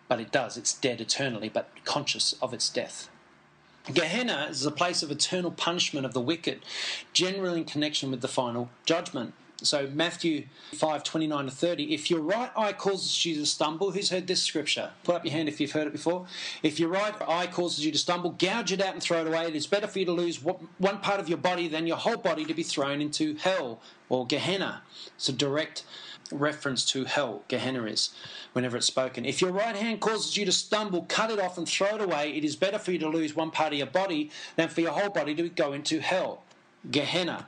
but 0.08 0.20
it 0.20 0.32
does. 0.32 0.58
It's 0.58 0.74
dead 0.74 1.02
eternally, 1.02 1.50
but 1.50 1.70
conscious 1.86 2.34
of 2.42 2.54
its 2.54 2.70
death. 2.70 3.10
Gehenna 3.92 4.48
is 4.50 4.66
a 4.66 4.72
place 4.72 5.02
of 5.02 5.10
eternal 5.10 5.52
punishment 5.52 6.06
of 6.06 6.14
the 6.14 6.22
wicked, 6.22 6.62
generally 7.14 7.60
in 7.60 7.66
connection 7.66 8.12
with 8.12 8.22
the 8.22 8.28
final 8.28 8.70
judgment. 8.86 9.34
So 9.64 9.88
Matthew 9.94 10.46
5, 10.74 11.04
29 11.04 11.46
to 11.46 11.52
30. 11.52 11.94
If 11.94 12.10
your 12.10 12.22
right 12.22 12.52
eye 12.56 12.74
causes 12.74 13.26
you 13.26 13.36
to 13.36 13.46
stumble, 13.46 13.92
who's 13.92 14.10
heard 14.10 14.28
this 14.28 14.42
scripture? 14.42 14.92
Put 15.04 15.16
up 15.16 15.26
your 15.26 15.34
hand 15.34 15.50
if 15.50 15.60
you've 15.60 15.72
heard 15.72 15.88
it 15.88 15.94
before. 15.94 16.26
If 16.64 16.80
your 16.80 16.90
right 16.90 17.14
eye 17.28 17.48
causes 17.48 17.86
you 17.86 17.92
to 17.92 17.98
stumble, 17.98 18.32
gouge 18.32 18.72
it 18.72 18.82
out 18.82 18.94
and 18.94 19.04
throw 19.04 19.22
it 19.22 19.28
away. 19.28 19.48
It 19.48 19.56
is 19.56 19.68
better 19.68 19.88
for 19.88 20.00
you 20.00 20.06
to 20.06 20.12
lose 20.12 20.42
one 20.42 20.98
part 21.00 21.20
of 21.20 21.30
your 21.30 21.38
body 21.38 21.68
than 21.68 21.86
your 21.86 21.98
whole 21.98 22.18
body 22.18 22.46
to 22.46 22.54
be 22.54 22.64
thrown 22.64 23.02
into 23.02 23.36
hell 23.36 23.82
or 24.10 24.26
Gehenna. 24.26 24.82
It's 25.16 25.30
a 25.30 25.34
direct 25.34 25.84
reference 26.32 26.86
to 26.86 27.06
hell, 27.06 27.44
Gehenna 27.48 27.84
is, 27.86 28.10
whenever 28.54 28.78
it's 28.78 28.88
spoken. 28.88 29.26
If 29.26 29.42
your 29.42 29.52
right 29.52 29.76
hand 29.76 30.00
causes 30.00 30.38
you 30.38 30.46
to 30.46 30.52
stumble, 30.52 31.04
cut 31.04 31.30
it 31.30 31.40
off 31.40 31.58
and 31.58 31.68
throw 31.68 31.96
it 31.96 32.02
away. 32.02 32.34
It 32.36 32.44
is 32.44 32.56
better 32.56 32.80
for 32.80 32.92
you 32.92 33.00
to 33.00 33.10
lose 33.10 33.36
one 33.36 33.52
part 33.52 33.74
of 33.74 33.78
your 33.78 33.88
body 33.88 34.32
than 34.56 34.70
for 34.70 34.82
your 34.82 34.92
whole 34.92 35.10
body 35.10 35.36
to 35.36 35.50
go 35.50 35.74
into 35.74 36.00
hell, 36.00 36.44
Gehenna. 36.90 37.48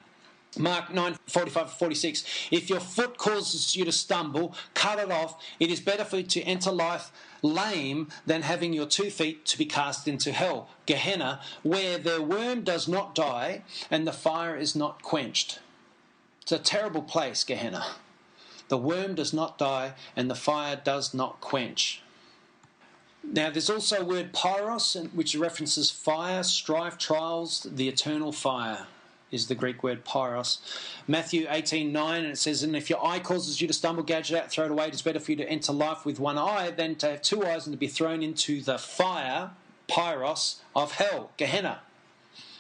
Mark 0.58 0.94
9 0.94 1.18
45 1.28 1.72
46. 1.72 2.48
If 2.52 2.70
your 2.70 2.80
foot 2.80 3.18
causes 3.18 3.76
you 3.76 3.86
to 3.86 3.92
stumble, 3.92 4.56
cut 4.74 5.00
it 5.00 5.12
off. 5.12 5.42
It 5.60 5.72
is 5.72 5.80
better 5.80 6.04
for 6.04 6.18
you 6.18 6.24
to 6.24 6.42
enter 6.42 6.72
life 6.72 7.12
lame 7.42 8.10
than 8.26 8.44
having 8.44 8.74
your 8.74 8.86
two 8.86 9.10
feet 9.10 9.46
to 9.46 9.58
be 9.58 9.66
cast 9.66 10.08
into 10.08 10.32
hell, 10.32 10.70
Gehenna, 10.86 11.42
where 11.62 11.98
their 11.98 12.22
worm 12.22 12.64
does 12.64 12.88
not 12.88 13.16
die 13.16 13.64
and 13.92 14.08
the 14.08 14.14
fire 14.14 14.56
is 14.56 14.76
not 14.76 15.02
quenched. 15.02 15.60
It's 16.42 16.52
a 16.52 16.60
terrible 16.60 17.02
place, 17.02 17.44
Gehenna. 17.44 17.86
The 18.70 18.78
worm 18.78 19.16
does 19.16 19.34
not 19.34 19.58
die, 19.58 19.94
and 20.16 20.30
the 20.30 20.36
fire 20.36 20.76
does 20.76 21.14
not 21.14 21.42
quench. 21.42 22.02
Now, 23.24 23.50
there's 23.50 23.70
also 23.70 24.02
a 24.02 24.06
word 24.06 24.34
pyros, 24.34 25.14
which 25.14 25.36
references 25.36 25.92
fire, 25.92 26.44
strife, 26.44 26.98
trials, 26.98 27.68
the 27.70 27.88
eternal 27.88 28.32
fire 28.32 28.88
is 29.34 29.48
the 29.48 29.56
Greek 29.56 29.84
word 29.84 30.06
pyros. 30.06 30.60
Matthew 31.08 31.48
18 31.50 31.92
9, 31.92 32.24
and 32.24 32.34
it 32.34 32.38
says, 32.38 32.64
And 32.64 32.76
if 32.76 32.90
your 32.90 33.06
eye 33.06 33.20
causes 33.20 33.60
you 33.60 33.68
to 33.68 33.74
stumble, 33.74 34.04
gouge 34.04 34.32
it 34.32 34.38
out, 34.38 34.50
throw 34.50 34.66
it 34.66 34.72
away. 34.72 34.88
It 34.88 34.94
is 34.94 35.02
better 35.02 35.20
for 35.20 35.32
you 35.32 35.38
to 35.38 35.50
enter 35.50 35.74
life 35.74 36.06
with 36.06 36.20
one 36.20 36.38
eye 36.38 36.72
than 36.72 36.96
to 36.96 37.10
have 37.10 37.22
two 37.22 37.46
eyes 37.46 37.66
and 37.66 37.74
to 37.74 37.78
be 37.78 37.88
thrown 37.88 38.22
into 38.24 38.62
the 38.62 38.78
fire, 38.78 39.52
pyros, 39.90 40.60
of 40.76 40.94
hell, 40.94 41.32
Gehenna. 41.38 41.82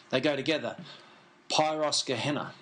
They 0.09 0.19
go 0.19 0.35
together. 0.35 0.75
Pyros, 1.49 2.05
Gehenna. 2.05 2.53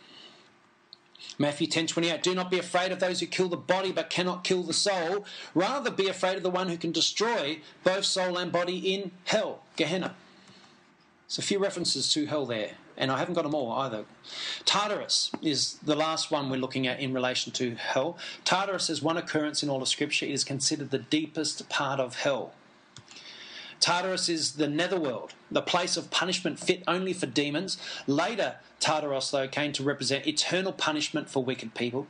Matthew 1.38 1.68
10:28 1.68 2.22
Do 2.22 2.36
not 2.36 2.51
be 2.51 2.59
afraid 2.59 2.91
of 2.91 2.99
those 2.99 3.20
who 3.20 3.26
kill 3.26 3.49
the 3.49 3.57
body 3.57 3.91
but 3.91 4.09
cannot 4.09 4.43
kill 4.43 4.64
the 4.64 4.74
soul 4.74 5.26
rather 5.55 5.89
be 5.89 6.07
afraid 6.07 6.38
of 6.38 6.43
the 6.43 6.49
one 6.49 6.70
who 6.70 6.78
can 6.78 6.91
destroy 6.91 7.59
both 7.84 8.05
soul 8.05 8.38
and 8.38 8.51
body 8.51 8.93
in 8.93 9.12
hell 9.26 9.64
Gehenna 9.76 10.16
There's 11.28 11.39
a 11.39 11.41
few 11.41 11.59
references 11.59 12.12
to 12.14 12.26
hell 12.26 12.45
there, 12.45 12.76
and 13.02 13.12
I 13.12 13.18
haven't 13.18 13.34
got 13.34 13.43
them 13.43 13.56
all 13.56 13.72
either. 13.74 14.06
Tartarus 14.64 15.32
is 15.41 15.80
the 15.84 15.95
last 15.95 16.30
one 16.30 16.52
we're 16.52 16.58
looking 16.58 16.86
at 16.86 16.99
in 16.99 17.14
relation 17.14 17.52
to 17.54 17.74
hell. 17.76 18.16
Tartarus 18.45 18.91
is 18.91 19.02
one 19.02 19.18
occurrence 19.18 19.64
in 19.64 19.70
all 19.70 19.82
of 19.82 19.88
Scripture. 19.88 20.28
It 20.28 20.32
is 20.32 20.43
considered 20.43 20.91
the 20.91 20.99
deepest 20.99 21.68
part 21.68 21.99
of 21.99 22.16
hell. 22.18 22.54
Tartarus 23.80 24.30
is 24.30 24.54
the 24.54 24.68
netherworld, 24.68 25.34
the 25.49 25.64
place 25.64 25.97
of 25.97 26.12
punishment 26.12 26.60
fit 26.60 26.84
only 26.88 27.14
for 27.14 27.26
demons. 27.26 27.80
Later, 28.06 28.58
Tartarus, 28.80 29.32
though, 29.32 29.47
came 29.47 29.74
to 29.74 29.84
represent 29.84 30.28
eternal 30.28 30.72
punishment 30.72 31.28
for 31.28 31.43
wicked 31.43 31.74
people. 31.74 32.06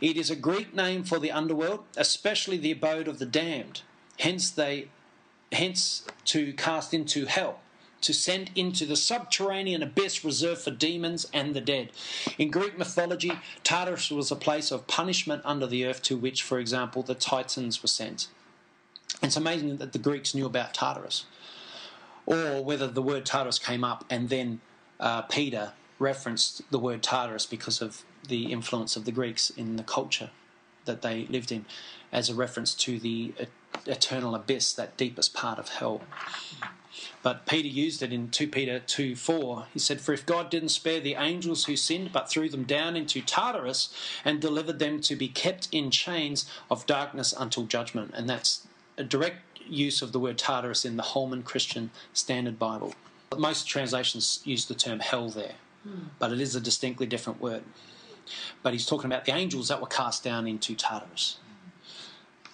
It 0.00 0.16
is 0.16 0.30
a 0.30 0.36
Greek 0.36 0.72
name 0.72 1.02
for 1.02 1.18
the 1.18 1.32
underworld, 1.32 1.82
especially 1.96 2.56
the 2.56 2.70
abode 2.70 3.08
of 3.08 3.18
the 3.18 3.26
damned. 3.26 3.82
Hence, 4.20 4.48
they, 4.52 4.90
hence 5.50 6.04
to 6.26 6.52
cast 6.52 6.94
into 6.94 7.26
hell 7.26 7.58
to 8.00 8.12
send 8.12 8.50
into 8.54 8.86
the 8.86 8.96
subterranean 8.96 9.82
abyss 9.82 10.24
reserved 10.24 10.62
for 10.62 10.70
demons 10.70 11.26
and 11.32 11.54
the 11.54 11.60
dead. 11.60 11.90
In 12.38 12.50
Greek 12.50 12.78
mythology, 12.78 13.32
Tartarus 13.64 14.10
was 14.10 14.30
a 14.30 14.36
place 14.36 14.70
of 14.70 14.86
punishment 14.86 15.42
under 15.44 15.66
the 15.66 15.84
earth 15.84 16.02
to 16.02 16.16
which, 16.16 16.42
for 16.42 16.58
example, 16.58 17.02
the 17.02 17.14
Titans 17.14 17.82
were 17.82 17.88
sent. 17.88 18.28
It's 19.22 19.36
amazing 19.36 19.78
that 19.78 19.92
the 19.92 19.98
Greeks 19.98 20.34
knew 20.34 20.46
about 20.46 20.74
Tartarus, 20.74 21.24
or 22.26 22.62
whether 22.62 22.86
the 22.86 23.02
word 23.02 23.26
Tartarus 23.26 23.58
came 23.58 23.82
up 23.82 24.04
and 24.08 24.28
then 24.28 24.60
uh, 25.00 25.22
Peter 25.22 25.72
referenced 25.98 26.70
the 26.70 26.78
word 26.78 27.02
Tartarus 27.02 27.46
because 27.46 27.80
of 27.82 28.04
the 28.28 28.52
influence 28.52 28.96
of 28.96 29.04
the 29.04 29.12
Greeks 29.12 29.50
in 29.50 29.76
the 29.76 29.82
culture 29.82 30.30
that 30.84 31.02
they 31.02 31.26
lived 31.26 31.52
in, 31.52 31.64
as 32.12 32.30
a 32.30 32.34
reference 32.34 32.74
to 32.74 32.98
the 32.98 33.34
eternal 33.86 34.34
abyss, 34.34 34.72
that 34.72 34.96
deepest 34.96 35.34
part 35.34 35.58
of 35.58 35.68
hell. 35.68 36.00
But 37.22 37.46
Peter 37.46 37.68
used 37.68 38.02
it 38.02 38.12
in 38.12 38.30
2 38.30 38.48
Peter 38.48 38.78
2 38.80 39.14
4. 39.16 39.66
He 39.72 39.78
said, 39.78 40.00
For 40.00 40.12
if 40.12 40.26
God 40.26 40.50
didn't 40.50 40.70
spare 40.70 41.00
the 41.00 41.14
angels 41.14 41.64
who 41.64 41.76
sinned, 41.76 42.12
but 42.12 42.30
threw 42.30 42.48
them 42.48 42.64
down 42.64 42.96
into 42.96 43.20
Tartarus 43.20 43.92
and 44.24 44.40
delivered 44.40 44.78
them 44.78 45.00
to 45.02 45.16
be 45.16 45.28
kept 45.28 45.68
in 45.72 45.90
chains 45.90 46.50
of 46.70 46.86
darkness 46.86 47.34
until 47.36 47.64
judgment. 47.64 48.12
And 48.14 48.28
that's 48.28 48.66
a 48.96 49.04
direct 49.04 49.60
use 49.66 50.02
of 50.02 50.12
the 50.12 50.20
word 50.20 50.38
Tartarus 50.38 50.84
in 50.84 50.96
the 50.96 51.02
Holman 51.02 51.42
Christian 51.42 51.90
Standard 52.12 52.58
Bible. 52.58 52.94
Most 53.36 53.68
translations 53.68 54.40
use 54.44 54.66
the 54.66 54.74
term 54.74 55.00
hell 55.00 55.28
there, 55.28 55.54
but 56.18 56.32
it 56.32 56.40
is 56.40 56.56
a 56.56 56.60
distinctly 56.60 57.06
different 57.06 57.40
word. 57.40 57.62
But 58.62 58.72
he's 58.72 58.86
talking 58.86 59.06
about 59.06 59.24
the 59.24 59.34
angels 59.34 59.68
that 59.68 59.80
were 59.80 59.86
cast 59.86 60.24
down 60.24 60.46
into 60.46 60.74
Tartarus. 60.74 61.38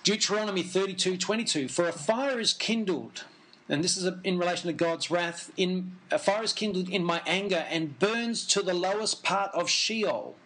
Deuteronomy 0.02 0.62
32 0.62 1.16
22 1.16 1.68
For 1.68 1.88
a 1.88 1.92
fire 1.92 2.38
is 2.38 2.52
kindled 2.52 3.24
and 3.68 3.82
this 3.82 3.96
is 3.96 4.10
in 4.24 4.38
relation 4.38 4.66
to 4.66 4.72
God's 4.72 5.10
wrath. 5.10 5.50
In 5.56 5.96
a 6.10 6.18
fire 6.18 6.42
is 6.42 6.52
kindled 6.52 6.88
in 6.88 7.02
my 7.02 7.22
anger 7.26 7.64
and 7.70 7.98
burns 7.98 8.46
to 8.48 8.62
the 8.62 8.74
lowest 8.74 9.22
part 9.24 9.50
of 9.54 9.70
Sheol, 9.70 10.36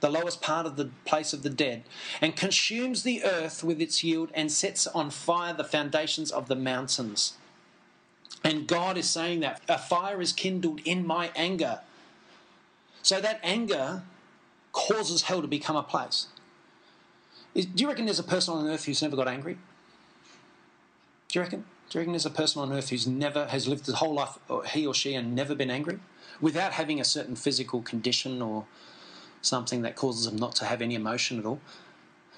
the 0.00 0.10
lowest 0.10 0.42
part 0.42 0.66
of 0.66 0.76
the 0.76 0.90
place 1.06 1.32
of 1.32 1.42
the 1.42 1.50
dead, 1.50 1.84
and 2.20 2.36
consumes 2.36 3.02
the 3.02 3.24
earth 3.24 3.64
with 3.64 3.80
its 3.80 4.04
yield 4.04 4.30
and 4.34 4.52
sets 4.52 4.86
on 4.86 5.10
fire 5.10 5.54
the 5.54 5.64
foundations 5.64 6.30
of 6.30 6.48
the 6.48 6.56
mountains. 6.56 7.34
And 8.44 8.68
God 8.68 8.96
is 8.98 9.08
saying 9.08 9.40
that 9.40 9.62
a 9.68 9.78
fire 9.78 10.20
is 10.20 10.32
kindled 10.32 10.80
in 10.84 11.06
my 11.06 11.30
anger. 11.34 11.80
So 13.02 13.20
that 13.20 13.40
anger 13.42 14.02
causes 14.72 15.22
hell 15.22 15.40
to 15.40 15.48
become 15.48 15.74
a 15.74 15.82
place. 15.82 16.26
Do 17.54 17.66
you 17.76 17.88
reckon 17.88 18.04
there's 18.04 18.18
a 18.18 18.24
person 18.24 18.54
on 18.54 18.68
earth 18.68 18.84
who's 18.84 19.02
never 19.02 19.16
got 19.16 19.26
angry? 19.26 19.54
Do 21.28 21.38
you 21.38 21.42
reckon? 21.42 21.64
Do 21.88 21.96
you 21.96 22.00
reckon 22.00 22.12
there's 22.12 22.26
a 22.26 22.30
person 22.30 22.60
on 22.60 22.72
earth 22.72 22.90
who's 22.90 23.06
never 23.06 23.46
has 23.46 23.66
lived 23.66 23.86
his 23.86 23.94
whole 23.96 24.12
life, 24.12 24.38
or 24.48 24.64
he 24.64 24.86
or 24.86 24.92
she, 24.92 25.14
and 25.14 25.34
never 25.34 25.54
been 25.54 25.70
angry, 25.70 26.00
without 26.40 26.72
having 26.72 27.00
a 27.00 27.04
certain 27.04 27.34
physical 27.34 27.80
condition 27.80 28.42
or 28.42 28.66
something 29.40 29.82
that 29.82 29.96
causes 29.96 30.26
them 30.26 30.36
not 30.36 30.54
to 30.56 30.66
have 30.66 30.82
any 30.82 30.94
emotion 30.94 31.38
at 31.38 31.46
all? 31.46 31.60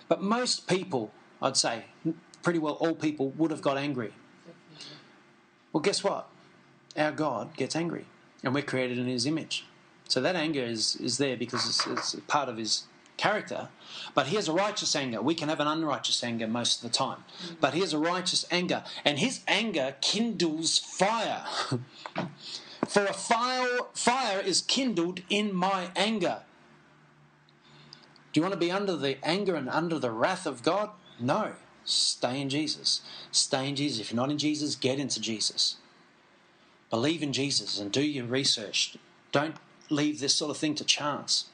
But 0.09 0.22
most 0.22 0.68
people, 0.68 1.12
I'd 1.42 1.57
say, 1.57 1.84
pretty 2.42 2.61
well 2.61 2.74
all 2.74 2.94
people 2.94 3.30
would 3.30 3.51
have 3.51 3.62
got 3.62 3.76
angry. 3.76 4.12
Well, 5.72 5.80
guess 5.80 6.05
what? 6.05 6.28
Our 6.96 7.12
God 7.12 7.57
gets 7.57 7.74
angry, 7.74 8.07
and 8.44 8.55
we're 8.55 8.62
created 8.62 8.98
in 8.98 9.07
His 9.07 9.26
image. 9.26 9.64
So 10.09 10.20
that 10.20 10.36
anger 10.36 10.62
is, 10.62 10.96
is 10.96 11.18
there 11.18 11.36
because 11.36 11.66
it's, 11.66 11.86
it's 11.86 12.16
part 12.28 12.48
of 12.48 12.57
His 12.57 12.84
character, 13.20 13.68
but 14.14 14.28
he 14.28 14.36
has 14.36 14.48
a 14.48 14.52
righteous 14.52 14.96
anger. 14.96 15.20
We 15.20 15.34
can 15.34 15.50
have 15.50 15.60
an 15.60 15.66
unrighteous 15.66 16.24
anger 16.24 16.46
most 16.46 16.82
of 16.82 16.90
the 16.90 16.96
time, 16.96 17.24
but 17.60 17.74
he 17.74 17.80
has 17.80 17.92
a 17.92 17.98
righteous 17.98 18.46
anger, 18.50 18.82
and 19.04 19.18
his 19.18 19.40
anger 19.46 19.96
kindles 20.00 20.78
fire. 20.78 21.44
For 22.88 23.04
a 23.04 23.12
fire, 23.12 23.78
fire 23.92 24.40
is 24.40 24.62
kindled 24.62 25.20
in 25.28 25.54
my 25.54 25.90
anger. 25.94 26.40
Do 28.32 28.40
you 28.40 28.42
want 28.42 28.54
to 28.54 28.58
be 28.58 28.72
under 28.72 28.96
the 28.96 29.18
anger 29.22 29.54
and 29.54 29.68
under 29.68 29.98
the 29.98 30.10
wrath 30.10 30.46
of 30.46 30.62
God? 30.62 30.90
No. 31.20 31.52
Stay 31.84 32.40
in 32.40 32.48
Jesus. 32.48 33.02
Stay 33.30 33.68
in 33.68 33.76
Jesus. 33.76 34.00
If 34.00 34.10
you're 34.10 34.16
not 34.16 34.30
in 34.30 34.38
Jesus, 34.38 34.76
get 34.76 34.98
into 34.98 35.20
Jesus. 35.20 35.76
Believe 36.88 37.22
in 37.22 37.32
Jesus 37.32 37.78
and 37.78 37.92
do 37.92 38.02
your 38.02 38.24
research. 38.24 38.96
Don't 39.30 39.56
leave 39.90 40.20
this 40.20 40.34
sort 40.34 40.50
of 40.50 40.56
thing 40.56 40.74
to 40.76 40.84
chance. 40.84 41.46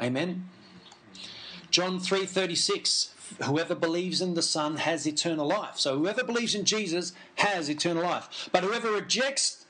Amen. 0.00 0.48
John 1.70 2.00
3:36 2.00 3.08
Whoever 3.44 3.74
believes 3.74 4.20
in 4.20 4.34
the 4.34 4.42
Son 4.42 4.76
has 4.76 5.06
eternal 5.06 5.46
life. 5.46 5.78
So 5.78 5.98
whoever 5.98 6.22
believes 6.22 6.54
in 6.54 6.64
Jesus 6.66 7.12
has 7.36 7.70
eternal 7.70 8.02
life. 8.02 8.50
But 8.52 8.62
whoever 8.62 8.90
rejects 8.92 9.61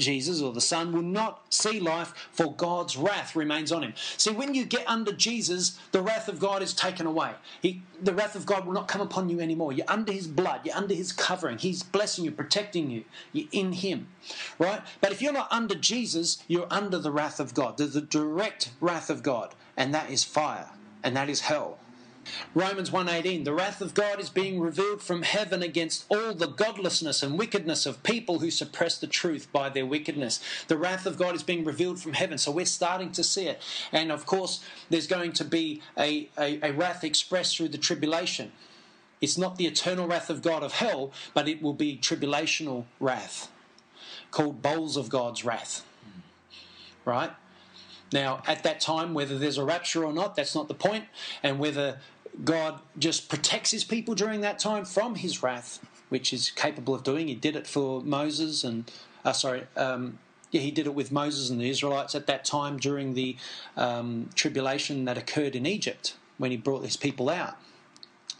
Jesus 0.00 0.40
or 0.40 0.52
the 0.52 0.60
Son 0.60 0.92
will 0.92 1.02
not 1.02 1.42
see 1.50 1.78
life, 1.78 2.12
for 2.32 2.52
God's 2.54 2.96
wrath 2.96 3.36
remains 3.36 3.70
on 3.70 3.82
him. 3.82 3.94
See, 4.16 4.30
when 4.30 4.54
you 4.54 4.64
get 4.64 4.88
under 4.88 5.12
Jesus, 5.12 5.78
the 5.92 6.02
wrath 6.02 6.28
of 6.28 6.40
God 6.40 6.62
is 6.62 6.74
taken 6.74 7.06
away. 7.06 7.32
He, 7.60 7.82
the 8.02 8.14
wrath 8.14 8.34
of 8.34 8.46
God 8.46 8.66
will 8.66 8.72
not 8.72 8.88
come 8.88 9.00
upon 9.00 9.28
you 9.28 9.40
anymore. 9.40 9.72
You're 9.72 9.86
under 9.88 10.12
His 10.12 10.26
blood, 10.26 10.62
you're 10.64 10.76
under 10.76 10.94
His 10.94 11.12
covering. 11.12 11.58
He's 11.58 11.82
blessing 11.82 12.24
you, 12.24 12.30
protecting 12.30 12.90
you. 12.90 13.04
You're 13.32 13.48
in 13.52 13.72
Him, 13.72 14.08
right? 14.58 14.82
But 15.00 15.12
if 15.12 15.20
you're 15.20 15.32
not 15.32 15.52
under 15.52 15.74
Jesus, 15.74 16.42
you're 16.48 16.66
under 16.70 16.98
the 16.98 17.12
wrath 17.12 17.40
of 17.40 17.54
God. 17.54 17.76
There's 17.76 17.94
the 17.94 18.00
direct 18.00 18.70
wrath 18.80 19.10
of 19.10 19.22
God, 19.22 19.54
and 19.76 19.94
that 19.94 20.10
is 20.10 20.24
fire, 20.24 20.70
and 21.02 21.16
that 21.16 21.28
is 21.28 21.40
hell. 21.42 21.79
Romans 22.54 22.90
1:18 22.90 23.44
The 23.44 23.52
wrath 23.52 23.80
of 23.80 23.94
God 23.94 24.20
is 24.20 24.30
being 24.30 24.60
revealed 24.60 25.02
from 25.02 25.22
heaven 25.22 25.62
against 25.62 26.04
all 26.08 26.34
the 26.34 26.46
godlessness 26.46 27.22
and 27.22 27.38
wickedness 27.38 27.86
of 27.86 28.02
people 28.02 28.40
who 28.40 28.50
suppress 28.50 28.98
the 28.98 29.06
truth 29.06 29.48
by 29.52 29.68
their 29.68 29.86
wickedness. 29.86 30.40
The 30.68 30.76
wrath 30.76 31.06
of 31.06 31.18
God 31.18 31.34
is 31.34 31.42
being 31.42 31.64
revealed 31.64 32.00
from 32.00 32.14
heaven. 32.14 32.38
So 32.38 32.50
we're 32.50 32.66
starting 32.66 33.12
to 33.12 33.24
see 33.24 33.46
it. 33.46 33.60
And 33.92 34.10
of 34.10 34.26
course, 34.26 34.60
there's 34.88 35.06
going 35.06 35.32
to 35.32 35.44
be 35.44 35.82
a, 35.98 36.28
a, 36.38 36.70
a 36.70 36.72
wrath 36.72 37.04
expressed 37.04 37.56
through 37.56 37.68
the 37.68 37.78
tribulation. 37.78 38.52
It's 39.20 39.36
not 39.36 39.56
the 39.56 39.66
eternal 39.66 40.06
wrath 40.06 40.30
of 40.30 40.42
God 40.42 40.62
of 40.62 40.72
hell, 40.72 41.12
but 41.34 41.48
it 41.48 41.60
will 41.62 41.74
be 41.74 41.96
tribulational 41.96 42.84
wrath 42.98 43.50
called 44.30 44.62
bowls 44.62 44.96
of 44.96 45.08
God's 45.08 45.44
wrath. 45.44 45.84
Right? 47.04 47.30
Now, 48.12 48.42
at 48.46 48.62
that 48.64 48.80
time, 48.80 49.14
whether 49.14 49.38
there's 49.38 49.58
a 49.58 49.64
rapture 49.64 50.04
or 50.04 50.12
not, 50.12 50.34
that's 50.34 50.54
not 50.54 50.68
the 50.68 50.74
point, 50.74 51.04
and 51.42 51.58
whether 51.58 51.98
God 52.44 52.80
just 52.98 53.28
protects 53.28 53.70
his 53.70 53.84
people 53.84 54.14
during 54.14 54.40
that 54.40 54.58
time 54.58 54.84
from 54.84 55.16
his 55.16 55.42
wrath, 55.42 55.80
which 56.08 56.32
is 56.32 56.50
capable 56.50 56.94
of 56.94 57.02
doing. 57.02 57.28
He 57.28 57.34
did 57.34 57.56
it 57.56 57.66
for 57.66 58.02
Moses 58.02 58.64
and, 58.64 58.90
uh, 59.24 59.32
sorry, 59.32 59.66
um, 59.76 60.18
yeah, 60.50 60.60
he 60.60 60.70
did 60.70 60.86
it 60.86 60.94
with 60.94 61.12
Moses 61.12 61.50
and 61.50 61.60
the 61.60 61.70
Israelites 61.70 62.14
at 62.14 62.26
that 62.26 62.44
time 62.44 62.78
during 62.78 63.14
the 63.14 63.36
um, 63.76 64.30
tribulation 64.34 65.04
that 65.04 65.16
occurred 65.16 65.54
in 65.54 65.66
Egypt 65.66 66.14
when 66.38 66.50
he 66.50 66.56
brought 66.56 66.84
his 66.84 66.96
people 66.96 67.28
out. 67.28 67.56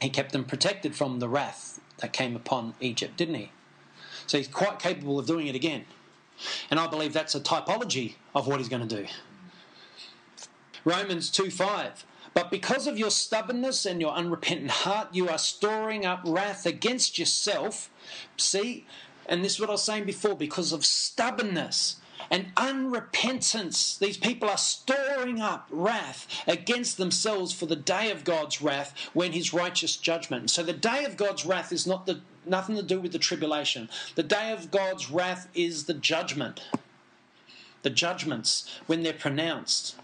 He 0.00 0.08
kept 0.08 0.32
them 0.32 0.44
protected 0.44 0.96
from 0.96 1.20
the 1.20 1.28
wrath 1.28 1.80
that 1.98 2.12
came 2.12 2.34
upon 2.34 2.74
Egypt, 2.80 3.16
didn't 3.16 3.34
he? 3.34 3.52
So 4.26 4.38
he's 4.38 4.48
quite 4.48 4.78
capable 4.78 5.18
of 5.18 5.26
doing 5.26 5.46
it 5.46 5.54
again. 5.54 5.84
And 6.70 6.80
I 6.80 6.86
believe 6.86 7.12
that's 7.12 7.34
a 7.34 7.40
typology 7.40 8.14
of 8.34 8.46
what 8.46 8.58
he's 8.58 8.68
going 8.68 8.86
to 8.86 9.02
do. 9.02 9.06
Romans 10.84 11.30
2 11.30 11.50
5. 11.50 12.04
But 12.34 12.50
because 12.50 12.86
of 12.86 12.98
your 12.98 13.10
stubbornness 13.10 13.84
and 13.84 14.00
your 14.00 14.12
unrepentant 14.12 14.70
heart, 14.70 15.08
you 15.12 15.28
are 15.28 15.38
storing 15.38 16.06
up 16.06 16.20
wrath 16.24 16.64
against 16.64 17.18
yourself. 17.18 17.90
See, 18.36 18.86
and 19.26 19.44
this 19.44 19.54
is 19.54 19.60
what 19.60 19.68
I 19.68 19.72
was 19.72 19.82
saying 19.82 20.04
before 20.04 20.36
because 20.36 20.72
of 20.72 20.84
stubbornness 20.84 21.96
and 22.30 22.54
unrepentance, 22.56 23.98
these 23.98 24.16
people 24.16 24.48
are 24.48 24.58
storing 24.58 25.40
up 25.40 25.66
wrath 25.70 26.26
against 26.46 26.96
themselves 26.96 27.52
for 27.52 27.66
the 27.66 27.76
day 27.76 28.10
of 28.10 28.24
God's 28.24 28.60
wrath 28.60 28.94
when 29.12 29.32
his 29.32 29.54
righteous 29.54 29.96
judgment. 29.96 30.50
So 30.50 30.62
the 30.62 30.72
day 30.72 31.04
of 31.04 31.16
God's 31.16 31.46
wrath 31.46 31.72
is 31.72 31.86
not 31.86 32.06
the 32.06 32.20
nothing 32.46 32.76
to 32.76 32.82
do 32.82 33.00
with 33.00 33.12
the 33.12 33.18
tribulation. 33.18 33.88
The 34.14 34.22
day 34.22 34.52
of 34.52 34.70
God's 34.70 35.10
wrath 35.10 35.48
is 35.54 35.84
the 35.84 35.94
judgment. 35.94 36.62
The 37.82 37.90
judgments 37.90 38.70
when 38.86 39.02
they're 39.02 39.12
pronounced. 39.12 39.96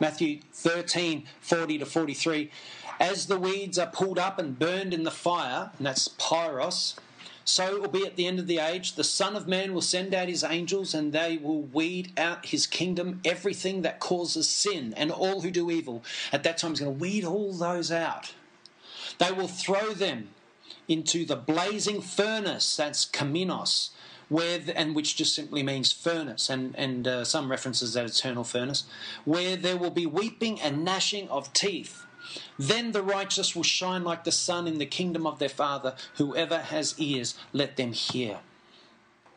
Matthew 0.00 0.40
13, 0.52 1.24
40 1.40 1.78
to 1.78 1.86
43. 1.86 2.50
As 2.98 3.26
the 3.26 3.38
weeds 3.38 3.78
are 3.78 3.86
pulled 3.86 4.18
up 4.18 4.38
and 4.38 4.58
burned 4.58 4.94
in 4.94 5.04
the 5.04 5.10
fire, 5.10 5.70
and 5.76 5.86
that's 5.86 6.08
pyros, 6.08 6.96
So 7.44 7.76
it 7.76 7.80
will 7.80 7.88
be 7.88 8.04
at 8.04 8.16
the 8.16 8.26
end 8.26 8.40
of 8.40 8.48
the 8.48 8.58
age. 8.58 8.94
The 8.94 9.04
Son 9.04 9.36
of 9.36 9.46
Man 9.46 9.72
will 9.72 9.80
send 9.80 10.12
out 10.14 10.28
his 10.28 10.42
angels, 10.42 10.94
and 10.94 11.12
they 11.12 11.36
will 11.36 11.62
weed 11.62 12.12
out 12.18 12.46
his 12.46 12.66
kingdom, 12.66 13.20
everything 13.24 13.82
that 13.82 14.00
causes 14.00 14.48
sin, 14.48 14.92
and 14.96 15.12
all 15.12 15.42
who 15.42 15.52
do 15.52 15.70
evil. 15.70 16.02
At 16.32 16.42
that 16.42 16.58
time, 16.58 16.72
he's 16.72 16.80
going 16.80 16.96
to 16.96 17.00
weed 17.00 17.24
all 17.24 17.52
those 17.52 17.92
out. 17.92 18.34
They 19.18 19.30
will 19.30 19.48
throw 19.48 19.92
them 19.92 20.30
into 20.88 21.24
the 21.24 21.36
blazing 21.36 22.00
furnace, 22.00 22.76
that's 22.76 23.06
kaminos, 23.06 23.90
where 24.28 24.60
and 24.74 24.94
which 24.94 25.16
just 25.16 25.34
simply 25.34 25.62
means 25.62 25.92
furnace, 25.92 26.50
and 26.50 26.74
and 26.76 27.06
uh, 27.06 27.24
some 27.24 27.50
references 27.50 27.94
that 27.94 28.06
eternal 28.06 28.44
furnace, 28.44 28.84
where 29.24 29.56
there 29.56 29.76
will 29.76 29.90
be 29.90 30.06
weeping 30.06 30.60
and 30.60 30.84
gnashing 30.84 31.28
of 31.28 31.52
teeth. 31.52 32.04
Then 32.58 32.92
the 32.92 33.02
righteous 33.02 33.54
will 33.54 33.62
shine 33.62 34.02
like 34.02 34.24
the 34.24 34.32
sun 34.32 34.66
in 34.66 34.78
the 34.78 34.86
kingdom 34.86 35.26
of 35.26 35.38
their 35.38 35.48
Father. 35.48 35.94
Whoever 36.14 36.58
has 36.58 36.98
ears, 36.98 37.38
let 37.52 37.76
them 37.76 37.92
hear. 37.92 38.40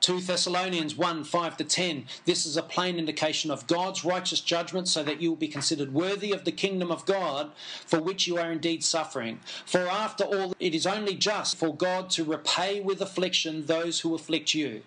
2 0.01 0.21
Thessalonians 0.21 0.95
1 0.95 1.23
5 1.23 1.57
to 1.57 1.63
10. 1.63 2.05
This 2.25 2.45
is 2.45 2.55
a 2.55 2.63
plain 2.63 2.97
indication 2.97 3.51
of 3.51 3.67
God's 3.67 4.05
righteous 4.05 4.39
judgment, 4.39 4.87
so 4.87 5.03
that 5.03 5.21
you 5.21 5.29
will 5.29 5.37
be 5.37 5.47
considered 5.47 5.93
worthy 5.93 6.31
of 6.31 6.45
the 6.45 6.51
kingdom 6.51 6.91
of 6.91 7.05
God, 7.05 7.51
for 7.85 8.01
which 8.01 8.27
you 8.27 8.37
are 8.37 8.51
indeed 8.51 8.83
suffering. 8.83 9.39
For 9.65 9.87
after 9.87 10.23
all, 10.23 10.53
it 10.59 10.73
is 10.73 10.87
only 10.87 11.15
just 11.15 11.57
for 11.57 11.75
God 11.75 12.09
to 12.11 12.23
repay 12.23 12.79
with 12.79 13.01
affliction 13.01 13.65
those 13.65 13.99
who 14.01 14.15
afflict 14.15 14.53
you 14.53 14.83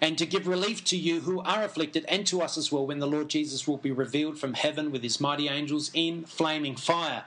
and 0.00 0.18
to 0.18 0.26
give 0.26 0.46
relief 0.46 0.82
to 0.84 0.96
you 0.96 1.20
who 1.20 1.40
are 1.42 1.64
afflicted 1.64 2.04
and 2.08 2.26
to 2.26 2.42
us 2.42 2.58
as 2.58 2.72
well 2.72 2.86
when 2.86 2.98
the 2.98 3.06
Lord 3.06 3.28
Jesus 3.28 3.68
will 3.68 3.76
be 3.76 3.92
revealed 3.92 4.38
from 4.38 4.54
heaven 4.54 4.90
with 4.90 5.02
his 5.02 5.20
mighty 5.20 5.48
angels 5.48 5.90
in 5.94 6.24
flaming 6.24 6.76
fire 6.76 7.24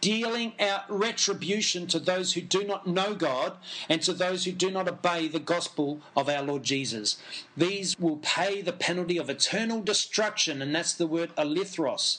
dealing 0.00 0.52
out 0.58 0.82
retribution 0.88 1.86
to 1.88 1.98
those 1.98 2.32
who 2.32 2.40
do 2.40 2.64
not 2.64 2.86
know 2.86 3.14
God 3.14 3.54
and 3.88 4.00
to 4.02 4.12
those 4.12 4.44
who 4.44 4.52
do 4.52 4.70
not 4.70 4.88
obey 4.88 5.28
the 5.28 5.38
gospel 5.38 6.00
of 6.16 6.28
our 6.28 6.42
Lord 6.42 6.62
Jesus. 6.62 7.16
These 7.56 7.98
will 7.98 8.18
pay 8.18 8.62
the 8.62 8.72
penalty 8.72 9.18
of 9.18 9.28
eternal 9.28 9.82
destruction, 9.82 10.62
and 10.62 10.74
that's 10.74 10.94
the 10.94 11.06
word 11.06 11.34
alithros, 11.36 12.18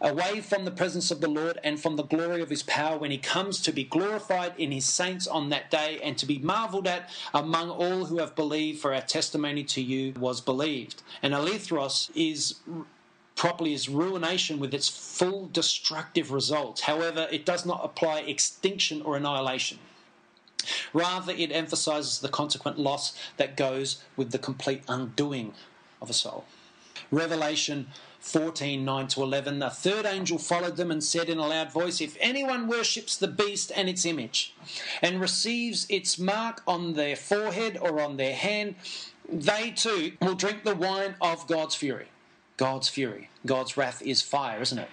away 0.00 0.40
from 0.40 0.64
the 0.64 0.70
presence 0.70 1.10
of 1.10 1.20
the 1.20 1.28
Lord 1.28 1.58
and 1.64 1.80
from 1.80 1.96
the 1.96 2.04
glory 2.04 2.42
of 2.42 2.50
his 2.50 2.62
power 2.62 2.98
when 2.98 3.10
he 3.10 3.18
comes 3.18 3.60
to 3.62 3.72
be 3.72 3.84
glorified 3.84 4.54
in 4.58 4.70
his 4.70 4.84
saints 4.84 5.26
on 5.26 5.48
that 5.50 5.70
day 5.70 6.00
and 6.02 6.16
to 6.18 6.26
be 6.26 6.38
marveled 6.38 6.86
at 6.86 7.10
among 7.34 7.70
all 7.70 8.06
who 8.06 8.18
have 8.18 8.34
believed, 8.34 8.80
for 8.80 8.94
our 8.94 9.00
testimony 9.00 9.64
to 9.64 9.80
you 9.82 10.12
was 10.18 10.40
believed. 10.40 11.02
And 11.22 11.34
alithros 11.34 12.10
is 12.14 12.56
properly 13.36 13.74
is 13.74 13.88
ruination 13.88 14.58
with 14.58 14.74
its 14.74 14.88
full 14.88 15.48
destructive 15.52 16.32
results. 16.32 16.80
However, 16.80 17.28
it 17.30 17.44
does 17.44 17.64
not 17.64 17.84
apply 17.84 18.20
extinction 18.20 19.02
or 19.02 19.16
annihilation. 19.16 19.78
Rather, 20.92 21.32
it 21.32 21.52
emphasizes 21.52 22.18
the 22.18 22.28
consequent 22.28 22.78
loss 22.78 23.16
that 23.36 23.56
goes 23.56 24.02
with 24.16 24.32
the 24.32 24.38
complete 24.38 24.82
undoing 24.88 25.52
of 26.00 26.10
a 26.10 26.14
soul. 26.14 26.44
Revelation 27.12 27.88
14 28.18 28.84
9 28.84 29.08
to 29.08 29.22
11. 29.22 29.58
The 29.60 29.70
third 29.70 30.06
angel 30.06 30.38
followed 30.38 30.76
them 30.76 30.90
and 30.90 31.04
said 31.04 31.28
in 31.28 31.38
a 31.38 31.46
loud 31.46 31.70
voice, 31.70 32.00
If 32.00 32.16
anyone 32.18 32.66
worships 32.66 33.16
the 33.16 33.28
beast 33.28 33.70
and 33.76 33.88
its 33.88 34.04
image, 34.04 34.54
and 35.02 35.20
receives 35.20 35.86
its 35.88 36.18
mark 36.18 36.62
on 36.66 36.94
their 36.94 37.14
forehead 37.14 37.78
or 37.80 38.00
on 38.00 38.16
their 38.16 38.34
hand, 38.34 38.74
they 39.28 39.70
too 39.70 40.14
will 40.20 40.34
drink 40.34 40.64
the 40.64 40.74
wine 40.74 41.14
of 41.20 41.46
God's 41.46 41.76
fury 41.76 42.08
God's 42.56 42.88
fury. 42.88 43.28
God's 43.44 43.76
wrath 43.76 44.02
is 44.02 44.22
fire, 44.22 44.60
isn't 44.60 44.78
it? 44.78 44.88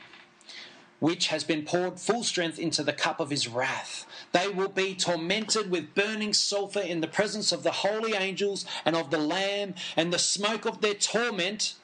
Which 0.99 1.27
has 1.27 1.43
been 1.43 1.63
poured 1.63 1.99
full 1.99 2.23
strength 2.23 2.59
into 2.59 2.83
the 2.83 2.93
cup 2.93 3.19
of 3.19 3.29
his 3.29 3.47
wrath. 3.47 4.05
They 4.31 4.47
will 4.47 4.69
be 4.69 4.95
tormented 4.95 5.69
with 5.69 5.95
burning 5.95 6.33
sulfur 6.33 6.79
in 6.79 7.01
the 7.01 7.07
presence 7.07 7.51
of 7.51 7.63
the 7.63 7.71
holy 7.71 8.13
angels 8.13 8.65
and 8.85 8.95
of 8.95 9.11
the 9.11 9.17
Lamb, 9.17 9.75
and 9.97 10.13
the 10.13 10.19
smoke 10.19 10.65
of 10.65 10.81
their 10.81 10.93
torment 10.93 11.75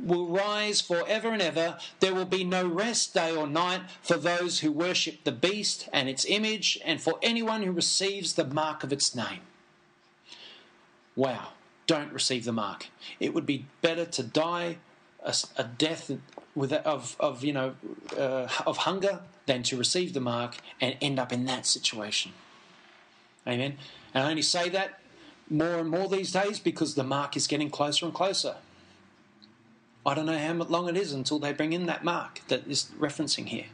will 0.00 0.26
rise 0.26 0.80
for 0.80 1.06
ever 1.06 1.28
and 1.28 1.42
ever. 1.42 1.78
There 2.00 2.14
will 2.14 2.24
be 2.24 2.44
no 2.44 2.66
rest 2.66 3.14
day 3.14 3.34
or 3.34 3.46
night 3.46 3.82
for 4.02 4.16
those 4.16 4.60
who 4.60 4.72
worship 4.72 5.24
the 5.24 5.32
beast 5.32 5.88
and 5.92 6.08
its 6.08 6.24
image, 6.24 6.78
and 6.84 7.00
for 7.00 7.18
anyone 7.22 7.62
who 7.62 7.72
receives 7.72 8.34
the 8.34 8.46
mark 8.46 8.82
of 8.82 8.92
its 8.92 9.14
name. 9.14 9.40
Wow, 11.14 11.48
don't 11.86 12.12
receive 12.12 12.44
the 12.44 12.52
mark. 12.52 12.88
It 13.20 13.34
would 13.34 13.46
be 13.46 13.66
better 13.82 14.06
to 14.06 14.22
die 14.22 14.78
a, 15.24 15.34
a 15.56 15.64
death 15.64 16.10
with 16.54 16.72
of 16.72 17.16
of 17.18 17.44
you 17.44 17.52
know 17.52 17.74
uh, 18.16 18.48
of 18.66 18.78
hunger 18.78 19.20
than 19.46 19.62
to 19.64 19.76
receive 19.76 20.12
the 20.12 20.20
mark 20.20 20.56
and 20.80 20.96
end 21.00 21.18
up 21.18 21.32
in 21.32 21.44
that 21.46 21.66
situation. 21.66 22.32
Amen. 23.46 23.76
And 24.14 24.24
I 24.24 24.30
only 24.30 24.42
say 24.42 24.68
that 24.68 25.00
more 25.50 25.78
and 25.78 25.90
more 25.90 26.08
these 26.08 26.30
days 26.32 26.60
because 26.60 26.94
the 26.94 27.02
mark 27.02 27.36
is 27.36 27.46
getting 27.46 27.70
closer 27.70 28.06
and 28.06 28.14
closer. 28.14 28.56
I 30.06 30.14
don't 30.14 30.26
know 30.26 30.38
how 30.38 30.52
long 30.52 30.88
it 30.88 30.96
is 30.96 31.12
until 31.12 31.38
they 31.38 31.52
bring 31.52 31.72
in 31.72 31.86
that 31.86 32.04
mark 32.04 32.40
that 32.48 32.66
is 32.68 32.90
referencing 32.98 33.46
here. 33.46 33.66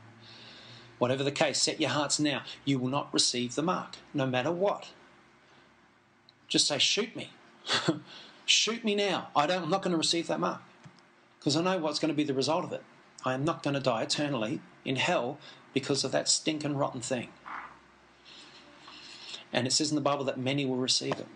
Whatever 0.98 1.22
the 1.22 1.32
case, 1.32 1.60
set 1.60 1.80
your 1.80 1.90
hearts 1.90 2.18
now. 2.18 2.42
You 2.64 2.78
will 2.78 2.88
not 2.88 3.12
receive 3.12 3.54
the 3.54 3.62
mark, 3.62 3.96
no 4.12 4.26
matter 4.26 4.50
what. 4.50 4.90
Just 6.48 6.66
say, 6.66 6.78
shoot 6.78 7.14
me. 7.14 7.30
shoot 8.46 8.84
me 8.84 8.94
now. 8.94 9.28
I 9.36 9.46
don't, 9.46 9.64
I'm 9.64 9.70
not 9.70 9.82
going 9.82 9.92
to 9.92 9.98
receive 9.98 10.26
that 10.26 10.40
mark 10.40 10.60
because 11.48 11.56
I 11.56 11.62
know 11.62 11.78
what's 11.78 11.98
going 11.98 12.10
to 12.10 12.14
be 12.14 12.24
the 12.24 12.34
result 12.34 12.62
of 12.64 12.74
it. 12.74 12.82
I 13.24 13.32
am 13.32 13.42
not 13.42 13.62
going 13.62 13.72
to 13.72 13.80
die 13.80 14.02
eternally 14.02 14.60
in 14.84 14.96
hell 14.96 15.38
because 15.72 16.04
of 16.04 16.12
that 16.12 16.28
stinking 16.28 16.76
rotten 16.76 17.00
thing. 17.00 17.28
And 19.50 19.66
it 19.66 19.70
says 19.70 19.90
in 19.90 19.94
the 19.94 20.02
Bible 20.02 20.26
that 20.26 20.36
many 20.36 20.66
will 20.66 20.76
receive 20.76 21.14
it. 21.14 21.26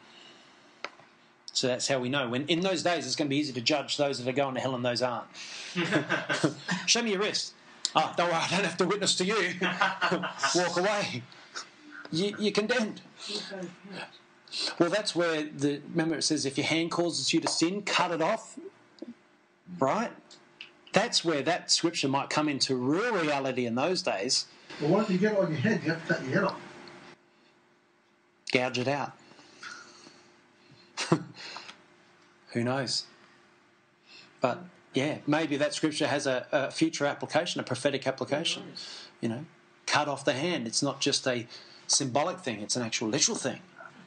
So 1.54 1.66
that's 1.66 1.88
how 1.88 1.98
we 1.98 2.10
know. 2.10 2.28
When 2.28 2.46
in 2.46 2.60
those 2.60 2.82
days, 2.82 3.06
it's 3.06 3.16
going 3.16 3.28
to 3.28 3.30
be 3.30 3.38
easy 3.38 3.54
to 3.54 3.62
judge 3.62 3.96
those 3.96 4.18
that 4.18 4.28
are 4.28 4.36
going 4.36 4.54
to 4.54 4.60
hell 4.60 4.74
and 4.74 4.84
those 4.84 5.00
aren't. 5.00 5.28
Show 6.86 7.00
me 7.00 7.12
your 7.12 7.20
wrist. 7.20 7.54
Oh, 7.96 8.12
don't 8.14 8.28
worry, 8.28 8.36
I 8.36 8.48
don't 8.50 8.64
have 8.64 8.76
to 8.76 8.84
witness 8.84 9.14
to 9.14 9.24
you. 9.24 9.54
Walk 10.54 10.76
away. 10.76 11.22
You, 12.10 12.36
you're 12.38 12.52
condemned. 12.52 13.00
Well, 14.78 14.90
that's 14.90 15.16
where 15.16 15.44
the 15.44 15.80
remember 15.88 16.16
it 16.16 16.22
says 16.24 16.44
if 16.44 16.58
your 16.58 16.66
hand 16.66 16.90
causes 16.90 17.32
you 17.32 17.40
to 17.40 17.48
sin, 17.48 17.80
cut 17.80 18.10
it 18.10 18.20
off 18.20 18.58
right? 19.78 20.10
That's 20.92 21.24
where 21.24 21.42
that 21.42 21.70
scripture 21.70 22.08
might 22.08 22.30
come 22.30 22.48
into 22.48 22.74
real 22.76 23.14
reality 23.14 23.66
in 23.66 23.74
those 23.74 24.02
days. 24.02 24.46
Well, 24.80 24.90
what 24.90 25.04
if 25.04 25.10
you 25.10 25.18
get 25.18 25.32
it 25.32 25.38
on 25.38 25.50
your 25.50 25.60
head? 25.60 25.80
You 25.84 25.90
have 25.90 26.06
to 26.06 26.14
cut 26.14 26.24
your 26.24 26.32
head 26.34 26.44
off. 26.44 26.60
Gouge 28.52 28.78
it 28.78 28.88
out. 28.88 29.12
Who 32.52 32.64
knows? 32.64 33.04
But 34.40 34.64
yeah, 34.92 35.18
maybe 35.26 35.56
that 35.56 35.72
scripture 35.72 36.06
has 36.06 36.26
a, 36.26 36.46
a 36.52 36.70
future 36.70 37.06
application, 37.06 37.60
a 37.60 37.64
prophetic 37.64 38.06
application. 38.06 38.62
You 39.20 39.30
know, 39.30 39.46
cut 39.86 40.08
off 40.08 40.24
the 40.24 40.34
hand. 40.34 40.66
It's 40.66 40.82
not 40.82 41.00
just 41.00 41.26
a 41.26 41.46
symbolic 41.86 42.40
thing, 42.40 42.60
it's 42.60 42.76
an 42.76 42.82
actual 42.82 43.08
literal 43.08 43.36
thing. 43.36 43.60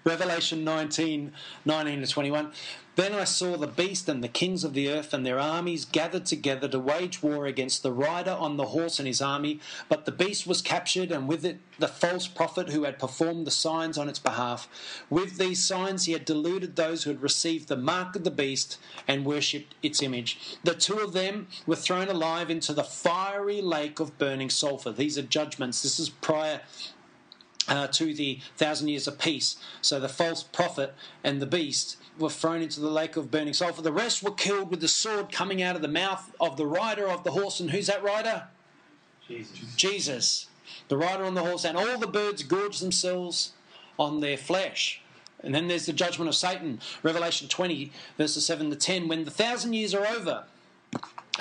Revelation 0.06 0.64
19, 0.64 1.32
19 1.66 2.02
to 2.02 2.08
21. 2.08 2.52
Then 2.96 3.14
I 3.14 3.24
saw 3.24 3.58
the 3.58 3.66
beast 3.66 4.08
and 4.08 4.24
the 4.24 4.28
kings 4.30 4.64
of 4.64 4.74
the 4.74 4.88
earth 4.88 5.16
and 5.16 5.26
their 5.26 5.40
armies 5.40 5.84
gathered 5.84 6.28
together 6.28 6.68
to 6.70 6.80
wage 6.80 7.24
war 7.24 7.48
against 7.48 7.82
the 7.82 7.92
rider 7.92 8.32
on 8.32 8.56
the 8.56 8.68
horse 8.68 9.00
and 9.00 9.08
his 9.08 9.20
army. 9.20 9.60
But 9.90 10.06
the 10.06 10.12
beast 10.12 10.46
was 10.46 10.62
captured, 10.62 11.12
and 11.12 11.28
with 11.28 11.44
it 11.44 11.58
the 11.80 11.88
false 11.88 12.28
prophet 12.28 12.70
who 12.70 12.84
had 12.84 13.00
performed 13.00 13.48
the 13.48 13.52
signs 13.52 13.98
on 13.98 14.08
its 14.08 14.20
behalf. 14.20 14.70
With 15.10 15.38
these 15.38 15.66
signs 15.66 16.06
he 16.06 16.14
had 16.14 16.24
deluded 16.24 16.76
those 16.76 17.04
who 17.04 17.10
had 17.10 17.24
received 17.24 17.68
the 17.68 17.76
mark 17.76 18.16
of 18.16 18.24
the 18.24 18.32
beast 18.32 18.78
and 19.08 19.26
worshipped 19.26 19.74
its 19.82 20.04
image. 20.04 20.40
The 20.64 20.76
two 20.76 21.00
of 21.00 21.14
them 21.14 21.48
were 21.66 21.76
thrown 21.76 22.08
alive 22.10 22.52
into 22.52 22.74
the 22.74 22.84
fiery 22.84 23.60
lake 23.60 24.00
of 24.00 24.20
burning 24.20 24.52
sulfur. 24.52 24.92
These 24.92 25.18
are 25.18 25.24
judgments. 25.24 25.82
This 25.82 26.00
is 26.00 26.10
prior 26.10 26.62
uh, 27.68 27.88
to 27.88 28.14
the 28.14 28.40
thousand 28.58 28.90
years 28.90 29.08
of 29.08 29.20
peace. 29.20 29.58
So 29.82 30.00
the 30.00 30.10
false 30.10 30.44
prophet 30.44 30.94
and 31.24 31.42
the 31.42 31.46
beast 31.46 31.98
were 32.18 32.30
thrown 32.30 32.62
into 32.62 32.80
the 32.80 32.90
lake 32.90 33.18
of 33.18 33.32
burning 33.32 33.54
sulfur. 33.54 33.82
The 33.82 33.92
rest 33.92 34.24
were 34.24 34.32
killed 34.32 34.72
with 34.72 34.82
the 34.82 34.88
sword 34.88 35.32
coming 35.32 35.62
out 35.62 35.76
of 35.76 35.82
the 35.82 35.88
mouth 35.88 36.32
of 36.40 36.58
the 36.58 36.66
rider 36.66 37.08
of 37.08 37.24
the 37.24 37.32
horse. 37.32 37.60
And 37.60 37.72
who's 37.72 37.88
that 37.88 38.04
rider? 38.04 38.44
Jesus. 39.28 39.60
Jesus. 39.76 40.48
The 40.88 40.98
rider 40.98 41.26
on 41.26 41.34
the 41.34 41.44
horse. 41.44 41.66
And 41.66 41.78
all 41.78 41.98
the 41.98 42.08
birds 42.08 42.44
gorged 42.44 42.82
themselves 42.82 43.54
on 43.98 44.22
their 44.22 44.38
flesh. 44.38 45.02
And 45.42 45.54
then 45.54 45.68
there's 45.68 45.86
the 45.86 45.94
judgment 45.94 46.30
of 46.30 46.36
Satan. 46.36 46.80
Revelation 47.04 47.48
20, 47.48 47.92
verses 48.18 48.46
7 48.46 48.70
to 48.70 48.76
10. 48.76 49.08
When 49.08 49.26
the 49.26 49.32
thousand 49.32 49.74
years 49.74 49.94
are 49.94 50.06
over, 50.06 50.46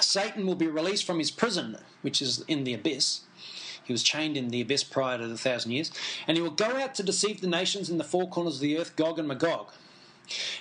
Satan 0.01 0.47
will 0.47 0.57
be 0.57 0.67
released 0.67 1.07
from 1.07 1.19
his 1.19 1.31
prison, 1.31 1.79
which 2.03 2.21
is 2.21 2.45
in 2.49 2.65
the 2.65 2.75
abyss 2.75 3.21
he 3.85 3.93
was 3.93 4.03
chained 4.03 4.37
in 4.37 4.49
the 4.49 4.61
abyss 4.61 4.85
prior 4.85 5.19
to 5.19 5.27
the 5.27 5.39
thousand 5.39 5.73
years. 5.73 5.91
And 6.27 6.37
he 6.37 6.43
will 6.43 6.51
go 6.51 6.77
out 6.77 6.95
to 6.97 7.03
deceive 7.03 7.41
the 7.41 7.47
nations 7.47 7.91
in 7.91 7.99
the 7.99 8.05
four 8.05 8.29
corners 8.29 8.57
of 8.57 8.61
the 8.61 8.79
earth, 8.79 8.97
Gog 8.97 9.19
and 9.19 9.29
Magog, 9.29 9.69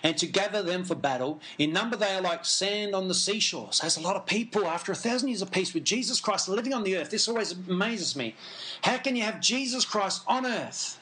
and 0.01 0.17
to 0.17 0.27
gather 0.27 0.61
them 0.61 0.83
for 0.83 0.95
battle. 0.95 1.39
In 1.57 1.71
number, 1.71 1.95
they 1.95 2.13
are 2.13 2.21
like 2.21 2.45
sand 2.45 2.93
on 2.93 3.07
the 3.07 3.13
seashore. 3.13 3.71
So 3.71 3.83
there's 3.83 3.97
a 3.97 4.01
lot 4.01 4.15
of 4.15 4.25
people 4.25 4.67
after 4.67 4.91
a 4.91 4.95
thousand 4.95 5.29
years 5.29 5.41
of 5.41 5.51
peace 5.51 5.73
with 5.73 5.85
Jesus 5.85 6.19
Christ 6.19 6.49
living 6.49 6.73
on 6.73 6.83
the 6.83 6.97
earth. 6.97 7.09
This 7.09 7.27
always 7.27 7.51
amazes 7.51 8.15
me. 8.15 8.35
How 8.83 8.97
can 8.97 9.15
you 9.15 9.23
have 9.23 9.39
Jesus 9.39 9.85
Christ 9.85 10.23
on 10.27 10.45
earth 10.45 10.99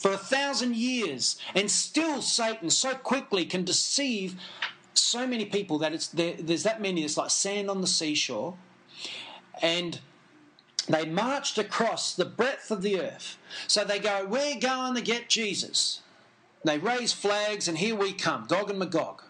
for 0.00 0.12
a 0.12 0.16
thousand 0.16 0.76
years, 0.76 1.38
and 1.54 1.70
still 1.70 2.22
Satan 2.22 2.70
so 2.70 2.94
quickly 2.94 3.44
can 3.44 3.64
deceive 3.64 4.34
so 4.94 5.26
many 5.26 5.44
people 5.44 5.78
that 5.78 5.92
it's 5.92 6.08
there, 6.08 6.34
there's 6.38 6.62
that 6.62 6.80
many. 6.80 7.04
It's 7.04 7.18
like 7.18 7.30
sand 7.30 7.68
on 7.68 7.82
the 7.82 7.86
seashore, 7.86 8.56
and 9.60 10.00
they 10.88 11.04
marched 11.06 11.58
across 11.58 12.14
the 12.14 12.24
breadth 12.24 12.70
of 12.70 12.82
the 12.82 13.00
earth. 13.00 13.36
So 13.66 13.84
they 13.84 13.98
go, 13.98 14.26
We're 14.28 14.58
going 14.58 14.94
to 14.94 15.02
get 15.02 15.28
Jesus. 15.28 16.00
They 16.64 16.78
raise 16.78 17.12
flags, 17.12 17.68
and 17.68 17.78
here 17.78 17.94
we 17.94 18.12
come, 18.12 18.46
Gog 18.46 18.70
and 18.70 18.78
Magog. 18.78 19.22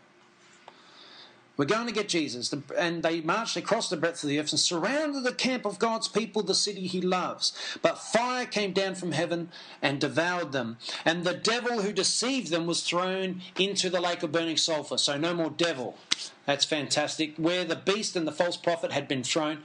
We're 1.60 1.66
going 1.66 1.88
to 1.88 1.92
get 1.92 2.08
Jesus. 2.08 2.54
And 2.78 3.02
they 3.02 3.20
marched 3.20 3.54
across 3.54 3.90
the 3.90 3.98
breadth 3.98 4.24
of 4.24 4.30
the 4.30 4.40
earth 4.40 4.50
and 4.50 4.58
surrounded 4.58 5.24
the 5.24 5.34
camp 5.34 5.66
of 5.66 5.78
God's 5.78 6.08
people, 6.08 6.42
the 6.42 6.54
city 6.54 6.86
he 6.86 7.02
loves. 7.02 7.52
But 7.82 7.98
fire 7.98 8.46
came 8.46 8.72
down 8.72 8.94
from 8.94 9.12
heaven 9.12 9.50
and 9.82 10.00
devoured 10.00 10.52
them. 10.52 10.78
And 11.04 11.22
the 11.22 11.34
devil 11.34 11.82
who 11.82 11.92
deceived 11.92 12.48
them 12.50 12.66
was 12.66 12.82
thrown 12.82 13.42
into 13.58 13.90
the 13.90 14.00
lake 14.00 14.22
of 14.22 14.32
burning 14.32 14.56
sulfur. 14.56 14.96
So 14.96 15.18
no 15.18 15.34
more 15.34 15.50
devil. 15.50 15.98
That's 16.46 16.64
fantastic. 16.64 17.36
Where 17.36 17.66
the 17.66 17.76
beast 17.76 18.16
and 18.16 18.26
the 18.26 18.32
false 18.32 18.56
prophet 18.56 18.92
had 18.92 19.06
been 19.06 19.22
thrown, 19.22 19.58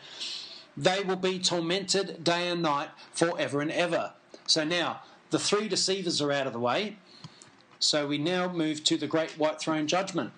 they 0.78 1.02
will 1.04 1.16
be 1.16 1.40
tormented 1.40 2.24
day 2.24 2.50
and 2.50 2.62
night 2.62 2.90
forever 3.14 3.62
and 3.62 3.72
ever. 3.72 4.14
So 4.48 4.64
now, 4.64 5.02
the 5.32 5.40
three 5.40 5.68
deceivers 5.68 6.22
are 6.22 6.32
out 6.32 6.48
of 6.48 6.54
the 6.54 6.60
way. 6.60 6.98
So 7.80 8.08
we 8.08 8.18
now 8.18 8.52
move 8.52 8.84
to 8.86 8.98
the 8.98 9.08
great 9.08 9.38
white 9.38 9.60
throne 9.60 9.88
judgment. 9.88 10.32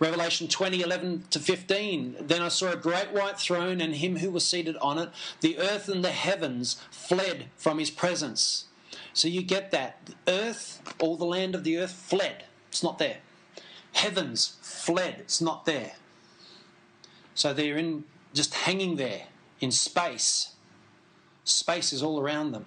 Revelation 0.00 0.46
20, 0.46 0.80
11 0.80 1.24
to 1.30 1.40
15. 1.40 2.16
Then 2.20 2.42
I 2.42 2.48
saw 2.48 2.70
a 2.70 2.76
great 2.76 3.10
white 3.10 3.38
throne 3.38 3.80
and 3.80 3.96
him 3.96 4.18
who 4.18 4.30
was 4.30 4.46
seated 4.46 4.76
on 4.76 4.98
it. 4.98 5.10
The 5.40 5.58
earth 5.58 5.88
and 5.88 6.04
the 6.04 6.12
heavens 6.12 6.80
fled 6.90 7.46
from 7.56 7.78
his 7.78 7.90
presence. 7.90 8.66
So 9.12 9.26
you 9.26 9.42
get 9.42 9.72
that. 9.72 10.10
Earth, 10.28 10.80
all 11.00 11.16
the 11.16 11.24
land 11.24 11.54
of 11.54 11.64
the 11.64 11.78
earth 11.78 11.92
fled. 11.92 12.44
It's 12.68 12.82
not 12.82 12.98
there. 12.98 13.18
Heavens 13.92 14.56
fled. 14.60 15.16
It's 15.18 15.40
not 15.40 15.64
there. 15.64 15.94
So 17.34 17.52
they're 17.52 17.76
in 17.76 18.04
just 18.32 18.54
hanging 18.54 18.96
there 18.96 19.24
in 19.60 19.70
space. 19.70 20.54
Space 21.44 21.92
is 21.92 22.02
all 22.02 22.20
around 22.20 22.52
them 22.52 22.66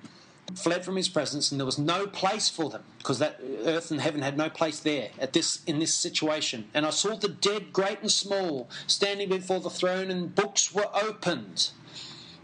fled 0.56 0.84
from 0.84 0.96
his 0.96 1.10
presence, 1.10 1.52
and 1.52 1.60
there 1.60 1.66
was 1.66 1.78
no 1.78 2.08
place 2.08 2.50
for 2.50 2.70
them 2.70 2.84
because 2.98 3.20
that 3.20 3.40
earth 3.66 3.92
and 3.92 4.02
heaven 4.02 4.22
had 4.22 4.38
no 4.38 4.50
place 4.50 4.80
there 4.80 5.10
at 5.20 5.34
this 5.34 5.62
in 5.66 5.80
this 5.80 5.94
situation. 5.94 6.68
And 6.74 6.86
I 6.86 6.90
saw 6.90 7.16
the 7.16 7.30
dead, 7.30 7.74
great 7.74 8.02
and 8.02 8.12
small, 8.12 8.70
standing 8.88 9.30
before 9.30 9.60
the 9.60 9.70
throne, 9.70 10.12
and 10.12 10.34
books 10.34 10.74
were 10.74 10.90
opened. 10.94 11.72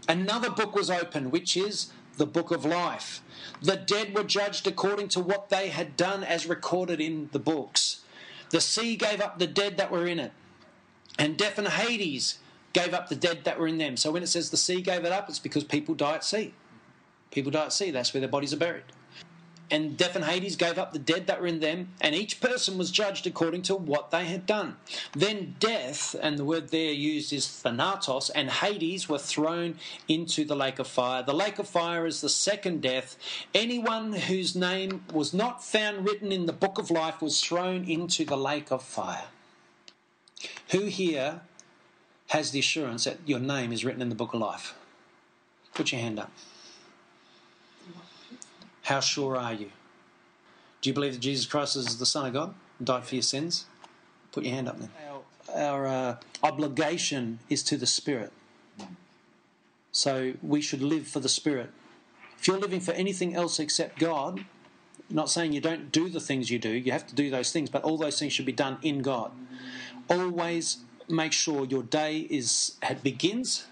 Another 0.08 0.50
book 0.50 0.74
was 0.74 0.90
opened, 0.90 1.32
which 1.32 1.56
is 1.56 1.92
the 2.16 2.26
book 2.26 2.50
of 2.50 2.64
life. 2.64 3.22
The 3.62 3.76
dead 3.76 4.14
were 4.14 4.24
judged 4.24 4.66
according 4.66 5.08
to 5.08 5.20
what 5.20 5.50
they 5.50 5.68
had 5.68 5.96
done, 5.96 6.24
as 6.24 6.46
recorded 6.46 7.00
in 7.00 7.28
the 7.32 7.38
books. 7.38 8.00
The 8.50 8.60
sea 8.60 8.96
gave 8.96 9.20
up 9.20 9.38
the 9.38 9.46
dead 9.46 9.76
that 9.76 9.90
were 9.90 10.06
in 10.06 10.18
it, 10.18 10.32
and 11.18 11.36
death 11.36 11.58
and 11.58 11.68
Hades 11.68 12.38
gave 12.78 12.94
up 12.94 13.08
the 13.08 13.16
dead 13.16 13.44
that 13.44 13.58
were 13.58 13.66
in 13.66 13.78
them. 13.78 13.96
So 13.96 14.10
when 14.12 14.22
it 14.22 14.28
says 14.28 14.50
the 14.50 14.56
sea 14.56 14.80
gave 14.80 15.04
it 15.04 15.12
up, 15.12 15.28
it's 15.28 15.38
because 15.38 15.64
people 15.64 15.94
die 15.94 16.14
at 16.14 16.24
sea. 16.24 16.54
People 17.30 17.50
die 17.50 17.64
at 17.66 17.72
sea, 17.72 17.90
that's 17.90 18.14
where 18.14 18.20
their 18.20 18.28
bodies 18.28 18.54
are 18.54 18.58
buried. 18.58 18.84
And 19.70 19.98
death 19.98 20.16
and 20.16 20.24
Hades 20.24 20.56
gave 20.56 20.78
up 20.78 20.92
the 20.92 20.98
dead 20.98 21.26
that 21.26 21.42
were 21.42 21.46
in 21.46 21.60
them, 21.60 21.90
and 22.00 22.14
each 22.14 22.40
person 22.40 22.78
was 22.78 22.90
judged 22.90 23.26
according 23.26 23.62
to 23.62 23.74
what 23.74 24.10
they 24.10 24.24
had 24.24 24.46
done. 24.46 24.76
Then 25.12 25.56
death, 25.60 26.16
and 26.22 26.38
the 26.38 26.44
word 26.44 26.68
there 26.68 26.92
used 26.92 27.34
is 27.34 27.46
thanatos, 27.46 28.30
and 28.30 28.48
Hades 28.48 29.10
were 29.10 29.18
thrown 29.18 29.76
into 30.06 30.44
the 30.46 30.56
lake 30.56 30.78
of 30.78 30.86
fire. 30.86 31.22
The 31.22 31.34
lake 31.34 31.58
of 31.58 31.68
fire 31.68 32.06
is 32.06 32.22
the 32.22 32.30
second 32.30 32.80
death. 32.80 33.18
Anyone 33.54 34.14
whose 34.14 34.56
name 34.56 35.04
was 35.12 35.34
not 35.34 35.62
found 35.62 36.06
written 36.06 36.32
in 36.32 36.46
the 36.46 36.54
book 36.54 36.78
of 36.78 36.90
life 36.90 37.20
was 37.20 37.42
thrown 37.42 37.84
into 37.84 38.24
the 38.24 38.38
lake 38.38 38.70
of 38.70 38.82
fire. 38.82 39.26
Who 40.70 40.84
here 40.84 41.42
has 42.28 42.50
the 42.50 42.58
assurance 42.58 43.04
that 43.04 43.18
your 43.26 43.38
name 43.38 43.72
is 43.72 43.84
written 43.84 44.02
in 44.02 44.08
the 44.08 44.14
book 44.14 44.34
of 44.34 44.40
life? 44.40 44.74
Put 45.74 45.92
your 45.92 46.00
hand 46.00 46.18
up. 46.18 46.30
How 48.82 49.00
sure 49.00 49.36
are 49.36 49.52
you? 49.52 49.70
Do 50.80 50.90
you 50.90 50.94
believe 50.94 51.14
that 51.14 51.20
Jesus 51.20 51.46
Christ 51.46 51.76
is 51.76 51.98
the 51.98 52.06
Son 52.06 52.26
of 52.26 52.32
God 52.32 52.54
and 52.78 52.86
died 52.86 53.04
for 53.04 53.14
your 53.14 53.22
sins? 53.22 53.66
Put 54.32 54.44
your 54.44 54.54
hand 54.54 54.68
up 54.68 54.78
then. 54.78 54.90
Our, 55.54 55.62
our 55.62 55.86
uh, 55.86 56.16
obligation 56.42 57.40
is 57.48 57.62
to 57.64 57.76
the 57.76 57.86
Spirit. 57.86 58.32
So 59.92 60.34
we 60.42 60.60
should 60.60 60.82
live 60.82 61.06
for 61.06 61.20
the 61.20 61.28
Spirit. 61.28 61.70
If 62.38 62.46
you're 62.46 62.58
living 62.58 62.80
for 62.80 62.92
anything 62.92 63.34
else 63.34 63.58
except 63.58 63.98
God, 63.98 64.44
not 65.10 65.30
saying 65.30 65.52
you 65.52 65.60
don't 65.60 65.90
do 65.90 66.08
the 66.08 66.20
things 66.20 66.50
you 66.50 66.58
do, 66.58 66.70
you 66.70 66.92
have 66.92 67.06
to 67.08 67.14
do 67.14 67.30
those 67.30 67.52
things, 67.52 67.70
but 67.70 67.82
all 67.82 67.96
those 67.96 68.18
things 68.18 68.32
should 68.32 68.46
be 68.46 68.52
done 68.52 68.78
in 68.82 69.02
God. 69.02 69.32
Always 70.08 70.78
make 71.08 71.32
sure 71.32 71.64
your 71.64 71.82
day 71.82 72.20
is 72.30 72.76
begins 73.02 73.66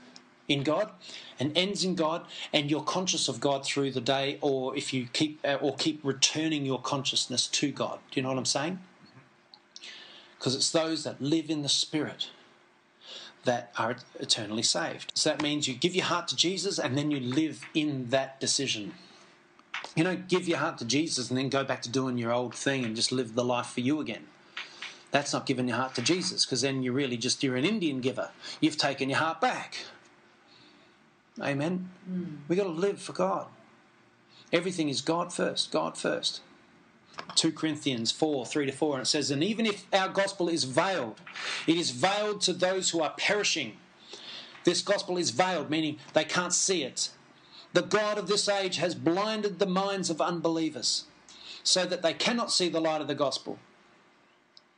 in 0.48 0.62
God 0.62 0.90
and 1.38 1.56
ends 1.56 1.84
in 1.84 1.94
God, 1.94 2.24
and 2.52 2.70
you're 2.70 2.82
conscious 2.82 3.28
of 3.28 3.40
God 3.40 3.64
through 3.64 3.90
the 3.90 4.00
day, 4.00 4.38
or 4.40 4.76
if 4.76 4.94
you 4.94 5.08
keep 5.12 5.40
uh, 5.44 5.58
or 5.60 5.74
keep 5.76 6.00
returning 6.02 6.64
your 6.64 6.80
consciousness 6.80 7.46
to 7.48 7.70
God. 7.70 7.98
Do 8.10 8.18
you 8.18 8.22
know 8.22 8.30
what 8.30 8.38
I'm 8.38 8.44
saying? 8.44 8.78
Because 10.38 10.54
it's 10.54 10.70
those 10.70 11.04
that 11.04 11.20
live 11.20 11.50
in 11.50 11.62
the 11.62 11.68
Spirit 11.68 12.30
that 13.44 13.72
are 13.78 13.96
eternally 14.18 14.62
saved. 14.62 15.12
So 15.14 15.30
that 15.30 15.42
means 15.42 15.68
you 15.68 15.74
give 15.74 15.94
your 15.94 16.06
heart 16.06 16.28
to 16.28 16.36
Jesus, 16.36 16.78
and 16.78 16.96
then 16.96 17.10
you 17.10 17.20
live 17.20 17.64
in 17.74 18.10
that 18.10 18.40
decision. 18.40 18.94
You 19.94 20.04
don't 20.04 20.28
give 20.28 20.48
your 20.48 20.58
heart 20.58 20.78
to 20.78 20.84
Jesus 20.84 21.30
and 21.30 21.38
then 21.38 21.48
go 21.48 21.64
back 21.64 21.80
to 21.82 21.88
doing 21.88 22.18
your 22.18 22.32
old 22.32 22.54
thing 22.54 22.84
and 22.84 22.94
just 22.94 23.12
live 23.12 23.34
the 23.34 23.44
life 23.44 23.68
for 23.68 23.80
you 23.80 24.00
again. 24.00 24.26
That's 25.10 25.32
not 25.32 25.46
giving 25.46 25.68
your 25.68 25.76
heart 25.76 25.94
to 25.94 26.02
Jesus, 26.02 26.44
because 26.44 26.62
then 26.62 26.82
you're 26.82 26.92
really 26.92 27.16
just 27.16 27.42
you're 27.42 27.56
an 27.56 27.64
Indian 27.64 28.00
giver. 28.00 28.30
You've 28.60 28.76
taken 28.76 29.08
your 29.08 29.18
heart 29.18 29.40
back. 29.40 29.78
Amen. 31.40 31.90
Mm. 32.10 32.38
we 32.48 32.56
got 32.56 32.64
to 32.64 32.70
live 32.70 33.00
for 33.00 33.12
God. 33.12 33.46
Everything 34.52 34.88
is 34.88 35.00
God 35.00 35.32
first, 35.32 35.70
God 35.70 35.98
first. 35.98 36.40
2 37.34 37.52
Corinthians 37.52 38.10
4 38.12 38.46
3 38.46 38.66
to 38.66 38.72
4, 38.72 38.94
and 38.94 39.02
it 39.02 39.06
says, 39.06 39.30
And 39.30 39.42
even 39.42 39.66
if 39.66 39.84
our 39.92 40.08
gospel 40.08 40.48
is 40.48 40.64
veiled, 40.64 41.20
it 41.66 41.76
is 41.76 41.90
veiled 41.90 42.40
to 42.42 42.52
those 42.52 42.90
who 42.90 43.00
are 43.00 43.14
perishing. 43.16 43.76
This 44.64 44.82
gospel 44.82 45.16
is 45.16 45.30
veiled, 45.30 45.70
meaning 45.70 45.98
they 46.12 46.24
can't 46.24 46.52
see 46.52 46.82
it. 46.82 47.10
The 47.72 47.82
God 47.82 48.18
of 48.18 48.28
this 48.28 48.48
age 48.48 48.76
has 48.76 48.94
blinded 48.94 49.58
the 49.58 49.66
minds 49.66 50.10
of 50.10 50.20
unbelievers 50.20 51.04
so 51.62 51.84
that 51.84 52.02
they 52.02 52.14
cannot 52.14 52.52
see 52.52 52.68
the 52.68 52.80
light 52.80 53.00
of 53.00 53.08
the 53.08 53.14
gospel 53.14 53.58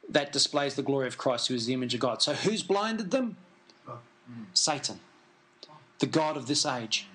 that 0.08 0.32
displays 0.32 0.74
the 0.74 0.82
glory 0.82 1.06
of 1.06 1.18
Christ, 1.18 1.48
who 1.48 1.54
is 1.54 1.66
the 1.66 1.74
image 1.74 1.94
of 1.94 2.00
God. 2.00 2.22
So, 2.22 2.34
who's 2.34 2.62
blinded 2.62 3.10
them? 3.10 3.36
Satan 4.54 5.00
the 5.98 6.06
God 6.06 6.36
of 6.36 6.46
this 6.46 6.64
age. 6.64 7.06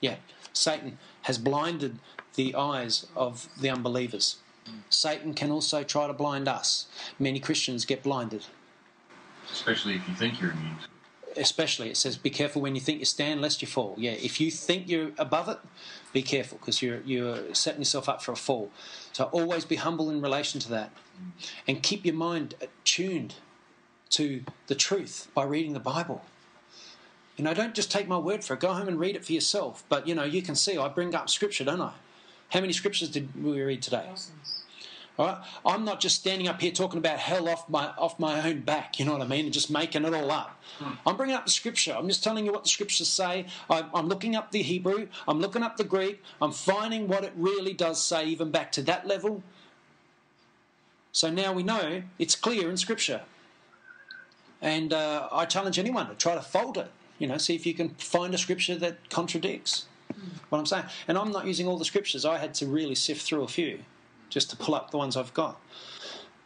Yeah, 0.00 0.16
Satan 0.52 0.98
has 1.22 1.38
blinded 1.38 1.98
the 2.34 2.54
eyes 2.54 3.06
of 3.16 3.48
the 3.60 3.70
unbelievers. 3.70 4.36
Satan 4.88 5.34
can 5.34 5.50
also 5.50 5.82
try 5.82 6.06
to 6.06 6.12
blind 6.12 6.48
us. 6.48 6.86
Many 7.18 7.38
Christians 7.38 7.84
get 7.84 8.02
blinded. 8.02 8.46
Especially 9.52 9.94
if 9.94 10.08
you 10.08 10.14
think 10.14 10.40
you're 10.40 10.52
immune. 10.52 10.76
Especially, 11.36 11.90
it 11.90 11.96
says, 11.96 12.16
be 12.16 12.30
careful 12.30 12.62
when 12.62 12.74
you 12.74 12.80
think 12.80 13.00
you 13.00 13.04
stand, 13.04 13.40
lest 13.40 13.60
you 13.60 13.68
fall. 13.68 13.94
Yeah, 13.98 14.12
if 14.12 14.40
you 14.40 14.50
think 14.50 14.88
you're 14.88 15.10
above 15.18 15.48
it, 15.48 15.58
be 16.12 16.22
careful 16.22 16.58
because 16.58 16.80
you're, 16.80 17.00
you're 17.00 17.54
setting 17.54 17.80
yourself 17.80 18.08
up 18.08 18.22
for 18.22 18.32
a 18.32 18.36
fall. 18.36 18.70
So 19.12 19.24
always 19.24 19.64
be 19.64 19.76
humble 19.76 20.10
in 20.10 20.20
relation 20.20 20.60
to 20.60 20.70
that. 20.70 20.90
And 21.66 21.82
keep 21.82 22.04
your 22.04 22.14
mind 22.14 22.54
tuned 22.84 23.34
to 24.10 24.44
the 24.68 24.74
truth 24.74 25.28
by 25.34 25.44
reading 25.44 25.72
the 25.72 25.80
Bible. 25.80 26.24
You 27.36 27.44
know, 27.44 27.52
don't 27.52 27.74
just 27.74 27.90
take 27.90 28.06
my 28.06 28.18
word 28.18 28.44
for 28.44 28.54
it. 28.54 28.60
Go 28.60 28.72
home 28.72 28.86
and 28.86 28.98
read 28.98 29.16
it 29.16 29.24
for 29.24 29.32
yourself. 29.32 29.82
But, 29.88 30.06
you 30.06 30.14
know, 30.14 30.22
you 30.22 30.40
can 30.40 30.54
see 30.54 30.78
I 30.78 30.88
bring 30.88 31.14
up 31.14 31.28
scripture, 31.28 31.64
don't 31.64 31.80
I? 31.80 31.94
How 32.50 32.60
many 32.60 32.72
scriptures 32.72 33.08
did 33.08 33.42
we 33.42 33.60
read 33.60 33.82
today? 33.82 34.08
All 35.18 35.26
right? 35.26 35.38
I'm 35.64 35.84
not 35.84 36.00
just 36.00 36.16
standing 36.16 36.48
up 36.48 36.60
here 36.60 36.72
talking 36.72 36.98
about 36.98 37.18
hell 37.18 37.48
off 37.48 37.68
my 37.68 37.86
off 37.98 38.18
my 38.18 38.46
own 38.46 38.60
back, 38.60 38.98
you 38.98 39.04
know 39.04 39.12
what 39.12 39.22
I 39.22 39.26
mean, 39.26 39.44
and 39.44 39.54
just 39.54 39.70
making 39.70 40.04
it 40.04 40.14
all 40.14 40.30
up. 40.30 40.60
Hmm. 40.78 40.92
I'm 41.06 41.16
bringing 41.16 41.36
up 41.36 41.44
the 41.44 41.50
scripture. 41.50 41.94
I'm 41.96 42.08
just 42.08 42.24
telling 42.24 42.44
you 42.44 42.52
what 42.52 42.64
the 42.64 42.68
scriptures 42.68 43.08
say. 43.08 43.46
I, 43.70 43.84
I'm 43.94 44.08
looking 44.08 44.34
up 44.34 44.50
the 44.50 44.62
Hebrew. 44.62 45.08
I'm 45.28 45.40
looking 45.40 45.62
up 45.62 45.76
the 45.76 45.84
Greek. 45.84 46.22
I'm 46.40 46.52
finding 46.52 47.08
what 47.08 47.24
it 47.24 47.32
really 47.36 47.72
does 47.72 48.02
say, 48.02 48.26
even 48.26 48.50
back 48.50 48.72
to 48.72 48.82
that 48.82 49.06
level. 49.06 49.42
So 51.12 51.30
now 51.30 51.52
we 51.52 51.62
know 51.62 52.02
it's 52.18 52.34
clear 52.34 52.68
in 52.68 52.76
scripture. 52.76 53.22
And 54.60 54.92
uh, 54.92 55.28
I 55.30 55.44
challenge 55.44 55.78
anyone 55.78 56.08
to 56.08 56.14
try 56.14 56.34
to 56.34 56.42
fold 56.42 56.76
it 56.78 56.90
you 57.18 57.26
know, 57.26 57.38
see 57.38 57.54
if 57.54 57.66
you 57.66 57.74
can 57.74 57.90
find 57.90 58.34
a 58.34 58.38
scripture 58.38 58.76
that 58.76 59.10
contradicts 59.10 59.86
what 60.48 60.58
I'm 60.58 60.66
saying. 60.66 60.84
And 61.08 61.16
I'm 61.16 61.32
not 61.32 61.46
using 61.46 61.66
all 61.66 61.78
the 61.78 61.84
scriptures. 61.84 62.24
I 62.24 62.38
had 62.38 62.54
to 62.54 62.66
really 62.66 62.94
sift 62.94 63.22
through 63.22 63.42
a 63.42 63.48
few 63.48 63.80
just 64.34 64.50
to 64.50 64.56
pull 64.56 64.74
up 64.74 64.90
the 64.90 64.98
ones 64.98 65.16
I've 65.16 65.32
got. 65.32 65.60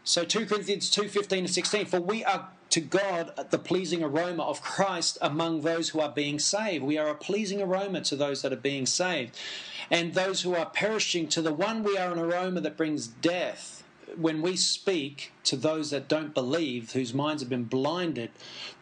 So 0.05 0.25
2 0.25 0.47
Corinthians 0.47 0.91
2 0.91 1.09
15 1.09 1.39
and 1.39 1.51
16, 1.51 1.87
for 1.87 2.01
we 2.01 2.23
are 2.23 2.51
to 2.71 2.81
God 2.81 3.33
the 3.51 3.59
pleasing 3.59 4.03
aroma 4.03 4.43
of 4.43 4.61
Christ 4.61 5.17
among 5.23 5.63
those 5.63 5.89
who 5.89 6.01
are 6.01 6.11
being 6.11 6.39
saved. 6.39 6.85
We 6.85 6.99
are 6.99 7.09
a 7.09 7.15
pleasing 7.15 7.63
aroma 7.63 8.03
to 8.03 8.17
those 8.17 8.43
that 8.43 8.53
are 8.53 8.57
being 8.57 8.85
saved. 8.85 9.37
And 9.91 10.13
those 10.13 10.43
who 10.43 10.55
are 10.55 10.67
perishing, 10.67 11.29
to 11.29 11.41
the 11.41 11.53
one 11.53 11.83
we 11.83 11.97
are 11.97 12.13
an 12.13 12.19
aroma 12.19 12.61
that 12.61 12.77
brings 12.77 13.07
death. 13.07 13.85
When 14.17 14.43
we 14.43 14.57
speak 14.57 15.33
to 15.45 15.57
those 15.57 15.91
that 15.91 16.09
don't 16.09 16.35
believe, 16.35 16.93
whose 16.93 17.15
minds 17.15 17.43
have 17.43 17.49
been 17.49 17.65
blinded, 17.65 18.31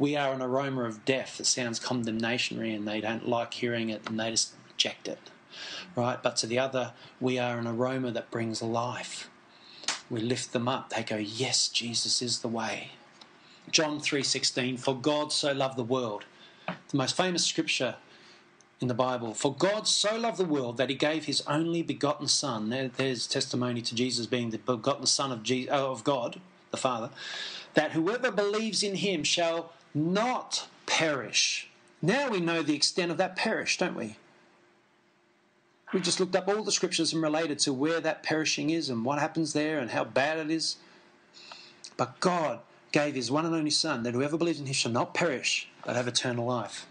we 0.01 0.17
are 0.17 0.33
an 0.33 0.43
aroma 0.43 0.85
of 0.85 1.05
death 1.05 1.39
that 1.39 1.47
sounds 1.47 1.79
condemnationary 1.79 2.75
and 2.75 2.89
they 2.89 3.01
don't 3.01 3.29
like 3.29 3.55
hearing 3.55 3.89
it 3.89 4.03
and 4.09 4.19
they 4.19 4.31
just 4.31 4.55
reject 4.69 5.07
it. 5.07 5.19
Right? 5.95 6.23
But 6.23 6.37
to 6.37 6.47
the 6.47 6.59
other, 6.59 6.93
we 7.21 7.39
are 7.39 7.59
an 7.59 7.67
aroma 7.67 8.11
that 8.13 8.31
brings 8.31 8.63
life. 8.63 9.31
We 10.11 10.21
lift 10.21 10.53
them 10.53 10.69
up. 10.69 10.91
They 10.91 11.03
go, 11.03 11.17
Yes, 11.17 11.69
Jesus 11.69 12.23
is 12.23 12.41
the 12.41 12.49
way. 12.49 12.91
John 13.71 14.01
3:16 14.01 14.79
for 14.79 14.95
God 14.97 15.33
so 15.33 15.53
loved 15.53 15.77
the 15.77 15.83
world 15.83 16.25
the 16.67 16.97
most 16.97 17.17
famous 17.17 17.45
scripture 17.45 17.97
in 18.81 18.89
the 18.89 18.95
Bible 18.95 19.35
for 19.35 19.55
God 19.55 19.89
so 19.89 20.17
loved 20.17 20.39
the 20.39 20.45
world 20.45 20.77
that 20.77 20.89
he 20.89 20.95
gave 20.95 21.25
his 21.25 21.43
only 21.47 21.83
begotten 21.83 22.29
son 22.29 22.71
there, 22.71 22.89
there's 22.89 23.27
testimony 23.27 23.83
to 23.83 23.95
Jesus 23.95 24.27
being 24.27 24.51
the 24.51 24.59
begotten 24.59 25.07
son 25.07 25.33
of 25.33 25.43
Jesus, 25.43 25.73
uh, 25.73 25.91
of 25.91 26.05
God 26.05 26.41
the 26.71 26.77
Father 26.77 27.11
that 27.75 27.93
whoever 27.93 28.31
believes 28.31 28.83
in 28.83 28.97
him 28.97 29.25
shall 29.25 29.73
not 29.95 30.69
perish 30.87 31.69
now 32.01 32.31
we 32.31 32.39
know 32.41 32.63
the 32.63 32.77
extent 32.77 33.11
of 33.11 33.17
that 33.19 33.35
perish 33.35 33.79
don't 33.79 33.97
we 33.97 34.17
we 35.93 36.01
just 36.01 36.21
looked 36.21 36.37
up 36.37 36.49
all 36.49 36.63
the 36.63 36.73
scriptures 36.73 37.13
and 37.13 37.23
related 37.23 37.59
to 37.61 37.73
where 37.73 38.01
that 38.01 38.23
perishing 38.23 38.71
is 38.71 38.91
and 38.91 39.05
what 39.05 39.19
happens 39.19 39.53
there 39.53 39.79
and 39.79 39.91
how 39.91 40.05
bad 40.05 40.39
it 40.39 40.51
is 40.51 40.77
but 41.97 42.21
God 42.21 42.61
gave 42.93 43.15
his 43.15 43.31
one 43.31 43.47
and 43.47 43.55
only 43.55 43.71
Son, 43.71 44.03
that 44.03 44.15
whoever 44.15 44.37
believes 44.37 44.61
in 44.61 44.67
him 44.67 44.73
shall 44.73 44.93
not 44.93 45.15
perish, 45.15 45.69
but 45.85 45.97
have 45.97 46.09
eternal 46.09 46.47
life. 46.47 46.87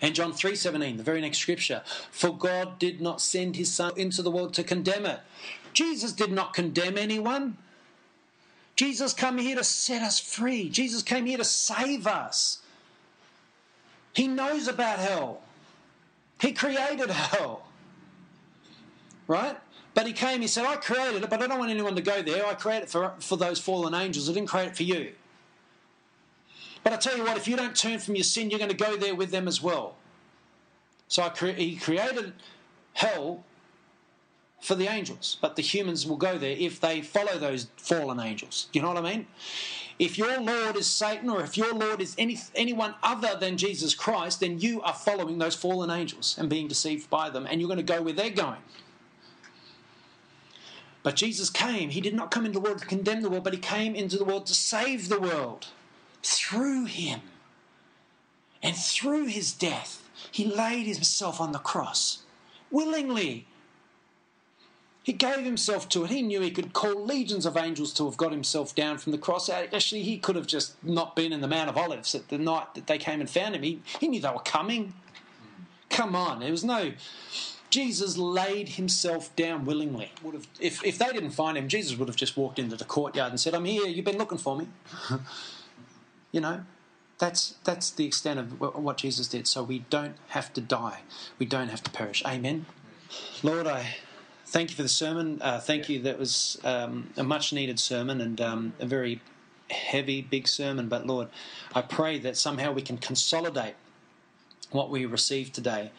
And 0.00 0.14
John 0.14 0.32
3:17, 0.32 0.96
the 0.96 1.02
very 1.02 1.20
next 1.20 1.38
scripture, 1.38 1.82
for 2.10 2.36
God 2.36 2.78
did 2.78 3.00
not 3.00 3.20
send 3.20 3.56
his 3.56 3.72
son 3.72 3.92
into 3.96 4.22
the 4.22 4.30
world 4.30 4.52
to 4.54 4.64
condemn 4.64 5.06
it. 5.06 5.20
Jesus 5.72 6.12
did 6.12 6.32
not 6.32 6.52
condemn 6.52 6.98
anyone. 6.98 7.56
Jesus 8.74 9.14
came 9.14 9.38
here 9.38 9.56
to 9.56 9.64
set 9.64 10.02
us 10.02 10.18
free. 10.18 10.68
Jesus 10.68 11.02
came 11.02 11.24
here 11.24 11.38
to 11.38 11.44
save 11.44 12.06
us. 12.06 12.58
He 14.12 14.28
knows 14.28 14.68
about 14.68 14.98
hell. 14.98 15.40
He 16.40 16.52
created 16.52 17.10
hell. 17.10 17.65
Right? 19.26 19.56
But 19.94 20.06
he 20.06 20.12
came, 20.12 20.42
he 20.42 20.46
said, 20.46 20.66
I 20.66 20.76
created 20.76 21.24
it, 21.24 21.30
but 21.30 21.42
I 21.42 21.46
don't 21.46 21.58
want 21.58 21.70
anyone 21.70 21.96
to 21.96 22.02
go 22.02 22.20
there. 22.22 22.46
I 22.46 22.54
created 22.54 22.84
it 22.84 22.90
for, 22.90 23.14
for 23.18 23.36
those 23.36 23.58
fallen 23.58 23.94
angels. 23.94 24.28
I 24.28 24.34
didn't 24.34 24.48
create 24.48 24.68
it 24.68 24.76
for 24.76 24.82
you. 24.82 25.12
But 26.84 26.92
I 26.92 26.96
tell 26.96 27.16
you 27.16 27.24
what, 27.24 27.36
if 27.36 27.48
you 27.48 27.56
don't 27.56 27.74
turn 27.74 27.98
from 27.98 28.14
your 28.14 28.24
sin, 28.24 28.50
you're 28.50 28.58
going 28.58 28.70
to 28.70 28.76
go 28.76 28.96
there 28.96 29.14
with 29.14 29.30
them 29.30 29.48
as 29.48 29.62
well. 29.62 29.96
So 31.08 31.28
cre- 31.30 31.48
he 31.48 31.76
created 31.76 32.34
hell 32.92 33.44
for 34.60 34.74
the 34.74 34.86
angels, 34.86 35.38
but 35.40 35.56
the 35.56 35.62
humans 35.62 36.06
will 36.06 36.16
go 36.16 36.38
there 36.38 36.54
if 36.58 36.80
they 36.80 37.00
follow 37.00 37.38
those 37.38 37.68
fallen 37.76 38.20
angels. 38.20 38.68
You 38.72 38.82
know 38.82 38.88
what 38.88 38.98
I 38.98 39.14
mean? 39.14 39.26
If 39.98 40.18
your 40.18 40.40
Lord 40.40 40.76
is 40.76 40.86
Satan 40.86 41.30
or 41.30 41.40
if 41.42 41.56
your 41.56 41.72
Lord 41.72 42.00
is 42.00 42.14
any, 42.18 42.38
anyone 42.54 42.94
other 43.02 43.36
than 43.38 43.56
Jesus 43.56 43.94
Christ, 43.94 44.40
then 44.40 44.60
you 44.60 44.82
are 44.82 44.92
following 44.92 45.38
those 45.38 45.54
fallen 45.54 45.90
angels 45.90 46.36
and 46.38 46.50
being 46.50 46.68
deceived 46.68 47.08
by 47.08 47.30
them, 47.30 47.46
and 47.48 47.60
you're 47.60 47.68
going 47.68 47.78
to 47.78 47.82
go 47.82 48.02
where 48.02 48.12
they're 48.12 48.30
going. 48.30 48.60
But 51.06 51.14
Jesus 51.14 51.50
came. 51.50 51.90
He 51.90 52.00
did 52.00 52.14
not 52.14 52.32
come 52.32 52.44
into 52.44 52.58
the 52.58 52.64
world 52.64 52.80
to 52.80 52.84
condemn 52.84 53.22
the 53.22 53.30
world, 53.30 53.44
but 53.44 53.52
he 53.52 53.60
came 53.60 53.94
into 53.94 54.18
the 54.18 54.24
world 54.24 54.44
to 54.46 54.54
save 54.56 55.08
the 55.08 55.20
world 55.20 55.68
through 56.20 56.86
him 56.86 57.20
and 58.60 58.74
through 58.74 59.26
his 59.26 59.52
death, 59.52 60.02
he 60.32 60.44
laid 60.44 60.86
himself 60.86 61.40
on 61.40 61.52
the 61.52 61.60
cross 61.60 62.24
willingly. 62.72 63.46
He 65.04 65.12
gave 65.12 65.44
himself 65.44 65.88
to 65.90 66.02
it. 66.02 66.10
He 66.10 66.22
knew 66.22 66.40
he 66.40 66.50
could 66.50 66.72
call 66.72 67.04
legions 67.04 67.46
of 67.46 67.56
angels 67.56 67.92
to 67.94 68.06
have 68.06 68.16
got 68.16 68.32
himself 68.32 68.74
down 68.74 68.98
from 68.98 69.12
the 69.12 69.18
cross. 69.18 69.48
Actually, 69.48 70.02
he 70.02 70.18
could 70.18 70.34
have 70.34 70.48
just 70.48 70.74
not 70.82 71.14
been 71.14 71.32
in 71.32 71.40
the 71.40 71.46
Mount 71.46 71.68
of 71.68 71.76
Olives 71.76 72.16
at 72.16 72.30
the 72.30 72.38
night 72.38 72.74
that 72.74 72.88
they 72.88 72.98
came 72.98 73.20
and 73.20 73.30
found 73.30 73.54
him. 73.54 73.62
He, 73.62 73.80
he 74.00 74.08
knew 74.08 74.20
they 74.20 74.28
were 74.28 74.40
coming. 74.40 74.92
Come 75.88 76.16
on, 76.16 76.40
there 76.40 76.50
was 76.50 76.64
no. 76.64 76.94
Jesus 77.70 78.16
laid 78.16 78.70
himself 78.70 79.34
down 79.36 79.64
willingly. 79.64 80.12
Would 80.22 80.34
have, 80.34 80.46
if, 80.60 80.84
if 80.84 80.98
they 80.98 81.06
didn't 81.12 81.30
find 81.30 81.58
him, 81.58 81.68
Jesus 81.68 81.98
would 81.98 82.08
have 82.08 82.16
just 82.16 82.36
walked 82.36 82.58
into 82.58 82.76
the 82.76 82.84
courtyard 82.84 83.30
and 83.30 83.40
said, 83.40 83.54
I'm 83.54 83.64
here, 83.64 83.86
you've 83.86 84.04
been 84.04 84.18
looking 84.18 84.38
for 84.38 84.56
me. 84.56 84.68
You 86.32 86.42
know, 86.42 86.64
that's 87.18 87.54
that's 87.64 87.88
the 87.88 88.04
extent 88.04 88.38
of 88.38 88.60
what 88.60 88.98
Jesus 88.98 89.26
did. 89.28 89.46
So 89.46 89.62
we 89.62 89.78
don't 89.88 90.16
have 90.28 90.52
to 90.52 90.60
die. 90.60 91.00
We 91.38 91.46
don't 91.46 91.68
have 91.68 91.82
to 91.84 91.90
perish. 91.90 92.22
Amen. 92.26 92.66
Lord, 93.42 93.66
I 93.66 93.96
thank 94.44 94.68
you 94.70 94.76
for 94.76 94.82
the 94.82 94.88
sermon. 94.88 95.40
Uh, 95.40 95.58
thank 95.58 95.88
you. 95.88 96.02
That 96.02 96.18
was 96.18 96.60
um, 96.62 97.10
a 97.16 97.24
much 97.24 97.52
needed 97.52 97.80
sermon 97.80 98.20
and 98.20 98.38
um, 98.40 98.72
a 98.78 98.84
very 98.84 99.22
heavy, 99.70 100.20
big 100.20 100.46
sermon. 100.46 100.88
But 100.88 101.06
Lord, 101.06 101.28
I 101.74 101.80
pray 101.80 102.18
that 102.18 102.36
somehow 102.36 102.72
we 102.72 102.82
can 102.82 102.98
consolidate 102.98 103.74
what 104.70 104.90
we 104.90 105.06
received 105.06 105.54
today 105.54 105.92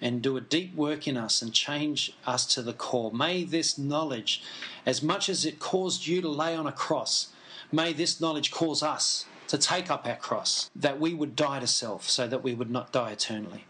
and 0.00 0.22
do 0.22 0.36
a 0.36 0.40
deep 0.40 0.74
work 0.74 1.06
in 1.06 1.16
us 1.16 1.42
and 1.42 1.52
change 1.52 2.12
us 2.26 2.46
to 2.46 2.62
the 2.62 2.72
core. 2.72 3.12
May 3.12 3.44
this 3.44 3.76
knowledge, 3.78 4.42
as 4.86 5.02
much 5.02 5.28
as 5.28 5.44
it 5.44 5.58
caused 5.58 6.06
you 6.06 6.20
to 6.20 6.28
lay 6.28 6.54
on 6.54 6.66
a 6.66 6.72
cross, 6.72 7.32
may 7.70 7.92
this 7.92 8.20
knowledge 8.20 8.50
cause 8.50 8.82
us 8.82 9.26
to 9.48 9.58
take 9.58 9.90
up 9.90 10.06
our 10.06 10.16
cross, 10.16 10.70
that 10.76 11.00
we 11.00 11.12
would 11.12 11.34
die 11.34 11.58
to 11.60 11.66
self 11.66 12.08
so 12.08 12.28
that 12.28 12.42
we 12.42 12.54
would 12.54 12.70
not 12.70 12.92
die 12.92 13.10
eternally, 13.10 13.64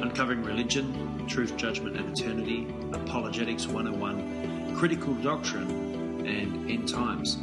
uncovering 0.02 0.44
religion, 0.44 1.26
truth, 1.28 1.58
judgment, 1.58 1.98
and 1.98 2.18
eternity, 2.18 2.68
apologetics 2.94 3.68
101, 3.68 4.76
critical 4.76 5.14
doctrine, 5.16 6.26
and 6.26 6.70
end 6.70 6.88
times. 6.88 7.38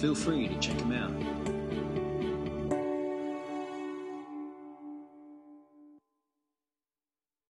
Feel 0.00 0.14
free 0.14 0.48
to 0.48 0.58
check 0.58 0.76
them 0.78 0.92
out. 0.92 1.33